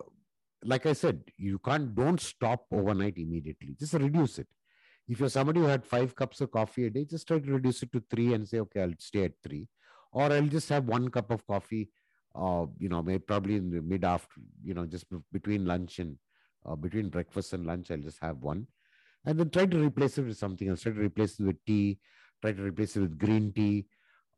like 0.64 0.86
i 0.86 0.92
said 0.92 1.22
you 1.36 1.58
can't 1.58 1.94
don't 1.94 2.20
stop 2.20 2.66
overnight 2.72 3.18
immediately. 3.18 3.76
Just 3.78 3.94
reduce 3.94 4.38
it. 4.38 4.48
If 5.06 5.20
you're 5.20 5.28
somebody 5.28 5.60
who 5.60 5.66
had 5.66 5.84
five 5.84 6.14
cups 6.16 6.40
of 6.40 6.50
coffee 6.50 6.86
a 6.86 6.90
day 6.90 7.04
just 7.04 7.28
try 7.28 7.38
to 7.38 7.52
reduce 7.52 7.82
it 7.82 7.92
to 7.92 8.02
three 8.10 8.32
and 8.34 8.48
say 8.48 8.60
okay 8.60 8.82
i'll 8.82 8.94
stay 8.98 9.24
at 9.24 9.32
three. 9.42 9.68
Or 10.12 10.32
i'll 10.32 10.46
just 10.46 10.68
have 10.70 10.86
one 10.86 11.08
cup 11.10 11.30
of 11.30 11.46
coffee 11.46 11.90
uh, 12.34 12.66
you 12.78 12.88
know 12.88 13.02
maybe 13.02 13.18
probably 13.20 13.56
in 13.56 13.70
the 13.70 13.80
mid 13.82 14.04
after 14.04 14.40
you 14.62 14.74
know 14.74 14.86
just 14.86 15.06
between 15.32 15.66
lunch 15.66 15.98
and 15.98 16.16
uh, 16.66 16.74
between 16.74 17.08
breakfast 17.08 17.52
and 17.52 17.66
lunch 17.66 17.90
i'll 17.90 17.98
just 17.98 18.18
have 18.22 18.38
one. 18.38 18.66
And 19.26 19.38
then 19.38 19.50
try 19.50 19.66
to 19.66 19.78
replace 19.78 20.18
it 20.18 20.26
with 20.26 20.36
something 20.36 20.68
else. 20.68 20.82
Try 20.82 20.92
to 20.92 21.00
replace 21.00 21.40
it 21.40 21.44
with 21.44 21.64
tea. 21.64 21.98
Try 22.42 22.52
to 22.52 22.62
replace 22.62 22.94
it 22.96 23.00
with 23.00 23.18
green 23.18 23.52
tea. 23.52 23.86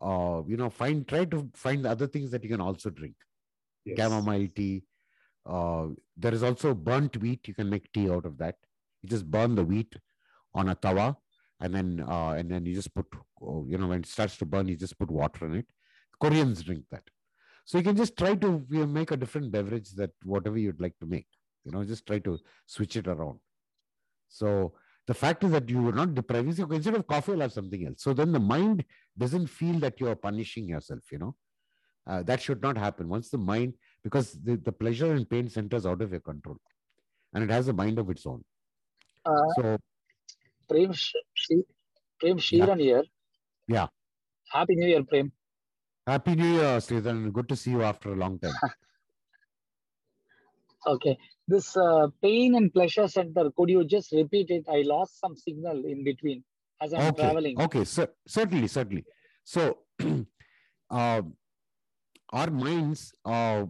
Uh, 0.00 0.42
you 0.46 0.56
know 0.56 0.68
find 0.70 1.06
try 1.08 1.24
to 1.24 1.48
find 1.54 1.86
other 1.86 2.06
things 2.06 2.30
that 2.30 2.44
you 2.44 2.50
can 2.50 2.60
also 2.60 2.90
drink. 2.90 3.14
Yes. 3.84 3.98
chamomile 3.98 4.48
tea. 4.54 4.82
Uh, 5.48 5.88
there 6.16 6.35
is 6.35 6.42
also 6.42 6.74
burnt 6.74 7.16
wheat. 7.18 7.46
You 7.46 7.54
can 7.54 7.70
make 7.70 7.92
tea 7.92 8.11
out 8.11 8.26
of 8.26 8.38
that. 8.38 8.56
You 9.02 9.09
just 9.09 9.30
burn 9.30 9.54
the 9.54 9.64
wheat 9.64 9.94
on 10.54 10.68
a 10.70 10.74
tawa, 10.74 11.16
and 11.61 11.74
then 11.74 12.04
uh, 12.09 12.30
and 12.30 12.50
then 12.50 12.66
you 12.66 12.74
just 12.74 12.94
put 12.94 13.06
oh, 13.42 13.66
you 13.68 13.78
know 13.78 13.87
when 13.87 14.00
it 14.00 14.06
starts 14.06 14.37
to 14.38 14.46
burn, 14.46 14.68
you 14.68 14.76
just 14.76 14.98
put 14.98 15.11
water 15.11 15.46
in 15.46 15.56
it. 15.56 15.66
Koreans 16.20 16.62
drink 16.62 16.85
that, 16.90 17.02
so 17.64 17.78
you 17.78 17.85
can 17.85 17.96
just 17.96 18.16
try 18.16 18.35
to 18.35 18.66
you 18.70 18.80
know, 18.80 18.87
make 18.87 19.11
a 19.11 19.16
different 19.16 19.52
beverage 19.52 19.90
that 19.92 20.11
whatever 20.24 20.59
you'd 20.59 20.80
like 20.80 20.98
to 21.00 21.06
make. 21.06 21.26
You 21.64 21.72
know, 21.72 21.85
just 21.85 22.06
try 22.06 22.18
to 22.20 22.38
switch 22.66 22.96
it 22.96 23.06
around. 23.06 23.38
So 24.28 24.72
the 25.06 25.14
fact 25.14 25.44
is 25.44 25.50
that 25.52 25.68
you 25.68 25.88
are 25.88 25.92
not 25.92 26.14
depriving. 26.14 26.48
yourself. 26.48 26.72
instead 26.72 26.94
of 26.94 27.06
coffee, 27.06 27.32
you'll 27.32 27.40
have 27.40 27.52
something 27.52 27.87
else. 27.87 28.02
So 28.02 28.12
then 28.12 28.32
the 28.32 28.40
mind 28.40 28.85
doesn't 29.16 29.48
feel 29.48 29.78
that 29.80 30.00
you 30.00 30.09
are 30.09 30.16
punishing 30.16 30.68
yourself. 30.68 31.00
You 31.11 31.18
know, 31.18 31.37
uh, 32.06 32.22
that 32.24 32.42
should 32.42 32.62
not 32.62 32.76
happen. 32.76 33.09
Once 33.09 33.30
the 33.30 33.38
mind, 33.38 33.74
because 34.04 34.32
the, 34.42 34.56
the 34.56 34.72
pleasure 34.72 35.12
and 35.12 35.28
pain 35.28 35.48
centers 35.48 35.87
out 35.87 36.00
of 36.02 36.11
your 36.11 36.20
control, 36.20 36.59
and 37.35 37.44
it 37.44 37.50
has 37.50 37.68
a 37.68 37.72
mind 37.72 37.98
of 37.98 38.11
its 38.11 38.26
own. 38.26 38.42
Uh, 39.24 39.32
So 39.56 39.78
Prem, 40.68 40.92
Prem 42.20 42.38
Sheeran 42.38 42.80
here. 42.80 43.04
Yeah. 43.68 43.88
Happy 44.50 44.74
New 44.76 44.87
Year, 44.88 45.04
Prem. 45.04 45.32
happy 46.06 46.35
New 46.37 46.52
Year, 46.54 46.78
Sridhar. 46.80 47.32
Good 47.32 47.48
to 47.48 47.56
see 47.56 47.70
you 47.72 47.82
after 47.82 48.12
a 48.12 48.16
long 48.16 48.38
time. 48.38 48.54
Okay. 50.87 51.18
This 51.48 51.76
uh, 51.76 52.09
pain 52.22 52.55
and 52.55 52.72
pleasure 52.72 53.09
center, 53.09 53.51
could 53.57 53.68
you 53.68 53.84
just 53.84 54.12
repeat 54.12 54.51
it? 54.51 54.64
I 54.68 54.82
lost 54.82 55.18
some 55.18 55.36
signal 55.36 55.84
in 55.84 56.05
between 56.05 56.44
as 56.80 56.92
I'm 56.92 57.09
okay, 57.09 57.22
traveling. 57.22 57.61
okay, 57.61 57.84
cer- 57.84 58.14
certainly, 58.26 58.68
certainly. 58.68 59.05
So, 59.44 59.78
uh, 60.90 61.22
our 62.30 62.51
minds, 62.51 63.12
uh, 63.24 63.66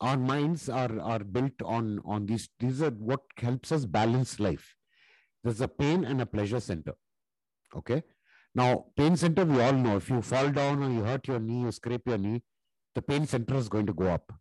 our 0.00 0.16
minds 0.16 0.68
are 0.68 1.00
are 1.00 1.20
built 1.20 1.62
on 1.64 2.00
on 2.04 2.26
these. 2.26 2.48
These 2.60 2.82
are 2.82 2.90
what 2.90 3.20
helps 3.38 3.72
us 3.72 3.84
balance 3.84 4.38
life. 4.38 4.74
There's 5.42 5.60
a 5.60 5.68
pain 5.68 6.04
and 6.04 6.20
a 6.20 6.26
pleasure 6.26 6.60
center. 6.60 6.94
Okay. 7.74 8.02
Now, 8.54 8.86
pain 8.96 9.16
center, 9.16 9.44
we 9.44 9.60
all 9.60 9.74
know. 9.74 9.96
If 9.96 10.08
you 10.08 10.22
fall 10.22 10.48
down 10.50 10.82
or 10.82 10.90
you 10.90 11.04
hurt 11.04 11.28
your 11.28 11.38
knee 11.38 11.66
or 11.66 11.72
scrape 11.72 12.06
your 12.06 12.18
knee, 12.18 12.42
the 12.94 13.02
pain 13.02 13.26
center 13.26 13.54
is 13.56 13.68
going 13.68 13.86
to 13.86 13.92
go 13.92 14.06
up. 14.06 14.32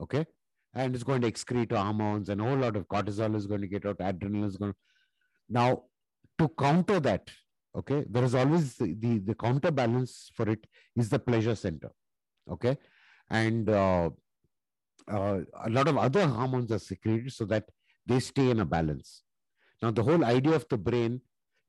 Okay. 0.00 0.26
And 0.74 0.94
it's 0.94 1.04
going 1.04 1.22
to 1.22 1.30
excrete 1.32 1.72
hormones 1.72 2.28
and 2.28 2.40
a 2.40 2.44
whole 2.44 2.56
lot 2.56 2.76
of 2.76 2.86
cortisol 2.88 3.34
is 3.34 3.46
going 3.46 3.62
to 3.62 3.66
get 3.66 3.86
out, 3.86 3.98
adrenaline 3.98 4.46
is 4.46 4.56
going 4.56 4.72
to. 4.72 4.78
Now, 5.48 5.84
to 6.38 6.48
counter 6.58 7.00
that, 7.00 7.30
okay, 7.76 8.04
there 8.08 8.24
is 8.24 8.34
always 8.34 8.76
the, 8.76 8.94
the, 8.98 9.18
the 9.18 9.34
counterbalance 9.34 10.30
for 10.34 10.48
it 10.48 10.66
is 10.96 11.08
the 11.08 11.18
pleasure 11.18 11.54
center. 11.54 11.90
Okay. 12.50 12.76
And 13.30 13.68
uh, 13.68 14.10
uh, 15.10 15.40
a 15.64 15.70
lot 15.70 15.88
of 15.88 15.96
other 15.96 16.26
hormones 16.26 16.70
are 16.72 16.78
secreted 16.78 17.32
so 17.32 17.44
that 17.46 17.64
they 18.06 18.20
stay 18.20 18.50
in 18.50 18.60
a 18.60 18.64
balance. 18.64 19.22
Now, 19.80 19.90
the 19.90 20.02
whole 20.02 20.24
idea 20.24 20.54
of 20.54 20.66
the 20.68 20.78
brain 20.78 21.20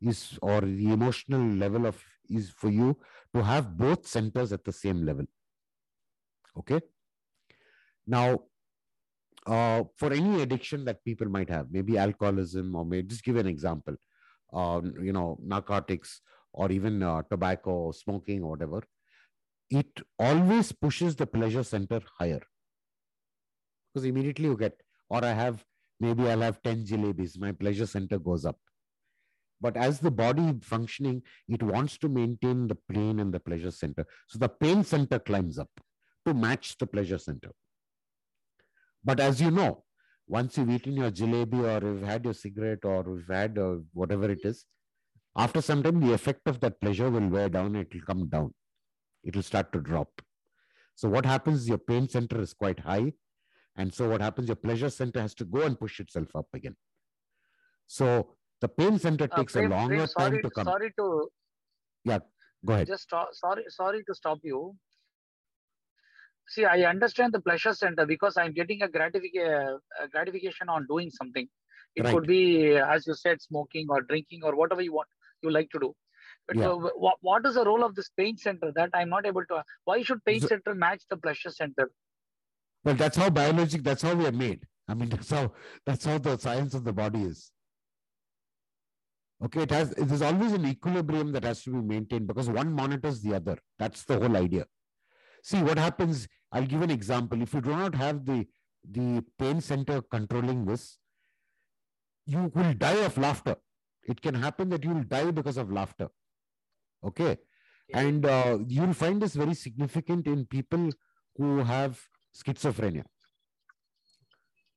is 0.02 0.38
or 0.42 0.62
the 0.62 0.92
emotional 0.92 1.42
level 1.42 1.86
of 1.86 2.02
is 2.30 2.50
for 2.50 2.70
you 2.70 2.98
to 3.36 3.44
have 3.44 3.78
both 3.78 4.08
centers 4.08 4.52
at 4.52 4.64
the 4.64 4.72
same 4.72 5.06
level. 5.06 5.26
Okay? 6.58 6.80
Now 8.06 8.44
uh, 9.46 9.84
for 9.98 10.14
any 10.14 10.42
addiction 10.42 10.86
that 10.86 11.04
people 11.04 11.28
might 11.28 11.50
have 11.50 11.68
maybe 11.72 11.98
alcoholism 11.98 12.76
or 12.76 12.86
maybe 12.86 13.08
just 13.08 13.24
give 13.24 13.36
an 13.36 13.48
example 13.48 13.96
uh, 14.54 14.82
you 15.02 15.12
know 15.12 15.38
narcotics 15.42 16.22
or 16.54 16.72
even 16.72 17.04
uh, 17.04 17.22
tobacco 17.30 17.92
smoking 17.92 18.44
or 18.44 18.52
whatever 18.52 18.84
it 19.70 20.02
always 20.20 20.72
pushes 20.72 21.16
the 21.16 21.26
pleasure 21.26 21.64
center 21.64 22.02
higher 22.20 22.42
because 23.94 24.06
immediately 24.06 24.46
you 24.46 24.58
get 24.58 24.76
or 25.10 25.24
i 25.24 25.32
have 25.32 25.64
maybe 26.00 26.30
i'll 26.30 26.42
have 26.42 26.62
10 26.64 26.86
jalebis. 26.86 27.40
My 27.40 27.52
pleasure 27.52 27.86
center 27.86 28.20
goes 28.20 28.46
up. 28.46 28.58
But 29.62 29.78
as 29.78 30.00
the 30.00 30.12
body 30.12 30.54
functioning 30.62 31.22
it 31.48 31.64
wants 31.64 31.98
to 32.00 32.10
maintain 32.10 32.68
the 32.68 32.78
pain 32.90 33.20
and 33.20 33.34
the 33.34 33.40
pleasure 33.40 33.72
center. 33.72 34.06
So 34.28 34.40
the 34.40 34.50
pain 34.50 34.84
center 34.84 35.20
climbs 35.20 35.58
up 35.58 35.70
to 36.26 36.34
match 36.34 36.78
the 36.78 36.88
pleasure 36.88 37.18
center. 37.18 37.52
But 39.04 39.20
as 39.20 39.40
you 39.42 39.52
know 39.52 39.84
once 40.28 40.58
you've 40.58 40.70
eaten 40.70 40.94
your 40.94 41.12
jalebi 41.12 41.64
or 41.72 41.86
you've 41.86 42.04
had 42.04 42.24
your 42.24 42.34
cigarette 42.34 42.84
or 42.84 43.04
you've 43.08 43.28
had 43.28 43.58
uh, 43.58 43.76
whatever 43.94 44.30
it 44.32 44.40
is 44.44 44.66
after 45.36 45.62
some 45.62 45.84
time 45.84 46.00
the 46.00 46.14
effect 46.14 46.48
of 46.48 46.60
that 46.60 46.80
pleasure 46.80 47.10
will 47.10 47.28
wear 47.28 47.50
down. 47.50 47.76
It 47.76 47.94
will 47.94 48.02
come 48.02 48.28
down. 48.30 48.54
It 49.24 49.36
will 49.36 49.44
start 49.44 49.72
to 49.74 49.80
drop. 49.80 50.22
So 50.96 51.10
what 51.10 51.26
happens? 51.26 51.68
Your 51.68 51.78
pain 51.78 52.08
center 52.08 52.40
is 52.40 52.54
quite 52.54 52.80
high 52.80 53.14
and 53.76 53.94
so 53.94 54.08
what 54.10 54.22
happens 54.22 54.48
your 54.48 54.56
pleasure 54.68 54.90
center 54.90 55.22
has 55.22 55.34
to 55.42 55.46
go 55.46 55.62
and 55.68 55.80
push 55.80 56.00
itself 56.00 56.36
up 56.36 56.48
again 56.54 56.76
so 57.88 58.36
the 58.62 58.68
pain 58.68 58.98
center 59.06 59.28
Uh, 59.32 59.38
takes 59.38 59.56
a 59.56 59.62
longer 59.76 60.06
Prem, 60.16 60.32
time 60.32 60.42
to 60.44 60.50
come 60.58 60.66
sorry 60.66 60.92
to 61.00 61.08
yeah, 62.12 62.20
go 62.66 62.74
ahead 62.74 62.88
just 62.88 63.10
sorry 63.44 63.64
sorry 63.70 64.04
to 64.10 64.14
stop 64.22 64.40
you. 64.44 64.60
See, 66.54 66.66
I 66.66 66.82
understand 66.84 67.34
the 67.34 67.40
pleasure 67.40 67.74
center 67.74 68.06
because 68.06 68.36
I'm 68.36 68.54
getting 68.54 68.82
a, 68.82 68.88
gratific- 68.90 69.36
a 69.36 70.08
gratification 70.12 70.68
on 70.68 70.86
doing 70.88 71.10
something. 71.10 71.48
It 71.96 72.04
Right. 72.04 72.14
could 72.14 72.28
be, 72.28 72.76
as 72.76 73.08
you 73.08 73.14
said, 73.14 73.42
smoking 73.42 73.86
or 73.90 74.02
drinking 74.02 74.42
or 74.44 74.54
whatever 74.56 74.82
you 74.82 74.92
want 74.94 75.08
you 75.42 75.52
like 75.58 75.70
to 75.76 75.80
do. 75.80 75.96
But 76.48 76.58
Yeah. 76.58 76.72
uh, 76.72 76.90
what, 77.06 77.16
what 77.22 77.46
is 77.46 77.56
the 77.56 77.64
role 77.64 77.84
of 77.88 77.96
this 77.96 78.10
pain 78.18 78.36
center 78.38 78.72
that 78.76 78.90
I'm 78.94 79.10
not 79.10 79.26
able 79.26 79.46
to? 79.54 79.64
Why 79.86 80.02
should 80.04 80.24
pain 80.26 80.42
So- 80.42 80.48
center 80.48 80.76
match 80.76 81.04
the 81.10 81.16
pleasure 81.18 81.50
center? 81.62 81.90
Well, 82.84 82.96
that's 82.96 83.18
how 83.18 83.30
biologic, 83.30 83.84
that's 83.84 84.02
how 84.02 84.14
we 84.14 84.26
are 84.26 84.32
made. 84.32 84.66
I 84.88 84.94
mean, 84.94 85.10
that's 85.14 85.30
how 85.30 85.52
that's 85.86 86.06
how 86.06 86.18
the 86.18 86.38
science 86.38 86.74
of 86.74 86.84
the 86.84 86.94
body 86.94 87.24
is. 87.24 87.52
Okay, 89.44 89.64
it 89.64 89.72
has 89.72 89.90
there's 89.92 90.22
always 90.22 90.54
an 90.54 90.66
equilibrium 90.66 91.32
that 91.34 91.44
has 91.44 91.64
to 91.64 91.72
be 91.72 91.82
maintained 91.82 92.28
because 92.28 92.50
one 92.50 92.72
monitors 92.72 93.22
the 93.22 93.36
other. 93.36 93.58
That's 93.80 94.04
the 94.04 94.20
whole 94.20 94.38
idea. 94.38 94.66
See 95.44 95.62
what 95.62 95.78
happens. 95.78 96.28
I'll 96.52 96.66
give 96.66 96.82
an 96.82 96.92
example. 96.92 97.42
If 97.42 97.54
you 97.54 97.62
do 97.62 97.72
not 97.72 97.96
have 97.96 98.26
the 98.26 98.46
the 98.90 99.24
pain 99.40 99.62
center 99.62 100.02
controlling 100.02 100.66
this, 100.66 100.98
you 102.26 102.52
will 102.54 102.74
die 102.74 103.04
of 103.06 103.18
laughter. 103.18 103.56
It 104.04 104.22
can 104.22 104.36
happen 104.36 104.70
that 104.70 104.84
you 104.84 104.92
will 104.92 105.04
die 105.04 105.32
because 105.32 105.58
of 105.58 105.72
laughter. 105.72 106.10
Okay. 107.04 107.38
And 107.94 108.26
uh, 108.26 108.60
you'll 108.68 108.94
find 108.94 109.22
this 109.22 109.36
very 109.36 109.54
significant 109.54 110.28
in 110.28 110.46
people 110.46 110.90
who 111.36 111.60
have 111.60 112.02
schizophrenia. 112.36 113.04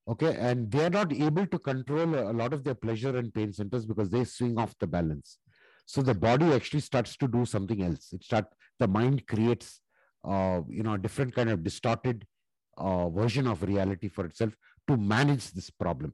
Okay. 0.08 0.36
And 0.36 0.70
they 0.70 0.84
are 0.84 0.90
not 0.90 1.12
able 1.12 1.46
to 1.46 1.58
control 1.58 2.14
a 2.14 2.32
lot 2.32 2.52
of 2.52 2.62
their 2.62 2.74
pleasure 2.74 3.16
and 3.16 3.32
pain 3.34 3.52
centers 3.52 3.84
because 3.84 4.10
they 4.10 4.24
swing 4.24 4.58
off 4.58 4.74
the 4.78 4.86
balance. 4.86 5.38
So 5.86 6.02
the 6.02 6.14
body 6.14 6.46
actually 6.52 6.80
starts 6.80 7.16
to 7.16 7.28
do 7.28 7.44
something 7.44 7.82
else. 7.82 8.12
It 8.12 8.24
start 8.24 8.46
the 8.78 8.88
mind 8.88 9.26
creates, 9.26 9.80
uh, 10.24 10.60
you 10.68 10.82
know, 10.82 10.94
a 10.94 10.98
different 10.98 11.34
kind 11.34 11.50
of 11.50 11.62
distorted 11.62 12.26
uh, 12.76 13.08
version 13.08 13.46
of 13.46 13.62
reality 13.62 14.08
for 14.08 14.26
itself 14.26 14.54
to 14.88 14.96
manage 14.96 15.50
this 15.52 15.70
problem. 15.70 16.12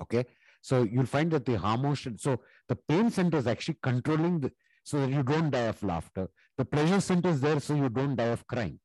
Okay. 0.00 0.24
So 0.60 0.82
you'll 0.82 1.06
find 1.06 1.30
that 1.32 1.46
the 1.46 1.56
hormone, 1.56 1.96
so 1.96 2.40
the 2.68 2.76
pain 2.76 3.10
center 3.10 3.38
is 3.38 3.46
actually 3.46 3.78
controlling 3.82 4.40
the, 4.40 4.52
so 4.84 5.00
that 5.00 5.10
you 5.10 5.22
don't 5.22 5.50
die 5.50 5.68
of 5.68 5.82
laughter. 5.82 6.28
The 6.56 6.64
pleasure 6.64 7.00
center 7.00 7.30
is 7.30 7.40
there 7.40 7.60
so 7.60 7.74
you 7.74 7.88
don't 7.88 8.16
die 8.16 8.24
of 8.24 8.46
crying. 8.46 8.80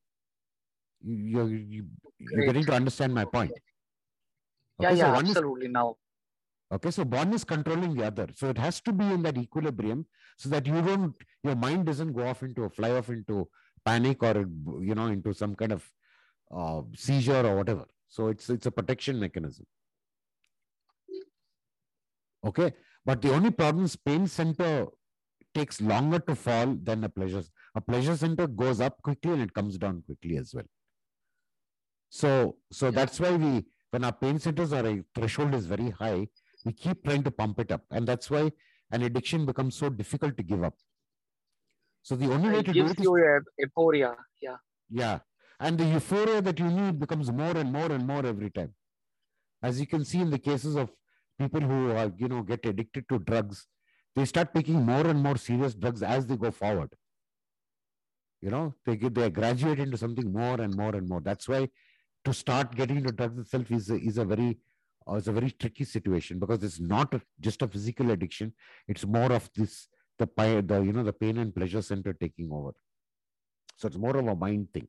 You, 1.03 1.15
you're, 1.15 1.49
you, 1.49 1.85
you're 2.19 2.45
getting 2.45 2.65
to 2.65 2.73
understand 2.73 3.13
my 3.13 3.25
point. 3.25 3.51
Yeah, 4.79 4.89
Okay, 4.89 4.99
so 4.99 5.05
yeah, 5.05 5.13
one 5.13 5.25
is- 5.25 5.31
absolutely. 5.31 5.67
Now, 5.67 5.95
Okay, 6.71 6.89
so 6.89 7.03
one 7.03 7.31
is 7.33 7.43
controlling 7.43 7.93
the 7.93 8.03
other. 8.05 8.27
So 8.35 8.49
it 8.49 8.57
has 8.57 8.81
to 8.81 8.91
be 8.91 9.05
in 9.05 9.21
that 9.23 9.37
equilibrium 9.37 10.07
so 10.37 10.49
that 10.49 10.65
you 10.65 10.81
don't, 10.81 11.13
your 11.43 11.55
mind 11.55 11.85
doesn't 11.85 12.13
go 12.13 12.25
off 12.27 12.41
into 12.41 12.63
a 12.63 12.69
fly 12.69 12.89
off 12.91 13.09
into 13.09 13.47
panic 13.85 14.23
or, 14.23 14.39
you 14.81 14.95
know, 14.95 15.07
into 15.07 15.33
some 15.33 15.53
kind 15.53 15.73
of 15.73 15.87
uh, 16.51 16.81
seizure 16.95 17.45
or 17.45 17.57
whatever. 17.57 17.85
So 18.09 18.27
it's 18.29 18.49
it's 18.49 18.65
a 18.65 18.71
protection 18.71 19.19
mechanism. 19.19 19.65
Okay, 22.45 22.73
but 23.05 23.21
the 23.21 23.33
only 23.33 23.51
problem 23.51 23.85
is 23.85 23.95
pain 23.95 24.27
center 24.27 24.87
takes 25.53 25.79
longer 25.79 26.19
to 26.19 26.35
fall 26.35 26.75
than 26.81 27.03
a 27.03 27.09
pleasure. 27.09 27.43
A 27.75 27.81
pleasure 27.81 28.17
center 28.17 28.47
goes 28.47 28.81
up 28.81 29.01
quickly 29.01 29.33
and 29.33 29.41
it 29.43 29.53
comes 29.53 29.77
down 29.77 30.01
quickly 30.05 30.37
as 30.37 30.53
well. 30.53 30.65
So 32.19 32.29
so 32.79 32.85
Yeah. 32.87 32.95
that's 32.97 33.19
why 33.23 33.31
we 33.43 33.51
when 33.91 34.03
our 34.07 34.15
pain 34.23 34.37
centers 34.45 34.71
are 34.77 34.85
a 34.87 34.95
threshold 35.15 35.53
is 35.59 35.65
very 35.65 35.89
high, 36.01 36.27
we 36.65 36.71
keep 36.83 37.03
trying 37.03 37.23
to 37.27 37.31
pump 37.39 37.59
it 37.63 37.71
up, 37.75 37.83
and 37.91 38.07
that's 38.07 38.29
why 38.33 38.43
an 38.91 39.01
addiction 39.07 39.45
becomes 39.49 39.75
so 39.81 39.89
difficult 40.01 40.35
to 40.37 40.43
give 40.51 40.63
up. 40.69 40.75
So 42.07 42.15
the 42.15 42.31
only 42.35 42.49
way 42.53 42.59
it 42.59 42.65
to 42.69 42.73
do 42.73 42.79
gives 42.79 42.91
it 42.91 42.99
is 42.99 43.05
you 43.05 43.43
euphoria. 43.63 44.15
Yeah. 44.41 44.57
yeah. 44.89 45.19
And 45.59 45.77
the 45.77 45.85
euphoria 45.85 46.41
that 46.47 46.59
you 46.63 46.69
need 46.79 46.99
becomes 47.03 47.31
more 47.31 47.55
and 47.61 47.71
more 47.77 47.91
and 47.97 48.05
more 48.11 48.25
every 48.33 48.49
time. 48.57 48.73
As 49.69 49.79
you 49.79 49.87
can 49.93 50.03
see 50.05 50.19
in 50.25 50.29
the 50.29 50.39
cases 50.49 50.75
of 50.75 50.91
people 51.39 51.61
who 51.61 51.79
are, 51.91 52.11
you 52.17 52.27
know, 52.27 52.41
get 52.43 52.65
addicted 52.65 53.07
to 53.09 53.19
drugs, 53.19 53.65
they 54.15 54.25
start 54.25 54.53
taking 54.53 54.83
more 54.91 55.07
and 55.13 55.23
more 55.27 55.37
serious 55.37 55.73
drugs 55.73 56.03
as 56.03 56.27
they 56.27 56.37
go 56.45 56.51
forward. 56.51 56.91
You 58.41 58.51
know, 58.55 58.75
they 58.85 58.97
get 58.97 59.15
they 59.15 59.29
graduate 59.29 59.79
into 59.79 59.97
something 59.97 60.31
more 60.41 60.59
and 60.59 60.75
more 60.75 60.93
and 60.95 61.07
more. 61.07 61.21
That's 61.21 61.47
why 61.47 61.69
to 62.25 62.33
start 62.33 62.75
getting 62.75 62.97
into 62.97 63.11
drugs 63.11 63.39
itself 63.39 63.71
is 63.71 63.89
a, 63.89 63.95
is 63.95 64.17
a 64.17 64.25
very 64.25 64.57
uh, 65.09 65.15
is 65.15 65.27
a 65.27 65.31
very 65.31 65.51
tricky 65.51 65.83
situation 65.83 66.39
because 66.39 66.63
it's 66.63 66.79
not 66.79 67.13
just 67.39 67.61
a 67.61 67.67
physical 67.67 68.11
addiction. 68.11 68.53
It's 68.87 69.05
more 69.05 69.31
of 69.31 69.49
this 69.55 69.87
the 70.19 70.27
the 70.65 70.81
you 70.81 70.93
know 70.93 71.03
the 71.03 71.13
pain 71.13 71.37
and 71.37 71.53
pleasure 71.53 71.81
center 71.81 72.13
taking 72.13 72.49
over. 72.51 72.71
So 73.77 73.87
it's 73.87 73.97
more 73.97 74.15
of 74.15 74.27
a 74.27 74.35
mind 74.35 74.69
thing. 74.73 74.87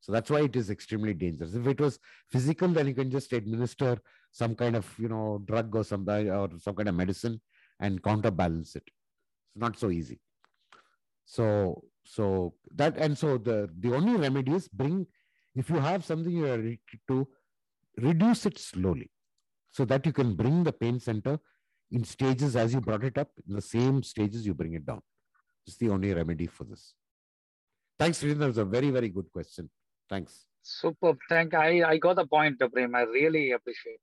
So 0.00 0.12
that's 0.12 0.30
why 0.30 0.42
it 0.42 0.54
is 0.56 0.70
extremely 0.70 1.14
dangerous. 1.14 1.54
If 1.54 1.66
it 1.66 1.80
was 1.80 1.98
physical, 2.30 2.68
then 2.68 2.86
you 2.86 2.94
can 2.94 3.10
just 3.10 3.32
administer 3.32 3.98
some 4.30 4.54
kind 4.54 4.76
of 4.76 4.86
you 4.98 5.08
know 5.08 5.42
drug 5.46 5.74
or 5.74 5.84
some 5.84 6.08
or 6.08 6.50
some 6.58 6.74
kind 6.74 6.88
of 6.88 6.94
medicine 6.94 7.40
and 7.80 8.02
counterbalance 8.02 8.76
it. 8.76 8.84
It's 8.86 9.56
not 9.56 9.78
so 9.78 9.90
easy. 9.90 10.20
So 11.24 11.84
so 12.04 12.54
that 12.74 12.96
and 12.98 13.16
so 13.16 13.38
the 13.38 13.68
the 13.80 13.94
only 13.94 14.16
remedy 14.16 14.52
is 14.52 14.68
bring 14.68 15.06
if 15.56 15.70
you 15.70 15.76
have 15.76 16.04
something 16.04 16.32
you 16.32 16.46
are 16.46 16.54
addicted 16.54 17.00
to, 17.08 17.26
reduce 17.96 18.46
it 18.46 18.58
slowly, 18.58 19.10
so 19.70 19.84
that 19.86 20.04
you 20.04 20.12
can 20.12 20.34
bring 20.34 20.62
the 20.62 20.72
pain 20.72 21.00
center 21.00 21.38
in 21.90 22.04
stages 22.04 22.56
as 22.56 22.74
you 22.74 22.80
brought 22.80 23.04
it 23.04 23.16
up 23.16 23.30
in 23.48 23.54
the 23.54 23.62
same 23.62 24.02
stages 24.02 24.46
you 24.46 24.54
bring 24.54 24.74
it 24.74 24.84
down. 24.84 25.00
It's 25.66 25.76
the 25.76 25.88
only 25.88 26.12
remedy 26.12 26.46
for 26.46 26.64
this. 26.64 26.94
Thanks, 27.98 28.22
Sridhar. 28.22 28.38
That 28.38 28.46
was 28.48 28.58
a 28.58 28.64
very, 28.64 28.90
very 28.90 29.08
good 29.08 29.30
question. 29.32 29.70
Thanks. 30.08 30.46
Superb. 30.62 31.18
Thank 31.28 31.54
I, 31.54 31.82
I 31.90 31.96
got 31.96 32.16
the 32.16 32.26
point, 32.26 32.60
Prem. 32.72 32.94
I 32.94 33.02
really 33.02 33.52
appreciate. 33.52 34.00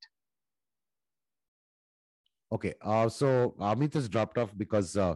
Okay. 2.51 2.74
Uh, 2.82 3.10
so 3.10 3.54
Amit 3.60 3.93
has 3.93 4.10
dropped 4.10 4.38
off 4.38 4.58
because 4.58 4.97
uh, 4.97 5.16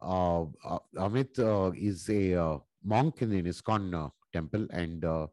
uh, 0.00 0.44
Amit 0.96 1.38
uh, 1.38 1.72
is 1.74 2.08
a 2.08 2.34
uh, 2.34 2.58
monk 2.84 3.22
in 3.22 3.32
an 3.32 3.44
ISKCON 3.44 3.94
uh, 3.94 4.08
temple 4.32 4.66
and 4.70 5.04
uh, 5.04 5.26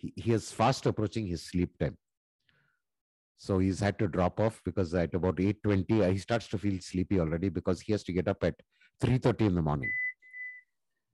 he, 0.00 0.12
he 0.16 0.32
is 0.32 0.50
fast 0.52 0.86
approaching 0.86 1.26
his 1.26 1.42
sleep 1.42 1.76
time. 1.78 1.96
So 3.36 3.58
he's 3.58 3.80
had 3.80 3.98
to 4.00 4.06
drop 4.08 4.38
off 4.40 4.60
because 4.64 4.94
at 4.94 5.14
about 5.14 5.36
8.20, 5.36 6.02
uh, 6.02 6.10
he 6.10 6.18
starts 6.18 6.46
to 6.48 6.58
feel 6.58 6.78
sleepy 6.80 7.20
already 7.20 7.48
because 7.48 7.80
he 7.80 7.92
has 7.92 8.02
to 8.04 8.12
get 8.12 8.28
up 8.28 8.42
at 8.44 8.54
3.30 9.02 9.40
in 9.46 9.54
the 9.54 9.62
morning. 9.62 9.90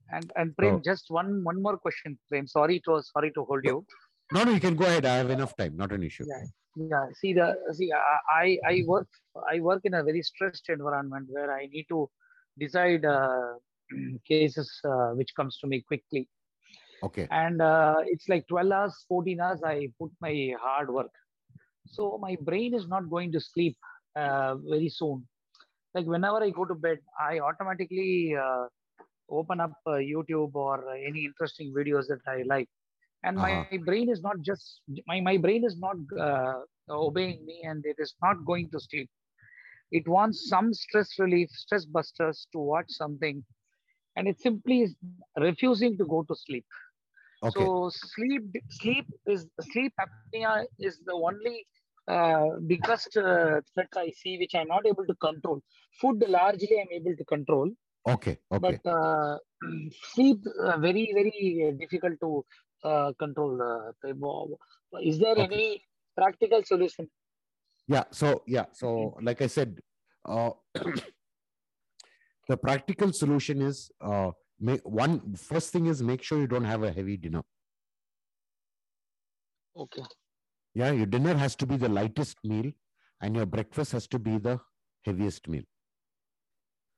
And 0.09 0.31
and 0.37 0.55
Prem, 0.55 0.75
Oh. 0.75 0.81
just 0.89 1.09
one 1.09 1.43
one 1.43 1.61
more 1.61 1.77
question, 1.77 2.17
Prem. 2.29 2.47
Sorry 2.47 2.79
to 2.85 3.01
sorry 3.03 3.31
to 3.37 3.43
hold 3.43 3.65
you. 3.65 3.85
No, 4.33 4.43
no, 4.45 4.51
you 4.51 4.61
can 4.61 4.75
go 4.81 4.85
ahead. 4.85 5.05
I 5.05 5.15
have 5.15 5.29
enough 5.29 5.53
time. 5.57 5.75
Not 5.75 5.91
an 5.91 6.03
issue. 6.09 6.25
Yeah. 6.29 6.45
Yeah. 6.91 7.05
See 7.19 7.33
the 7.33 7.47
see 7.73 7.89
I 7.91 8.57
I 8.65 8.83
work 8.87 9.09
I 9.53 9.59
work 9.59 9.81
in 9.83 9.95
a 9.95 10.03
very 10.09 10.21
stressed 10.21 10.69
environment 10.69 11.27
where 11.29 11.51
I 11.53 11.65
need 11.73 11.87
to 11.89 12.09
decide 12.57 13.03
uh, 13.03 13.55
cases 14.29 14.71
uh, 14.85 15.09
which 15.19 15.35
comes 15.35 15.57
to 15.59 15.67
me 15.67 15.81
quickly. 15.81 16.29
Okay. 17.01 17.29
and 17.29 17.61
uh, 17.61 17.95
it's 18.05 18.27
like 18.29 18.47
12 18.47 18.71
hours 18.71 18.95
14 19.07 19.39
hours 19.39 19.61
i 19.63 19.87
put 19.99 20.11
my 20.21 20.33
hard 20.61 20.89
work 20.89 21.11
so 21.85 22.17
my 22.21 22.35
brain 22.49 22.73
is 22.73 22.87
not 22.87 23.09
going 23.09 23.31
to 23.31 23.39
sleep 23.39 23.77
uh, 24.15 24.55
very 24.73 24.89
soon 24.89 25.27
like 25.95 26.05
whenever 26.05 26.37
I 26.43 26.49
go 26.49 26.65
to 26.65 26.75
bed, 26.75 26.99
I 27.19 27.39
automatically 27.39 28.35
uh, 28.35 28.65
open 29.29 29.59
up 29.59 29.73
uh, 29.87 29.91
YouTube 29.93 30.53
or 30.55 30.89
any 30.93 31.25
interesting 31.25 31.73
videos 31.75 32.07
that 32.07 32.19
I 32.27 32.43
like, 32.47 32.69
and 33.23 33.39
my 33.39 33.53
Uh-huh. 33.53 33.77
brain 33.85 33.91
is 33.91 34.03
not 34.03 34.21
just 34.25 34.63
my 34.91 35.07
my 35.07 35.25
brain 35.25 35.51
is 35.51 35.65
not 35.67 35.95
uh, 36.19 36.53
obeying 36.89 37.45
me, 37.45 37.61
and 37.63 37.83
it 37.85 37.95
is 37.99 38.13
not 38.21 38.45
going 38.45 38.69
to 38.71 38.79
sleep. 38.79 39.09
It 39.91 40.07
wants 40.07 40.47
some 40.47 40.73
stress 40.73 41.19
relief, 41.19 41.49
stress 41.51 41.85
busters 41.85 42.47
to 42.53 42.59
watch 42.59 42.89
something, 42.89 43.43
and 44.15 44.27
it 44.27 44.39
simply 44.39 44.81
is 44.81 44.95
refusing 45.37 45.97
to 45.97 46.05
go 46.05 46.23
to 46.23 46.35
sleep. 46.35 46.65
Okay. 47.43 47.59
So 47.59 47.91
sleep 47.93 48.43
sleep 48.69 49.05
is 49.27 49.47
sleep 49.61 49.93
apnea 49.99 50.65
is 50.79 50.99
the 51.05 51.13
only 51.13 51.67
uh, 52.07 52.57
biggest 52.65 53.15
uh, 53.17 53.61
threat 53.73 53.89
I 53.95 54.11
see, 54.11 54.37
which 54.39 54.55
I'm 54.55 54.67
not 54.67 54.87
able 54.87 55.05
to 55.05 55.15
control. 55.15 55.61
Food 56.01 56.23
largely 56.27 56.79
I'm 56.81 56.91
able 56.91 57.15
to 57.15 57.25
control, 57.25 57.69
okay. 58.07 58.37
Okay. 58.51 58.79
but 58.83 58.89
uh, 58.89 59.37
sleep 60.13 60.39
uh, 60.59 60.77
very 60.77 61.11
very 61.13 61.75
difficult 61.79 62.19
to 62.21 62.45
uh, 62.83 63.13
control. 63.19 63.61
Uh, 63.61 63.91
is 65.01 65.19
there 65.19 65.31
Okay. 65.31 65.43
any 65.43 65.83
practical 66.15 66.63
solution? 66.63 67.07
Yeah. 67.87 68.05
So 68.11 68.43
yeah. 68.47 68.65
So 68.71 69.17
like 69.21 69.41
I 69.41 69.47
said, 69.47 69.79
uh, 70.25 70.51
the 72.49 72.57
practical 72.57 73.13
solution 73.13 73.61
is 73.61 73.91
uh, 74.01 74.31
make 74.59 74.81
one 74.83 75.35
first 75.35 75.71
thing 75.71 75.85
is 75.87 76.01
make 76.01 76.23
sure 76.23 76.39
you 76.39 76.47
don't 76.47 76.63
have 76.63 76.83
a 76.83 76.91
heavy 76.91 77.17
dinner. 77.17 77.43
Okay. 79.75 80.03
Yeah, 80.73 80.91
your 80.91 81.05
dinner 81.05 81.35
has 81.35 81.55
to 81.57 81.65
be 81.65 81.77
the 81.77 81.89
lightest 81.89 82.37
meal, 82.43 82.71
and 83.21 83.35
your 83.35 83.45
breakfast 83.45 83.91
has 83.91 84.07
to 84.07 84.19
be 84.19 84.37
the 84.37 84.59
heaviest 85.03 85.47
meal. 85.47 85.63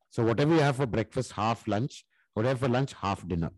So 0.09 0.23
whatever 0.23 0.55
you 0.55 0.61
have 0.61 0.77
for 0.77 0.85
breakfast, 0.85 1.33
half 1.33 1.67
lunch. 1.67 2.05
Whatever 2.33 2.59
for 2.59 2.69
lunch, 2.69 2.93
half 2.93 3.27
dinner. 3.27 3.51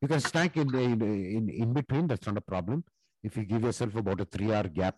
You 0.00 0.08
can 0.08 0.20
snack 0.20 0.56
in 0.56 0.74
in 0.74 1.02
in, 1.02 1.48
in 1.48 1.72
between. 1.72 2.06
That's 2.06 2.26
not 2.26 2.36
a 2.38 2.40
problem. 2.40 2.84
If 3.22 3.36
you 3.36 3.44
give 3.44 3.62
yourself 3.62 3.94
about 3.96 4.20
a 4.20 4.24
three-hour 4.24 4.68
gap, 4.68 4.96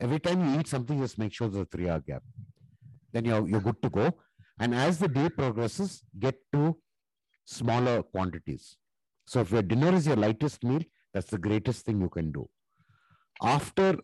every 0.00 0.18
time 0.20 0.44
you 0.44 0.60
eat 0.60 0.68
something, 0.68 0.98
just 1.00 1.18
make 1.18 1.32
sure 1.32 1.48
there's 1.48 1.62
a 1.62 1.66
three-hour 1.66 2.00
gap. 2.00 2.22
Then 3.12 3.24
you're 3.24 3.48
you're 3.48 3.60
good 3.60 3.82
to 3.82 3.90
go. 3.90 4.12
And 4.58 4.74
as 4.74 4.98
the 4.98 5.08
day 5.08 5.28
progresses, 5.28 6.02
get 6.18 6.36
to 6.52 6.76
smaller 7.46 8.02
quantities. 8.02 8.76
So 9.26 9.40
if 9.40 9.50
your 9.50 9.62
dinner 9.62 9.94
is 9.94 10.06
your 10.06 10.16
lightest 10.16 10.62
meal, 10.62 10.82
that's 11.14 11.30
the 11.30 11.38
greatest 11.38 11.86
thing 11.86 12.00
you 12.00 12.10
can 12.10 12.30
do. 12.30 12.48
After 13.42 13.98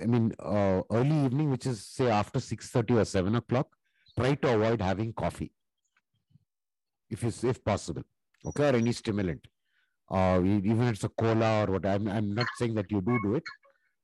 i 0.00 0.06
mean 0.06 0.32
uh, 0.38 0.80
early 0.92 1.24
evening 1.24 1.50
which 1.50 1.66
is 1.66 1.84
say 1.84 2.08
after 2.08 2.38
6.30 2.38 3.00
or 3.00 3.04
7 3.04 3.34
o'clock 3.34 3.66
try 4.18 4.34
to 4.34 4.54
avoid 4.54 4.80
having 4.80 5.12
coffee 5.12 5.50
if 7.08 7.24
you 7.24 7.32
if 7.50 7.64
possible 7.64 8.02
okay 8.46 8.68
or 8.70 8.76
any 8.76 8.92
stimulant. 8.92 9.44
Uh, 10.08 10.40
even 10.44 10.82
if 10.82 10.94
it's 10.94 11.04
a 11.04 11.08
cola 11.08 11.62
or 11.62 11.74
what 11.74 11.86
I'm, 11.86 12.08
I'm 12.08 12.34
not 12.34 12.46
saying 12.58 12.74
that 12.74 12.90
you 12.90 13.00
do 13.00 13.18
do 13.22 13.34
it 13.36 13.44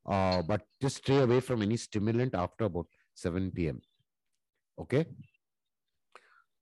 uh, 0.08 0.42
but 0.42 0.62
just 0.80 0.98
stay 0.98 1.18
away 1.18 1.40
from 1.40 1.62
any 1.62 1.76
stimulant 1.76 2.34
after 2.34 2.64
about 2.64 2.86
7 3.14 3.50
p.m 3.50 3.80
okay 4.80 5.06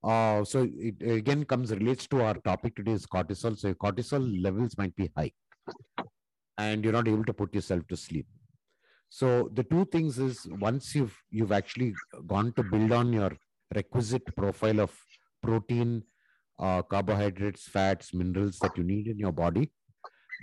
uh, 0.05 0.45
so 0.45 0.69
it 0.89 1.03
again 1.03 1.45
comes 1.45 1.71
relates 1.73 2.07
to 2.09 2.23
our 2.23 2.35
topic 2.35 2.77
today 2.77 2.93
is 2.93 3.07
cortisol. 3.07 3.59
So 3.59 3.73
cortisol 3.75 4.43
levels 4.43 4.77
might 4.77 4.95
be 4.97 5.11
high 5.17 5.33
and 6.59 6.85
you're 6.85 6.93
not 6.93 7.09
able 7.09 7.25
to 7.25 7.33
put 7.33 7.55
yourself 7.55 7.87
to 7.89 7.97
sleep. 7.97 8.27
So 9.09 9.51
the 9.55 9.63
two 9.63 9.85
things 9.87 10.19
is 10.19 10.47
once 10.61 10.95
you've 10.95 11.17
you've 11.31 11.53
actually 11.53 11.95
gone 12.27 12.53
to 12.57 12.63
build 12.63 12.93
on 12.93 13.13
your 13.13 13.33
requisite 13.75 14.35
profile 14.37 14.81
of 14.81 14.93
protein 15.43 16.03
uh, 16.59 16.83
carbohydrates 16.83 17.69
fats 17.69 18.15
minerals 18.15 18.59
that 18.61 18.77
you 18.77 18.85
need 18.85 19.09
in 19.09 19.19
your 19.19 19.33
body 19.33 19.71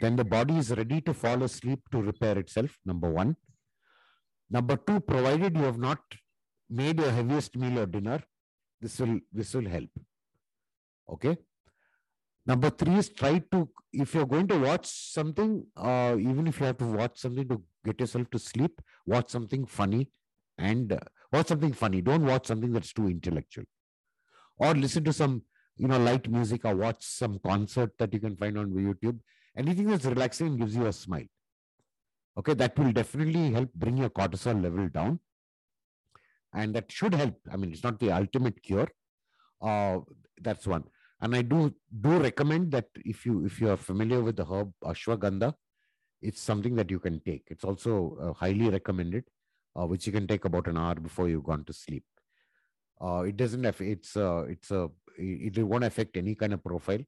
then 0.02 0.16
the 0.16 0.24
body 0.24 0.58
is 0.58 0.72
ready 0.72 1.00
to 1.02 1.14
fall 1.14 1.44
asleep 1.44 1.80
to 1.92 2.02
repair 2.02 2.38
itself 2.38 2.78
number 2.86 3.10
one. 3.10 3.36
Number 4.50 4.76
two 4.76 5.00
provided 5.00 5.56
you 5.56 5.64
have 5.64 5.78
not 5.78 6.00
made 6.70 7.00
your 7.00 7.12
heaviest 7.12 7.56
meal 7.56 7.80
or 7.80 7.86
dinner 7.86 8.20
this 8.82 9.00
will 9.00 9.20
this 9.32 9.54
will 9.54 9.70
help. 9.70 9.90
Okay? 11.10 11.38
Number 12.46 12.70
three 12.72 12.96
is 12.96 13.10
try 13.10 13.40
to 13.52 13.70
if 13.94 14.16
you're 14.16 14.26
going 14.26 14.48
to 14.48 14.58
watch 14.58 14.88
something 14.88 15.66
uh, 15.78 16.16
even 16.20 16.48
if 16.48 16.60
you 16.60 16.66
have 16.66 16.78
to 16.78 16.86
watch 16.86 17.20
something 17.20 17.48
to 17.48 17.62
get 17.86 18.00
yourself 18.00 18.30
to 18.32 18.40
sleep 18.40 18.82
watch 19.06 19.30
something 19.30 19.66
funny 19.66 20.10
and 20.58 20.94
uh, 20.94 21.00
watch 21.32 21.48
something 21.48 21.74
funny. 21.74 22.02
Don't 22.02 22.26
watch 22.26 22.48
something 22.48 22.72
that's 22.72 22.94
too 22.94 23.08
intellectual. 23.08 23.66
Or 24.58 24.74
listen 24.74 25.04
to 25.04 25.14
some 25.14 25.44
you 25.78 25.88
know 25.88 26.00
light 26.00 26.30
music 26.30 26.66
or 26.66 26.76
watch 26.76 27.04
some 27.04 27.40
concert 27.40 27.92
that 28.00 28.14
you 28.14 28.20
can 28.20 28.36
find 28.36 28.58
on 28.58 28.72
youtube. 28.72 29.20
Anything 29.56 29.88
that's 29.88 30.06
relaxing 30.06 30.58
gives 30.58 30.76
you 30.76 30.88
a 30.88 30.94
smile. 30.94 31.30
Okay? 32.38 32.54
That 32.54 32.78
will 32.80 32.92
definitely 32.92 33.52
help 33.52 33.74
bring 33.74 33.98
your 33.98 34.10
cortisol 34.10 34.62
level 34.64 34.88
down 34.88 35.20
and 36.54 36.76
that 36.76 36.92
should 36.92 37.14
help. 37.14 37.36
I 37.52 37.58
mean 37.58 37.72
it's 37.72 37.84
not 37.84 38.00
the 38.00 38.12
ultimate 38.12 38.62
cure. 38.62 38.90
Uh, 39.62 40.00
that's 40.42 40.68
one. 40.68 40.84
And 41.22 41.36
i 41.36 41.42
do 41.42 41.74
do 42.02 42.18
recommend 42.18 42.72
that 42.72 42.88
if 42.96 43.26
you 43.26 43.46
if 43.46 43.62
you 43.62 43.70
are 43.70 43.78
familiar 43.78 44.22
with 44.22 44.38
the 44.38 44.46
herb 44.46 44.72
ashwagandha 44.84 45.54
it's 46.22 46.42
something 46.42 46.76
that 46.76 46.92
you 46.92 47.00
can 47.00 47.20
take. 47.22 47.44
It's 47.48 47.64
also 47.64 48.18
uh, 48.22 48.34
highly 48.34 48.70
recommended 48.70 49.24
uh, 49.80 49.86
which 49.88 50.06
you 50.06 50.14
can 50.14 50.28
take 50.28 50.46
about 50.46 50.68
an 50.68 50.78
hour 50.78 50.96
before 50.96 51.28
you've 51.28 51.44
gone 51.44 51.64
to 51.66 51.74
sleep. 51.74 52.04
Uh, 53.00 53.24
it 53.28 53.38
doesn't 53.38 53.64
have 53.64 53.82
it's 53.82 54.16
uh, 54.16 54.44
it's 54.48 54.72
a 54.72 54.90
it, 55.18 55.58
it 55.58 55.64
won't 55.64 55.84
affect 55.84 56.18
any 56.18 56.36
kind 56.36 56.54
of 56.54 56.64
profile. 56.64 57.04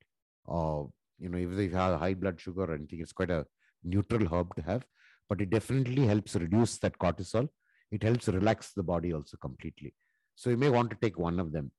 Uh, 0.48 0.84
you 1.20 1.30
know 1.30 1.38
if 1.38 1.56
they 1.56 1.68
have 1.70 2.00
high 2.00 2.14
blood 2.14 2.40
sugar 2.40 2.64
or 2.64 2.76
anything 2.76 3.00
it's 3.00 3.14
quite 3.14 3.30
a 3.30 3.46
neutral 3.84 4.28
herb 4.34 4.54
to 4.56 4.62
have 4.62 4.86
but 5.30 5.42
it 5.42 5.50
definitely 5.50 6.06
helps 6.06 6.36
reduce 6.36 6.78
that 6.80 6.98
cortisol 6.98 7.48
it 7.94 8.02
helps 8.02 8.28
relax 8.28 8.74
the 8.74 8.84
body 8.92 9.14
also 9.14 9.38
completely. 9.38 9.94
So 10.36 10.50
you 10.50 10.58
may 10.58 10.70
want 10.70 10.90
to 10.90 10.98
take 11.00 11.18
one 11.20 11.40
of 11.40 11.52
them 11.52 11.72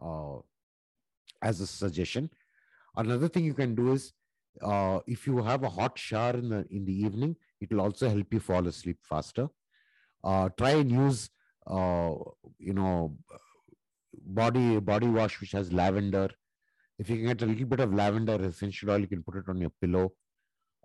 uh, 0.00 0.36
as 1.42 1.60
a 1.60 1.66
suggestion. 1.66 2.30
Another 2.96 3.28
thing 3.28 3.44
you 3.44 3.54
can 3.54 3.74
do 3.74 3.92
is 3.92 4.12
uh, 4.62 5.00
if 5.06 5.26
you 5.26 5.42
have 5.42 5.64
a 5.64 5.68
hot 5.68 5.98
shower 5.98 6.34
in 6.42 6.48
the 6.48 6.64
in 6.70 6.84
the 6.84 6.96
evening 7.06 7.36
it 7.60 7.72
will 7.72 7.80
also 7.80 8.08
help 8.08 8.32
you 8.32 8.40
fall 8.40 8.66
asleep 8.68 8.98
faster. 9.02 9.48
Uh, 10.22 10.48
try 10.56 10.70
and 10.70 10.90
use 10.90 11.28
uh, 11.66 12.14
you 12.58 12.74
know 12.80 13.16
body 14.40 14.78
body 14.78 15.08
wash 15.08 15.40
which 15.40 15.52
has 15.52 15.72
lavender. 15.72 16.28
If 16.98 17.10
you 17.10 17.16
can 17.16 17.26
get 17.26 17.42
a 17.42 17.46
little 17.46 17.66
bit 17.66 17.80
of 17.80 17.92
lavender 17.92 18.40
essential 18.52 18.90
oil 18.92 19.00
you 19.00 19.12
can 19.14 19.24
put 19.24 19.36
it 19.42 19.48
on 19.48 19.60
your 19.66 19.74
pillow. 19.80 20.12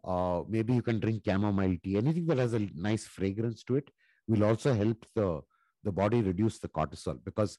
Uh, 0.04 0.42
maybe 0.50 0.74
you 0.74 0.82
can 0.82 1.00
drink 1.00 1.24
chamomile 1.24 1.78
tea. 1.84 1.98
Anything 1.98 2.26
that 2.26 2.40
has 2.40 2.54
a 2.54 2.68
nice 2.74 3.06
fragrance 3.06 3.64
to 3.66 3.76
it 3.76 3.90
will 4.28 4.44
also 4.44 4.74
help 4.74 5.06
the 5.16 5.42
the 5.84 5.92
body 5.92 6.22
reduce 6.22 6.60
the 6.60 6.68
cortisol 6.68 7.20
because 7.26 7.58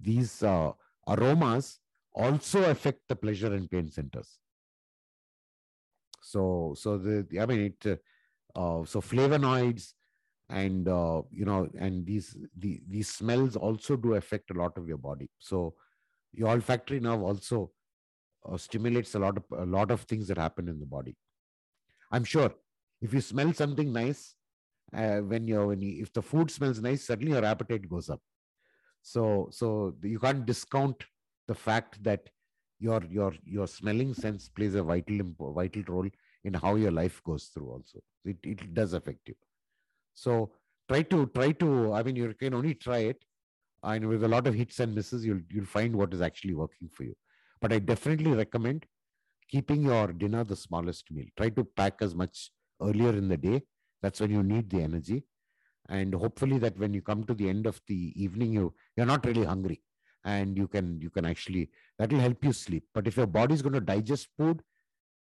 these 0.00 0.42
uh, 0.42 0.72
aromas 1.08 1.78
also 2.14 2.64
affect 2.70 3.00
the 3.08 3.16
pleasure 3.16 3.52
and 3.54 3.70
pain 3.70 3.90
centers. 3.90 4.38
So 6.22 6.74
so 6.76 6.98
the 6.98 7.40
i 7.40 7.46
mean 7.46 7.60
it 7.72 7.86
uh, 7.86 7.96
uh, 8.58 8.84
so 8.84 9.00
flavonoids 9.00 9.92
and 10.48 10.88
uh, 10.88 11.22
you 11.30 11.44
know 11.44 11.68
and 11.78 12.04
these 12.04 12.36
the, 12.56 12.80
these 12.88 13.08
smells 13.08 13.56
also 13.56 13.96
do 13.96 14.14
affect 14.14 14.50
a 14.50 14.54
lot 14.54 14.76
of 14.76 14.88
your 14.88 14.98
body. 14.98 15.30
So 15.38 15.74
your 16.32 16.50
olfactory 16.50 17.00
nerve 17.00 17.22
also 17.22 17.72
uh, 18.48 18.56
stimulates 18.56 19.14
a 19.14 19.18
lot 19.18 19.36
of 19.36 19.44
a 19.56 19.66
lot 19.66 19.90
of 19.90 20.02
things 20.02 20.28
that 20.28 20.38
happen 20.38 20.68
in 20.68 20.80
the 20.80 20.86
body. 20.86 21.16
I'm 22.10 22.24
sure 22.24 22.52
if 23.00 23.14
you 23.14 23.20
smell 23.20 23.52
something 23.52 23.92
nice 23.92 24.34
uh, 24.94 25.18
when 25.18 25.46
you're 25.46 25.66
when 25.66 25.80
you, 25.80 26.02
if 26.02 26.12
the 26.12 26.22
food 26.22 26.50
smells 26.50 26.80
nice 26.80 27.06
suddenly 27.06 27.32
your 27.32 27.44
appetite 27.44 27.88
goes 27.88 28.10
up. 28.10 28.20
So 29.02 29.48
so 29.50 29.94
you 30.02 30.18
can't 30.18 30.44
discount 30.44 31.04
the 31.48 31.54
fact 31.54 32.02
that 32.04 32.28
your 32.78 33.02
your 33.08 33.32
your 33.44 33.66
smelling 33.66 34.14
sense 34.14 34.48
plays 34.48 34.74
a 34.74 34.82
vital 34.82 35.20
vital 35.38 35.82
role 35.88 36.08
in 36.44 36.54
how 36.54 36.74
your 36.76 36.90
life 36.90 37.22
goes 37.24 37.44
through 37.54 37.70
also. 37.70 38.00
It, 38.24 38.38
it 38.42 38.74
does 38.74 38.92
affect 38.92 39.28
you. 39.28 39.34
So 40.14 40.52
try 40.88 41.02
to 41.02 41.26
try 41.34 41.52
to 41.52 41.92
i 41.92 42.02
mean 42.02 42.16
you 42.16 42.34
can 42.34 42.54
only 42.54 42.74
try 42.74 42.98
it. 42.98 43.24
And 43.82 44.06
with 44.08 44.24
a 44.24 44.28
lot 44.28 44.46
of 44.46 44.54
hits 44.54 44.78
and 44.80 44.94
misses 44.94 45.24
you'll 45.24 45.40
you'll 45.50 45.64
find 45.64 45.96
what 45.96 46.12
is 46.12 46.20
actually 46.20 46.54
working 46.54 46.88
for 46.88 47.04
you. 47.04 47.16
But 47.60 47.72
i 47.72 47.78
definitely 47.78 48.32
recommend 48.32 48.86
keeping 49.48 49.82
your 49.82 50.08
dinner 50.12 50.44
the 50.44 50.56
smallest 50.56 51.10
meal. 51.10 51.26
Try 51.36 51.50
to 51.50 51.64
pack 51.64 51.94
as 52.02 52.14
much 52.14 52.50
earlier 52.82 53.10
in 53.10 53.28
the 53.28 53.36
day 53.36 53.62
that's 54.02 54.20
when 54.20 54.30
you 54.30 54.42
need 54.42 54.70
the 54.70 54.82
energy. 54.82 55.24
And 55.88 56.14
hopefully 56.14 56.58
that 56.58 56.78
when 56.78 56.94
you 56.94 57.02
come 57.02 57.24
to 57.24 57.34
the 57.34 57.48
end 57.48 57.66
of 57.66 57.80
the 57.86 58.12
evening 58.14 58.52
you 58.52 58.74
you're 58.96 59.06
not 59.06 59.26
really 59.26 59.44
hungry. 59.44 59.82
And 60.24 60.56
you 60.56 60.68
can 60.68 61.00
you 61.00 61.10
can 61.10 61.24
actually 61.24 61.70
that 61.98 62.12
will 62.12 62.20
help 62.20 62.44
you 62.44 62.52
sleep. 62.52 62.84
But 62.94 63.06
if 63.06 63.16
your 63.16 63.26
body 63.26 63.54
is 63.54 63.62
going 63.62 63.72
to 63.72 63.80
digest 63.80 64.28
food 64.36 64.62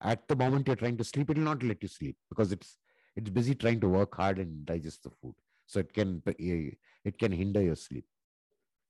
at 0.02 0.28
the 0.28 0.36
moment 0.36 0.68
you're 0.68 0.76
trying 0.76 0.98
to 0.98 1.04
sleep 1.04 1.30
it 1.30 1.38
will 1.38 1.44
not 1.46 1.64
let 1.64 1.82
you 1.82 1.88
sleep 1.88 2.18
because 2.30 2.52
it's 2.52 2.78
it's 3.16 3.30
busy 3.30 3.56
trying 3.56 3.80
to 3.80 3.90
work 3.90 4.16
hard 4.16 4.40
and 4.40 4.66
digest 4.66 5.04
the 5.04 5.10
food. 5.10 5.36
So 5.68 5.80
it 5.80 5.94
can 5.94 6.22
it 6.26 7.20
can 7.20 7.32
hinder 7.32 7.62
your 7.62 7.76
sleep. 7.76 8.06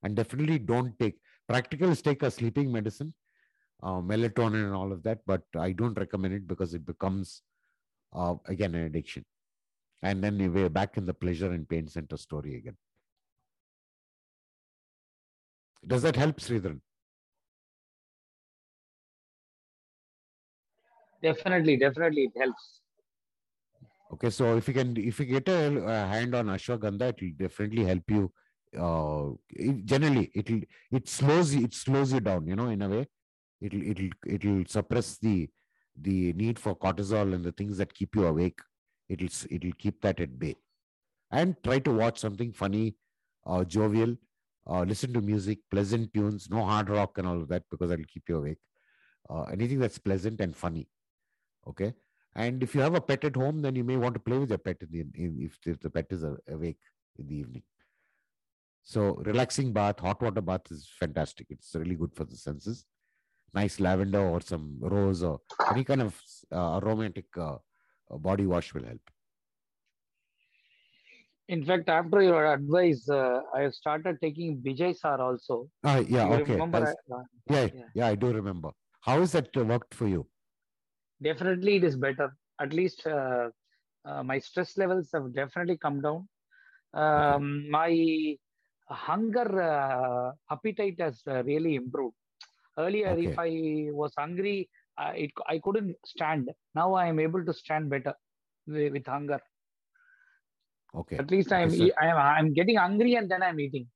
And 0.03 0.15
definitely 0.15 0.59
don't 0.59 0.97
take 0.99 1.17
practical 1.47 1.89
is 1.89 2.01
take 2.01 2.23
a 2.23 2.31
sleeping 2.31 2.71
medicine, 2.71 3.13
uh, 3.81 4.01
melatonin 4.01 4.65
and 4.65 4.73
all 4.73 4.91
of 4.91 5.03
that, 5.03 5.19
but 5.25 5.43
I 5.57 5.71
don't 5.71 5.97
recommend 5.97 6.33
it 6.33 6.47
because 6.47 6.73
it 6.73 6.85
becomes 6.85 7.41
uh, 8.13 8.35
again 8.45 8.75
an 8.75 8.85
addiction. 8.85 9.25
And 10.03 10.23
then 10.23 10.37
we're 10.53 10.69
back 10.69 10.97
in 10.97 11.05
the 11.05 11.13
pleasure 11.13 11.51
and 11.51 11.67
pain 11.67 11.87
center 11.87 12.17
story 12.17 12.55
again. 12.55 12.77
Does 15.87 16.01
that 16.03 16.15
help, 16.15 16.37
Sridharan? 16.37 16.81
Definitely, 21.21 21.77
definitely 21.77 22.23
it 22.23 22.39
helps. 22.39 22.81
Okay, 24.13 24.29
so 24.29 24.55
if 24.57 24.67
you 24.67 24.73
can, 24.73 24.95
if 24.97 25.19
you 25.19 25.25
get 25.25 25.47
a, 25.49 25.83
a 25.83 26.07
hand 26.07 26.35
on 26.35 26.47
ashwagandha, 26.47 27.09
it 27.09 27.21
will 27.21 27.31
definitely 27.37 27.83
help 27.85 28.03
you. 28.09 28.31
Uh, 28.77 29.31
it, 29.49 29.85
generally, 29.85 30.31
it'll 30.35 30.61
it 30.91 31.07
slows 31.07 31.55
you, 31.55 31.63
it 31.63 31.73
slows 31.73 32.13
you 32.13 32.19
down. 32.19 32.45
You 32.47 32.55
know, 32.55 32.67
in 32.67 32.81
a 32.81 32.89
way, 32.89 33.07
it'll 33.61 33.81
it'll 33.81 34.09
it'll 34.27 34.63
suppress 34.67 35.17
the 35.17 35.49
the 35.99 36.33
need 36.33 36.59
for 36.59 36.75
cortisol 36.75 37.33
and 37.33 37.43
the 37.43 37.51
things 37.51 37.77
that 37.77 37.93
keep 37.93 38.15
you 38.15 38.25
awake. 38.25 38.59
It'll 39.09 39.29
it'll 39.49 39.71
keep 39.77 40.01
that 40.01 40.19
at 40.19 40.37
bay. 40.39 40.55
And 41.31 41.55
try 41.63 41.79
to 41.79 41.91
watch 41.91 42.19
something 42.19 42.51
funny, 42.51 42.95
uh, 43.45 43.63
jovial. 43.63 44.15
Uh, 44.67 44.81
listen 44.81 45.13
to 45.13 45.21
music, 45.21 45.59
pleasant 45.69 46.13
tunes, 46.13 46.49
no 46.49 46.65
hard 46.65 46.89
rock 46.89 47.17
and 47.17 47.27
all 47.27 47.39
of 47.41 47.47
that 47.49 47.63
because 47.69 47.89
that'll 47.89 48.05
keep 48.05 48.23
you 48.27 48.37
awake. 48.37 48.57
Uh, 49.29 49.43
anything 49.43 49.79
that's 49.79 49.99
pleasant 49.99 50.41
and 50.41 50.55
funny. 50.55 50.87
Okay 51.67 51.93
and 52.35 52.61
if 52.61 52.75
you 52.75 52.81
have 52.81 52.95
a 52.95 53.01
pet 53.01 53.23
at 53.23 53.35
home, 53.35 53.61
then 53.61 53.75
you 53.75 53.83
may 53.83 53.95
want 53.95 54.13
to 54.13 54.19
play 54.19 54.37
with 54.37 54.49
your 54.49 54.57
pet 54.57 54.77
in 54.81 54.89
the 54.91 54.99
in, 55.23 55.37
if, 55.39 55.57
if 55.65 55.79
the 55.79 55.89
pet 55.89 56.07
is 56.09 56.23
awake 56.49 56.79
in 57.17 57.27
the 57.27 57.35
evening. 57.35 57.63
So 58.83 59.15
relaxing 59.25 59.71
bath, 59.71 59.99
hot 59.99 60.21
water 60.21 60.41
bath 60.41 60.69
is 60.69 60.89
fantastic. 60.99 61.47
It's 61.49 61.73
really 61.73 61.95
good 61.95 62.13
for 62.13 62.25
the 62.25 62.35
senses. 62.35 62.85
Nice 63.53 63.79
lavender 63.79 64.19
or 64.19 64.41
some 64.41 64.77
rose 64.81 65.23
or 65.23 65.39
any 65.71 65.85
kind 65.85 66.01
of 66.01 66.21
uh, 66.51 66.77
aromatic 66.77 67.25
uh, 67.37 67.55
uh 68.11 68.17
body 68.17 68.45
wash 68.45 68.73
will 68.73 68.85
help. 68.85 69.01
In 71.47 71.63
fact, 71.63 71.89
after 71.89 72.21
your 72.23 72.51
advice, 72.51 73.07
uh, 73.07 73.41
I 73.53 73.61
have 73.61 73.73
started 73.73 74.17
taking 74.19 74.61
Vijay 74.61 74.95
Sar 74.97 75.21
also. 75.21 75.69
Ah, 75.83 75.97
yeah, 75.97 76.27
okay. 76.27 76.53
Remember 76.53 76.87
I, 76.87 77.15
uh, 77.15 77.23
yeah, 77.49 77.67
yeah, 77.71 77.83
yeah, 77.93 78.07
I 78.07 78.15
do 78.15 78.33
remember. 78.33 78.71
How 79.01 79.19
has 79.19 79.31
that 79.33 79.55
worked 79.55 79.93
for 79.93 80.07
you? 80.07 80.27
definitely 81.21 81.77
it 81.77 81.83
is 81.83 81.95
better. 81.95 82.35
At 82.59 82.73
least 82.73 83.05
uh, 83.07 83.49
uh, 84.05 84.23
my 84.23 84.39
stress 84.39 84.77
levels 84.77 85.09
have 85.13 85.33
definitely 85.33 85.77
come 85.77 86.01
down. 86.01 86.27
Um, 86.93 87.69
my 87.69 88.37
hunger 88.87 89.61
uh, 89.61 90.31
appetite 90.51 90.99
has 90.99 91.21
uh, 91.27 91.43
really 91.43 91.75
improved. 91.75 92.15
Earlier, 92.77 93.09
okay. 93.09 93.25
if 93.25 93.39
I 93.39 93.49
was 93.91 94.13
hungry, 94.17 94.69
it, 95.15 95.31
I 95.47 95.59
couldn't 95.59 95.95
stand. 96.05 96.49
Now 96.73 96.93
I 96.93 97.07
am 97.07 97.19
able 97.19 97.45
to 97.45 97.53
stand 97.53 97.89
better 97.89 98.13
with, 98.67 98.93
with 98.93 99.05
hunger. 99.05 99.39
Okay. 100.95 101.17
At 101.17 101.29
least 101.29 101.51
I'm 101.51 101.71
I 102.01 102.07
am 102.07 102.17
I'm 102.17 102.53
getting 102.53 102.77
hungry 102.77 103.15
and 103.15 103.29
then 103.29 103.43
I'm 103.43 103.59
eating. 103.59 103.87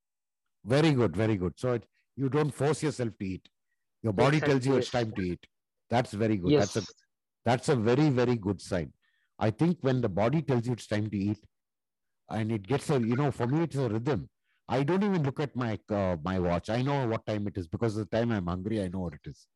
Very 0.66 0.92
good, 0.92 1.16
very 1.16 1.38
good. 1.38 1.54
So 1.58 1.74
it, 1.74 1.86
you 2.18 2.30
don't 2.30 2.54
force 2.54 2.84
yourself 2.84 3.18
to 3.20 3.26
eat. 3.26 3.48
Your 4.04 4.14
body 4.14 4.38
exactly. 4.38 4.54
tells 4.54 4.66
you 4.66 4.78
it's 4.78 4.90
time 4.90 5.12
to 5.14 5.22
eat. 5.22 5.46
That's 5.90 6.12
very 6.12 6.38
good. 6.38 6.52
Yes. 6.52 6.74
That's 6.74 6.90
a 6.90 6.94
that's 7.46 7.70
a 7.70 7.76
very, 7.76 8.10
very 8.10 8.36
good 8.36 8.62
sign. 8.62 8.92
I 9.40 9.50
think 9.50 9.78
when 9.82 10.02
the 10.02 10.10
body 10.10 10.42
tells 10.42 10.68
you 10.68 10.74
it's 10.74 10.88
time 10.88 11.10
to 11.10 11.18
eat, 11.18 11.38
and 12.30 12.52
it 12.52 12.68
gets 12.68 12.90
a, 12.90 13.00
you 13.00 13.16
know, 13.16 13.32
for 13.32 13.48
me, 13.48 13.64
it's 13.64 13.76
a 13.76 13.88
rhythm. 13.88 14.30
I 14.68 14.84
don't 14.84 15.04
even 15.04 15.24
look 15.24 15.40
at 15.40 15.56
my 15.56 15.80
uh, 15.90 16.18
my 16.24 16.38
watch. 16.40 16.70
I 16.70 16.82
know 16.82 17.08
what 17.08 17.26
time 17.26 17.48
it 17.48 17.58
is 17.58 17.68
because 17.68 17.96
the 17.96 18.06
time 18.06 18.32
I'm 18.32 18.48
hungry, 18.48 18.84
I 18.84 18.90
know 18.90 19.00
what 19.00 19.14
it 19.14 19.26
is. 19.26 19.48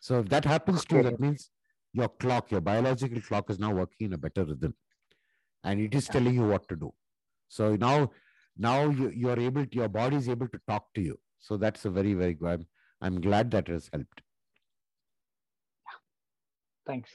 So 0.00 0.18
if 0.20 0.28
that 0.30 0.44
happens 0.44 0.84
to 0.86 0.96
you, 0.96 1.02
that 1.04 1.20
means 1.20 1.50
your 1.92 2.08
clock, 2.08 2.50
your 2.50 2.60
biological 2.60 3.20
clock 3.20 3.50
is 3.50 3.58
now 3.58 3.72
working 3.72 4.06
in 4.06 4.12
a 4.14 4.18
better 4.18 4.44
rhythm, 4.44 4.74
and 5.62 5.80
it 5.80 5.94
is 5.94 6.08
telling 6.08 6.34
you 6.34 6.46
what 6.46 6.68
to 6.68 6.76
do. 6.76 6.92
So 7.48 7.76
now, 7.76 8.10
now 8.56 8.88
you, 8.88 9.10
you 9.10 9.28
are 9.28 9.38
able, 9.38 9.66
to, 9.66 9.76
your 9.76 9.88
body 9.88 10.16
is 10.16 10.28
able 10.28 10.48
to 10.48 10.60
talk 10.66 10.86
to 10.94 11.00
you. 11.00 11.18
So 11.38 11.56
that's 11.56 11.84
a 11.84 11.90
very, 11.90 12.14
very 12.14 12.34
good. 12.34 12.48
I'm, 12.48 12.66
I'm 13.00 13.20
glad 13.20 13.50
that 13.50 13.68
has 13.68 13.90
helped. 13.92 14.22
Thanks. 16.86 17.10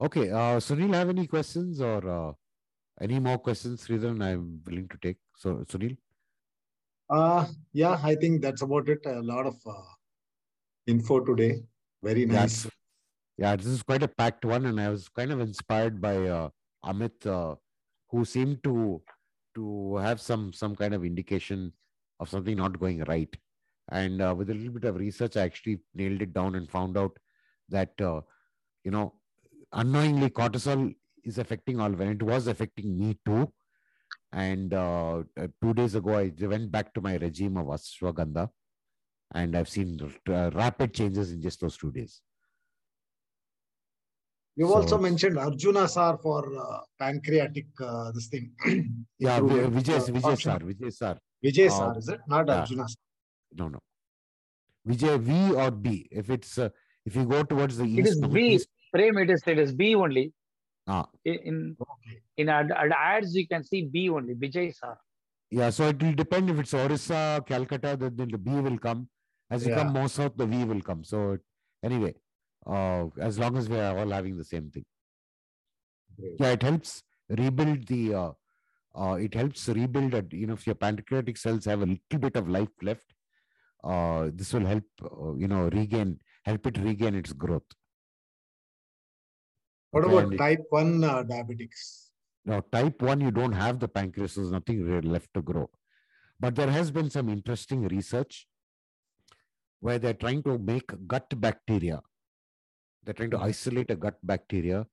Okay, 0.00 0.30
uh, 0.30 0.58
Sunil, 0.58 0.92
have 0.94 1.08
any 1.08 1.26
questions 1.26 1.80
or 1.80 2.10
uh, 2.10 2.32
any 3.00 3.18
more 3.20 3.38
questions, 3.38 3.86
Sridharan? 3.86 4.22
I'm 4.22 4.60
willing 4.66 4.88
to 4.88 4.98
take. 5.00 5.16
So, 5.36 5.64
Sunil? 5.68 5.96
Uh, 7.08 7.46
yeah, 7.72 8.00
I 8.02 8.14
think 8.16 8.42
that's 8.42 8.62
about 8.62 8.88
it. 8.88 9.06
A 9.06 9.20
lot 9.20 9.46
of 9.46 9.56
uh, 9.66 9.72
info 10.86 11.20
today. 11.20 11.62
Very 12.02 12.26
nice. 12.26 12.66
yeah, 13.38 13.56
this 13.56 13.66
is 13.66 13.82
quite 13.82 14.02
a 14.02 14.08
packed 14.08 14.44
one, 14.44 14.66
and 14.66 14.80
I 14.80 14.88
was 14.90 15.08
kind 15.08 15.32
of 15.32 15.40
inspired 15.40 16.00
by 16.00 16.16
uh, 16.16 16.48
Amit, 16.84 17.26
uh, 17.26 17.56
who 18.10 18.24
seemed 18.24 18.62
to 18.64 19.02
to 19.54 19.96
have 19.96 20.20
some 20.20 20.52
some 20.52 20.76
kind 20.76 20.94
of 20.94 21.04
indication 21.04 21.72
of 22.20 22.28
something 22.28 22.56
not 22.56 22.78
going 22.78 23.02
right. 23.04 23.34
And 23.90 24.22
uh, 24.22 24.34
with 24.36 24.50
a 24.50 24.54
little 24.54 24.72
bit 24.72 24.84
of 24.84 24.96
research, 24.96 25.36
I 25.36 25.42
actually 25.42 25.80
nailed 25.94 26.22
it 26.22 26.32
down 26.32 26.54
and 26.54 26.70
found 26.70 26.96
out 26.96 27.18
that 27.68 27.92
uh, 28.00 28.20
you 28.84 28.90
know 28.90 29.14
unknowingly 29.72 30.30
cortisol 30.30 30.94
is 31.24 31.38
affecting 31.38 31.80
all 31.80 32.00
and 32.00 32.20
it 32.20 32.22
was 32.22 32.46
affecting 32.46 32.98
me 32.98 33.18
too 33.24 33.52
and 34.32 34.74
uh, 34.74 35.22
uh, 35.40 35.46
two 35.62 35.74
days 35.74 35.94
ago 35.94 36.18
i 36.18 36.32
went 36.40 36.70
back 36.70 36.92
to 36.94 37.00
my 37.00 37.16
regime 37.16 37.56
of 37.56 37.66
ashwagandha 37.66 38.48
and 39.34 39.56
i've 39.56 39.68
seen 39.68 39.98
uh, 40.28 40.50
rapid 40.54 40.94
changes 40.94 41.32
in 41.32 41.40
just 41.40 41.60
those 41.60 41.76
two 41.76 41.92
days 41.92 42.22
You've 44.56 44.70
so, 44.70 44.76
also 44.76 44.98
mentioned 44.98 45.36
Arjuna 45.36 45.88
Sar 45.88 46.16
for 46.16 46.56
uh, 46.56 46.80
pancreatic, 46.98 47.66
uh, 47.80 48.12
this 48.12 48.28
thing. 48.28 48.52
yeah, 49.18 49.40
Vijay, 49.40 49.64
uh, 49.64 49.68
Vijay 49.68 50.40
Sar, 50.40 50.58
Vijay 50.60 50.92
Sar. 50.92 51.18
Vijay 51.44 51.70
Sar, 51.70 51.98
is 51.98 52.08
it? 52.08 52.20
Not 52.28 52.46
yeah. 52.46 52.60
Arjuna 52.60 52.88
Sar. 52.88 52.96
No, 53.56 53.68
no. 53.68 53.80
Vijay 54.88 55.18
V 55.18 55.54
or 55.54 55.70
B. 55.72 56.06
If 56.10 56.30
it's 56.30 56.58
uh, 56.58 56.68
if 57.04 57.16
you 57.16 57.24
go 57.24 57.42
towards 57.42 57.78
the 57.78 57.84
east, 57.84 57.98
it 57.98 58.06
is 58.06 58.20
B. 58.20 58.60
Prem, 58.92 59.18
it 59.18 59.30
is 59.30 59.42
it 59.44 59.58
is 59.58 59.72
B 59.72 59.96
only. 59.96 60.32
Ah. 60.86 61.06
In 61.24 61.76
okay. 61.80 62.20
in 62.36 62.48
ad, 62.48 62.70
ad 62.70 62.92
ads 62.96 63.34
you 63.34 63.48
can 63.48 63.64
see 63.64 63.82
B 63.82 64.08
only. 64.08 64.34
Vijay 64.34 64.72
sir. 64.72 64.96
Yeah, 65.50 65.70
so 65.70 65.88
it 65.88 66.00
will 66.00 66.14
depend 66.14 66.50
if 66.50 66.58
it's 66.58 66.74
Orissa, 66.74 67.42
Calcutta, 67.46 67.96
then, 67.96 68.14
then 68.16 68.28
the 68.28 68.38
B 68.38 68.52
will 68.52 68.78
come. 68.78 69.08
As 69.50 69.64
you 69.64 69.72
yeah. 69.72 69.78
come 69.82 69.92
more 69.92 70.08
south, 70.08 70.36
the 70.36 70.46
V 70.46 70.64
will 70.64 70.80
come. 70.80 71.04
So 71.04 71.38
anyway, 71.82 72.14
uh, 72.66 73.06
as 73.20 73.38
long 73.38 73.56
as 73.56 73.68
we 73.68 73.78
are 73.78 73.98
all 73.98 74.10
having 74.10 74.36
the 74.36 74.44
same 74.44 74.70
thing. 74.70 74.84
Great. 76.18 76.36
Yeah, 76.40 76.50
it 76.52 76.62
helps 76.62 77.02
rebuild 77.28 77.86
the. 77.86 78.14
Uh, 78.14 78.32
uh, 78.96 79.14
it 79.14 79.34
helps 79.34 79.68
rebuild. 79.68 80.14
A, 80.14 80.24
you 80.30 80.46
know, 80.46 80.54
if 80.54 80.66
your 80.66 80.76
pancreatic 80.76 81.36
cells 81.36 81.64
have 81.64 81.82
a 81.82 81.86
little 81.86 82.18
bit 82.18 82.36
of 82.36 82.48
life 82.48 82.68
left, 82.82 83.12
uh, 83.82 84.30
this 84.32 84.52
will 84.52 84.66
help. 84.66 84.84
Uh, 85.02 85.34
you 85.34 85.48
know, 85.48 85.68
regain, 85.68 86.20
help 86.44 86.66
it 86.66 86.78
regain 86.78 87.14
its 87.14 87.32
growth. 87.32 87.62
What 89.90 90.04
about 90.04 90.24
and 90.24 90.38
type 90.38 90.64
1 90.70 91.04
uh, 91.04 91.22
diabetics? 91.22 92.08
Now, 92.44 92.64
type 92.72 93.00
1, 93.00 93.20
you 93.20 93.30
don't 93.30 93.52
have 93.52 93.78
the 93.78 93.86
pancreas, 93.86 94.34
there's 94.34 94.50
nothing 94.50 95.02
left 95.02 95.32
to 95.34 95.40
grow. 95.40 95.70
But 96.40 96.56
there 96.56 96.70
has 96.70 96.90
been 96.90 97.10
some 97.10 97.28
interesting 97.28 97.86
research 97.86 98.48
where 99.84 99.98
they're 99.98 100.20
trying 100.24 100.42
to 100.42 100.56
make 100.56 100.90
gut 101.06 101.26
bacteria. 101.36 102.00
They're 103.02 103.12
trying 103.12 103.32
to 103.32 103.36
mm-hmm. 103.36 103.52
isolate 103.52 103.90
a 103.90 103.96
gut 103.96 104.16
bacteria 104.22 104.86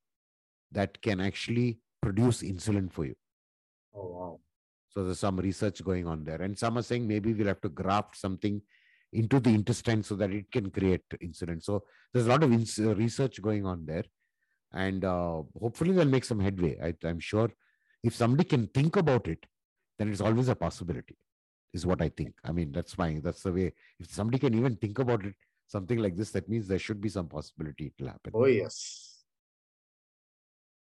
that 0.74 1.02
can 1.02 1.22
actually 1.22 1.80
produce 2.02 2.42
insulin 2.42 2.92
for 2.92 3.06
you. 3.06 3.16
Oh, 3.96 4.08
wow. 4.16 4.40
So 4.90 5.06
there's 5.06 5.20
some 5.20 5.38
research 5.38 5.82
going 5.82 6.08
on 6.08 6.26
there. 6.26 6.42
And 6.42 6.60
some 6.60 6.78
are 6.78 6.82
saying 6.82 7.08
maybe 7.08 7.34
we'll 7.34 7.48
have 7.48 7.62
to 7.62 7.70
graft 7.70 8.18
something 8.18 8.62
into 9.14 9.40
the 9.40 9.52
intestine 9.52 10.04
so 10.04 10.16
that 10.16 10.32
it 10.32 10.52
can 10.52 10.70
create 10.70 11.08
insulin. 11.24 11.64
So 11.64 11.84
there's 12.14 12.26
a 12.26 12.30
lot 12.30 12.44
of 12.44 12.52
ins- 12.52 12.78
research 12.78 13.42
going 13.42 13.66
on 13.66 13.86
there 13.86 14.04
and 14.74 15.06
uh, 15.06 15.42
hopefully 15.58 15.94
they'll 15.94 16.04
make 16.04 16.26
some 16.26 16.42
headway. 16.42 16.78
I, 16.84 17.08
I'm 17.08 17.22
sure 17.22 17.50
if 18.04 18.14
somebody 18.14 18.44
can 18.44 18.68
think 18.68 18.98
about 18.98 19.30
it, 19.30 19.46
then 19.98 20.10
it's 20.12 20.20
always 20.20 20.50
a 20.50 20.56
possibility. 20.56 21.16
Is 21.74 21.86
what 21.86 22.02
I 22.02 22.10
think. 22.10 22.34
I 22.44 22.52
mean, 22.52 22.72
that's 22.72 22.98
my 22.98 23.20
that's 23.24 23.44
the 23.44 23.54
way. 23.54 23.74
If 24.00 24.12
somebody 24.12 24.40
can 24.40 24.54
even 24.54 24.76
think 24.76 25.00
about 25.00 25.26
it, 25.26 25.36
something 25.68 26.00
like 26.00 26.18
this, 26.18 26.32
that 26.32 26.50
means 26.50 26.68
there 26.68 26.80
should 26.80 27.00
be 27.00 27.10
some 27.10 27.28
possibility 27.28 27.86
it 27.88 27.94
will 28.00 28.10
happen. 28.10 28.34
Oh 28.36 28.46
yes. 28.46 29.24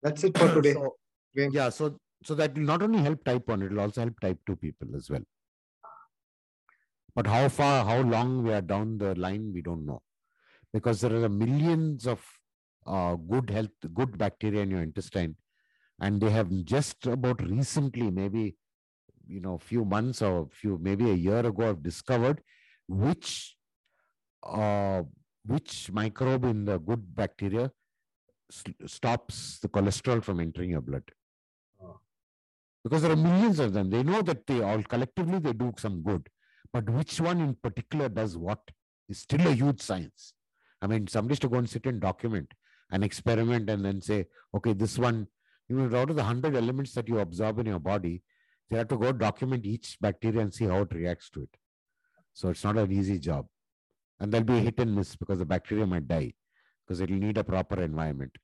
That's 0.02 0.24
it 0.24 0.38
for 0.38 0.54
today. 0.54 0.74
so, 0.74 0.96
yeah. 1.36 1.70
So 1.70 2.00
so 2.24 2.36
that 2.36 2.56
will 2.56 2.64
not 2.64 2.82
only 2.82 3.00
help 3.00 3.24
type 3.24 3.48
one, 3.48 3.62
it 3.62 3.72
will 3.72 3.82
also 3.82 4.02
help 4.02 4.20
type 4.20 4.40
two 4.46 4.56
people 4.56 4.96
as 4.96 5.10
well. 5.10 5.22
But 7.16 7.28
how 7.28 7.50
far, 7.50 7.84
how 7.86 8.02
long 8.02 8.44
we 8.44 8.54
are 8.54 8.62
down 8.62 8.98
the 8.98 9.16
line, 9.16 9.52
we 9.54 9.62
don't 9.62 9.86
know, 9.86 10.02
because 10.72 11.02
there 11.02 11.14
are 11.24 11.30
millions 11.30 12.08
of 12.08 12.24
uh, 12.86 13.16
good 13.16 13.50
health, 13.50 13.72
good 13.94 14.18
bacteria 14.18 14.62
in 14.62 14.72
your 14.72 14.82
intestine. 14.82 15.36
And 16.02 16.22
they 16.22 16.30
have 16.30 16.50
just 16.64 17.06
about 17.08 17.42
recently, 17.42 18.10
maybe 18.10 18.56
you 19.30 19.40
know, 19.40 19.58
few 19.58 19.86
months 19.86 20.22
or 20.22 20.48
few 20.52 20.78
maybe 20.82 21.10
a 21.12 21.14
year 21.14 21.40
ago, 21.46 21.70
I've 21.70 21.84
discovered 21.84 22.42
which 22.88 23.56
uh, 24.44 25.04
which 25.46 25.92
microbe 25.92 26.46
in 26.46 26.66
the 26.66 26.80
good 26.80 27.16
bacteria 27.16 27.72
stops 28.86 29.60
the 29.60 29.70
cholesterol 29.70 30.24
from 30.24 30.40
entering 30.40 30.72
your 30.72 30.82
blood. 30.82 31.04
Oh. 31.82 32.00
Because 32.84 33.04
there 33.04 33.12
are 33.12 33.16
millions 33.16 33.60
of 33.60 33.74
them. 33.74 33.90
They 33.90 34.04
know 34.04 34.22
that 34.24 34.48
they 34.48 34.62
all 34.62 34.82
collectively 34.84 35.40
they 35.40 35.54
do 35.54 35.74
some 35.78 36.02
good, 36.02 36.28
but 36.74 36.90
which 36.90 37.22
one 37.22 37.40
in 37.40 37.56
particular 37.56 38.10
does 38.10 38.38
what 38.38 38.60
is 39.08 39.20
still 39.20 39.48
a 39.48 39.52
huge 39.52 39.82
science. 39.82 40.34
I 40.82 40.88
mean, 40.88 41.08
somebody's 41.08 41.40
to 41.40 41.50
go 41.50 41.58
and 41.58 41.70
sit 41.70 41.86
and 41.86 42.00
document 42.00 42.54
an 42.92 43.04
experiment 43.04 43.70
and 43.70 43.86
then 43.86 44.02
say, 44.02 44.26
okay, 44.56 44.74
this 44.74 44.98
one, 44.98 45.28
you 45.68 45.76
know, 45.76 45.98
out 45.98 46.10
of 46.10 46.16
the 46.16 46.24
hundred 46.24 46.56
elements 46.56 46.94
that 46.94 47.08
you 47.08 47.20
absorb 47.20 47.60
in 47.60 47.68
your 47.68 47.80
body, 47.80 48.24
they 48.70 48.78
have 48.78 48.88
to 48.90 48.98
go 48.98 49.12
document 49.12 49.66
each 49.66 49.98
bacteria 50.00 50.42
and 50.42 50.54
see 50.54 50.66
how 50.66 50.82
it 50.82 50.94
reacts 50.94 51.30
to 51.32 51.42
it. 51.42 51.58
So 52.34 52.50
it's 52.50 52.64
not 52.64 52.78
an 52.78 52.92
easy 52.92 53.20
job. 53.20 53.48
And 54.20 54.32
there'll 54.32 54.46
be 54.46 54.58
a 54.58 54.62
hit 54.62 54.80
and 54.80 54.96
miss 54.96 55.16
because 55.16 55.40
the 55.40 55.46
bacteria 55.46 55.86
might 55.86 56.08
die 56.08 56.34
because 56.86 57.02
it'll 57.02 57.16
need 57.16 57.38
a 57.38 57.44
proper 57.44 57.82
environment. 57.82 58.36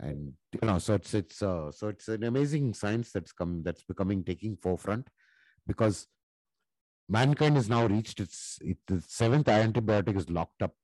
And 0.00 0.32
you 0.52 0.66
know, 0.66 0.78
so 0.78 0.94
it's 0.94 1.14
it's 1.14 1.42
uh, 1.42 1.70
so 1.70 1.88
it's 1.88 2.08
an 2.08 2.24
amazing 2.24 2.74
science 2.74 3.12
that's 3.12 3.32
come 3.32 3.62
that's 3.62 3.84
becoming 3.84 4.24
taking 4.24 4.56
forefront 4.56 5.08
because 5.66 6.08
mankind 7.08 7.56
has 7.56 7.68
now 7.68 7.86
reached 7.86 8.18
its 8.18 8.58
it, 8.60 8.78
the 8.88 9.02
seventh 9.06 9.46
antibiotic 9.46 10.16
is 10.16 10.28
locked 10.30 10.62
up. 10.62 10.74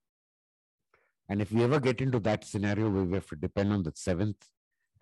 And 1.28 1.40
if 1.40 1.52
we 1.52 1.64
ever 1.64 1.80
get 1.80 2.00
into 2.00 2.20
that 2.20 2.44
scenario 2.44 2.88
where 2.88 3.04
we 3.04 3.14
have 3.14 3.28
to 3.28 3.36
depend 3.36 3.72
on 3.72 3.82
the 3.82 3.92
seventh 3.94 4.48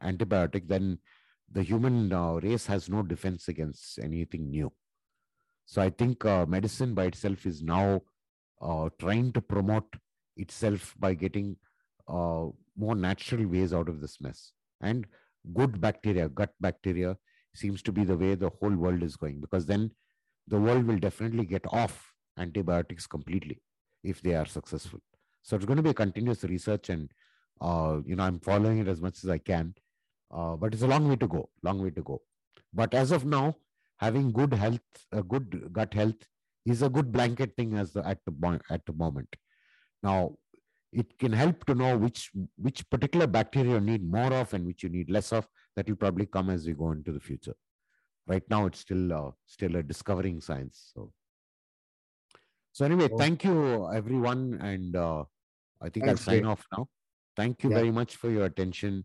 antibiotic, 0.03 0.69
then 0.69 0.99
the 1.53 1.63
human 1.63 2.13
uh, 2.13 2.35
race 2.35 2.67
has 2.67 2.89
no 2.89 3.03
defense 3.03 3.49
against 3.49 3.99
anything 3.99 4.51
new. 4.51 4.73
So 5.67 5.83
I 5.83 5.91
think 5.91 6.25
uh, 6.25 6.47
medicine 6.47 6.95
by 6.95 7.05
itself 7.05 7.47
is 7.47 7.63
now 7.63 8.03
uh, 8.61 8.89
trying 8.99 9.33
to 9.33 9.41
promote 9.41 9.87
itself 10.37 10.95
by 10.99 11.15
getting 11.15 11.57
uh, 12.09 12.47
more 12.77 12.95
natural 12.95 13.47
ways 13.47 13.73
out 13.73 13.89
of 13.89 14.01
this 14.01 14.21
mess. 14.21 14.53
And 14.81 15.07
good 15.55 15.81
bacteria, 15.81 16.29
gut 16.29 16.51
bacteria, 16.61 17.17
seems 17.55 17.83
to 17.83 17.93
be 17.93 18.05
the 18.05 18.17
way 18.17 18.35
the 18.35 18.51
whole 18.61 18.75
world 18.75 19.03
is 19.03 19.17
going 19.17 19.41
because 19.41 19.67
then 19.67 19.91
the 20.47 20.59
world 20.59 20.87
will 20.87 20.99
definitely 20.99 21.45
get 21.45 21.65
off 21.73 22.13
antibiotics 22.39 23.07
completely 23.07 23.61
if 24.05 24.23
they 24.23 24.35
are 24.35 24.47
successful. 24.47 25.01
So 25.43 25.57
it's 25.57 25.65
going 25.65 25.77
to 25.77 25.83
be 25.83 25.91
a 25.91 25.95
continuous 25.95 26.45
research, 26.45 26.89
and 26.89 27.11
uh, 27.61 27.99
you 28.05 28.17
know 28.17 28.25
I'm 28.25 28.41
following 28.41 28.79
it 28.79 28.89
as 28.89 29.01
much 29.01 29.25
as 29.25 29.31
I 29.31 29.39
can. 29.39 29.75
Uh, 30.31 30.57
but 30.57 30.75
it's 30.75 30.83
a 30.83 30.87
long 30.87 31.09
way 31.09 31.17
to 31.17 31.27
go, 31.27 31.49
long 31.63 31.83
way 31.83 31.91
to 31.91 32.03
go. 32.03 32.21
But 32.73 32.95
as 32.95 33.13
of 33.13 33.25
now, 33.25 33.57
having 33.97 34.33
good 34.33 34.53
health, 34.53 34.81
a 35.13 35.23
good 35.23 35.73
gut 35.73 35.95
health, 35.95 36.27
is 36.67 36.83
a 36.83 36.89
good 36.89 37.11
blanket 37.13 37.55
thing 37.57 37.75
as 37.75 37.93
the, 37.93 38.07
at 38.07 38.19
the 38.27 38.61
at 38.71 38.85
the 38.87 38.93
moment. 38.93 39.29
Now, 40.03 40.37
it 40.93 41.19
can 41.19 41.33
help 41.33 41.65
to 41.67 41.75
know 41.75 41.97
which 41.97 42.31
which 42.57 42.89
particular 42.91 43.27
bacteria 43.27 43.75
you 43.75 43.81
need 43.81 44.11
more 44.11 44.33
of 44.33 44.53
and 44.55 44.67
which 44.67 44.83
you 44.83 44.89
need 44.89 45.11
less 45.11 45.33
of. 45.33 45.49
That 45.77 45.89
will 45.89 45.97
probably 45.97 46.27
come 46.27 46.51
as 46.51 46.67
we 46.67 46.73
go 46.73 46.93
into 46.93 47.13
the 47.13 47.21
future. 47.21 47.55
Right 48.27 48.43
now, 48.51 48.67
it's 48.67 48.81
still 48.81 49.13
uh, 49.13 49.31
still 49.47 49.77
a 49.77 49.83
discovering 49.83 50.41
science. 50.41 50.93
So, 50.95 51.13
so 52.73 52.85
anyway, 52.85 53.09
oh. 53.11 53.17
thank 53.17 53.45
you 53.45 53.91
everyone, 53.93 54.59
and 54.63 54.95
uh, 54.95 55.25
I 55.81 55.89
think 55.89 56.07
Thanks, 56.07 56.21
I'll 56.21 56.33
sign 56.33 56.43
Dave. 56.43 56.49
off 56.49 56.67
now. 56.77 56.89
Thank 57.37 57.63
you 57.63 57.71
yeah. 57.71 57.77
very 57.77 57.91
much 57.91 58.17
for 58.17 58.31
your 58.31 58.47
attention, 58.47 59.05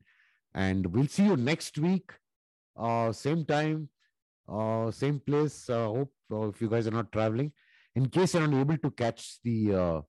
and 0.53 0.85
we'll 0.87 1.07
see 1.07 1.23
you 1.23 1.35
next 1.35 1.77
week, 1.77 2.11
uh, 2.77 3.11
same 3.11 3.45
time, 3.45 3.89
uh, 4.47 4.91
same 4.91 5.19
place. 5.19 5.69
Uh, 5.69 5.87
hope 5.87 6.13
uh, 6.31 6.47
if 6.47 6.61
you 6.61 6.69
guys 6.69 6.87
are 6.87 6.91
not 6.91 7.11
traveling, 7.11 7.51
in 7.95 8.09
case 8.09 8.33
you're 8.33 8.47
not 8.47 8.59
able 8.59 8.77
to 8.77 8.91
catch 8.91 9.39
the 9.43 9.73
uh, 9.73 10.01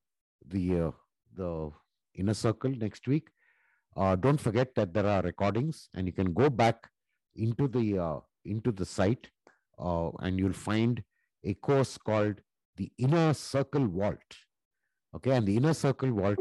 the 0.46 0.80
uh, 0.80 0.90
the 1.36 1.70
inner 2.14 2.34
circle 2.34 2.70
next 2.70 3.06
week, 3.06 3.28
uh, 3.96 4.16
don't 4.16 4.40
forget 4.40 4.74
that 4.74 4.92
there 4.92 5.06
are 5.06 5.22
recordings, 5.22 5.88
and 5.94 6.06
you 6.06 6.12
can 6.12 6.32
go 6.32 6.50
back 6.50 6.88
into 7.36 7.68
the 7.68 7.98
uh, 7.98 8.20
into 8.44 8.72
the 8.72 8.84
site, 8.84 9.28
uh, 9.78 10.10
and 10.20 10.38
you'll 10.38 10.52
find 10.52 11.02
a 11.44 11.54
course 11.54 11.98
called 11.98 12.36
the 12.76 12.90
Inner 12.98 13.34
Circle 13.34 13.86
Vault. 13.86 14.18
Okay, 15.14 15.30
and 15.30 15.46
the 15.46 15.56
Inner 15.56 15.74
Circle 15.74 16.12
Vault 16.12 16.38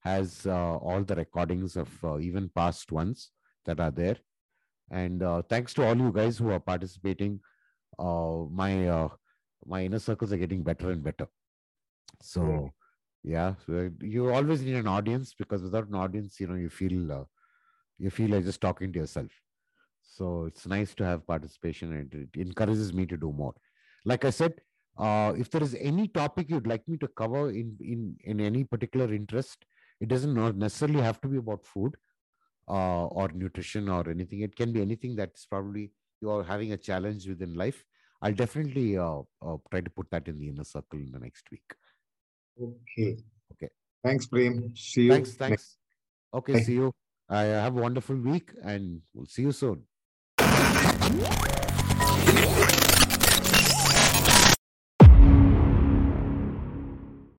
has 0.00 0.46
uh, 0.46 0.76
all 0.76 1.02
the 1.02 1.14
recordings 1.14 1.76
of 1.76 1.88
uh, 2.04 2.18
even 2.18 2.50
past 2.54 2.92
ones 2.92 3.30
that 3.66 3.80
are 3.80 3.90
there. 3.90 4.16
And 4.90 5.22
uh, 5.22 5.42
thanks 5.42 5.74
to 5.74 5.86
all 5.86 5.96
you 5.96 6.12
guys 6.12 6.38
who 6.38 6.50
are 6.50 6.60
participating, 6.60 7.40
uh, 7.98 8.44
my 8.50 8.88
uh, 8.88 9.08
my 9.64 9.84
inner 9.84 9.98
circles 9.98 10.32
are 10.32 10.36
getting 10.36 10.62
better 10.62 10.90
and 10.90 11.02
better. 11.02 11.26
So 12.22 12.40
mm. 12.40 12.70
yeah, 13.24 13.54
so 13.66 13.90
you 14.00 14.32
always 14.32 14.62
need 14.62 14.76
an 14.76 14.86
audience 14.86 15.34
because 15.36 15.62
without 15.62 15.88
an 15.88 15.94
audience, 15.94 16.38
you 16.40 16.46
know, 16.46 16.54
you 16.54 16.68
feel 16.68 17.12
uh, 17.12 17.24
you 17.98 18.10
feel 18.10 18.30
like 18.30 18.44
just 18.44 18.60
talking 18.60 18.92
to 18.92 18.98
yourself. 19.00 19.30
So 20.02 20.44
it's 20.44 20.66
nice 20.66 20.94
to 20.94 21.04
have 21.04 21.26
participation 21.26 21.92
and 21.92 22.14
it 22.14 22.40
encourages 22.40 22.92
me 22.92 23.06
to 23.06 23.16
do 23.16 23.32
more. 23.32 23.54
Like 24.04 24.24
I 24.24 24.30
said, 24.30 24.54
uh, 24.96 25.34
if 25.36 25.50
there 25.50 25.62
is 25.62 25.74
any 25.80 26.08
topic 26.08 26.48
you'd 26.48 26.66
like 26.66 26.86
me 26.88 26.96
to 26.98 27.08
cover 27.08 27.50
in 27.50 27.76
in 27.80 28.16
in 28.24 28.40
any 28.40 28.62
particular 28.64 29.12
interest, 29.12 29.64
it 30.00 30.08
doesn't 30.08 30.58
necessarily 30.58 31.00
have 31.00 31.20
to 31.22 31.28
be 31.28 31.38
about 31.38 31.66
food 31.66 31.96
uh, 32.68 33.06
or 33.06 33.28
nutrition 33.34 33.88
or 33.88 34.08
anything. 34.08 34.40
It 34.40 34.56
can 34.56 34.72
be 34.72 34.80
anything 34.82 35.16
that's 35.16 35.46
probably 35.46 35.92
you 36.20 36.30
are 36.30 36.42
having 36.42 36.72
a 36.72 36.76
challenge 36.76 37.26
within 37.28 37.54
life. 37.54 37.84
I'll 38.22 38.32
definitely 38.32 38.96
uh, 38.96 39.20
uh, 39.42 39.56
try 39.70 39.80
to 39.80 39.90
put 39.90 40.10
that 40.10 40.28
in 40.28 40.38
the 40.38 40.48
inner 40.48 40.64
circle 40.64 40.98
in 40.98 41.12
the 41.12 41.18
next 41.18 41.50
week. 41.50 41.74
Okay. 42.60 43.18
Okay. 43.52 43.68
Thanks, 44.02 44.26
Prem. 44.26 44.72
See 44.74 45.02
you. 45.02 45.12
Thanks. 45.12 45.34
Thanks. 45.34 45.76
Okay. 46.32 46.54
Bye. 46.54 46.60
See 46.60 46.74
you. 46.74 46.92
I 47.28 47.42
have 47.42 47.76
a 47.76 47.80
wonderful 47.80 48.16
week 48.16 48.52
and 48.62 49.02
we'll 49.12 49.26
see 49.26 49.42
you 49.42 49.52
soon. 49.52 49.82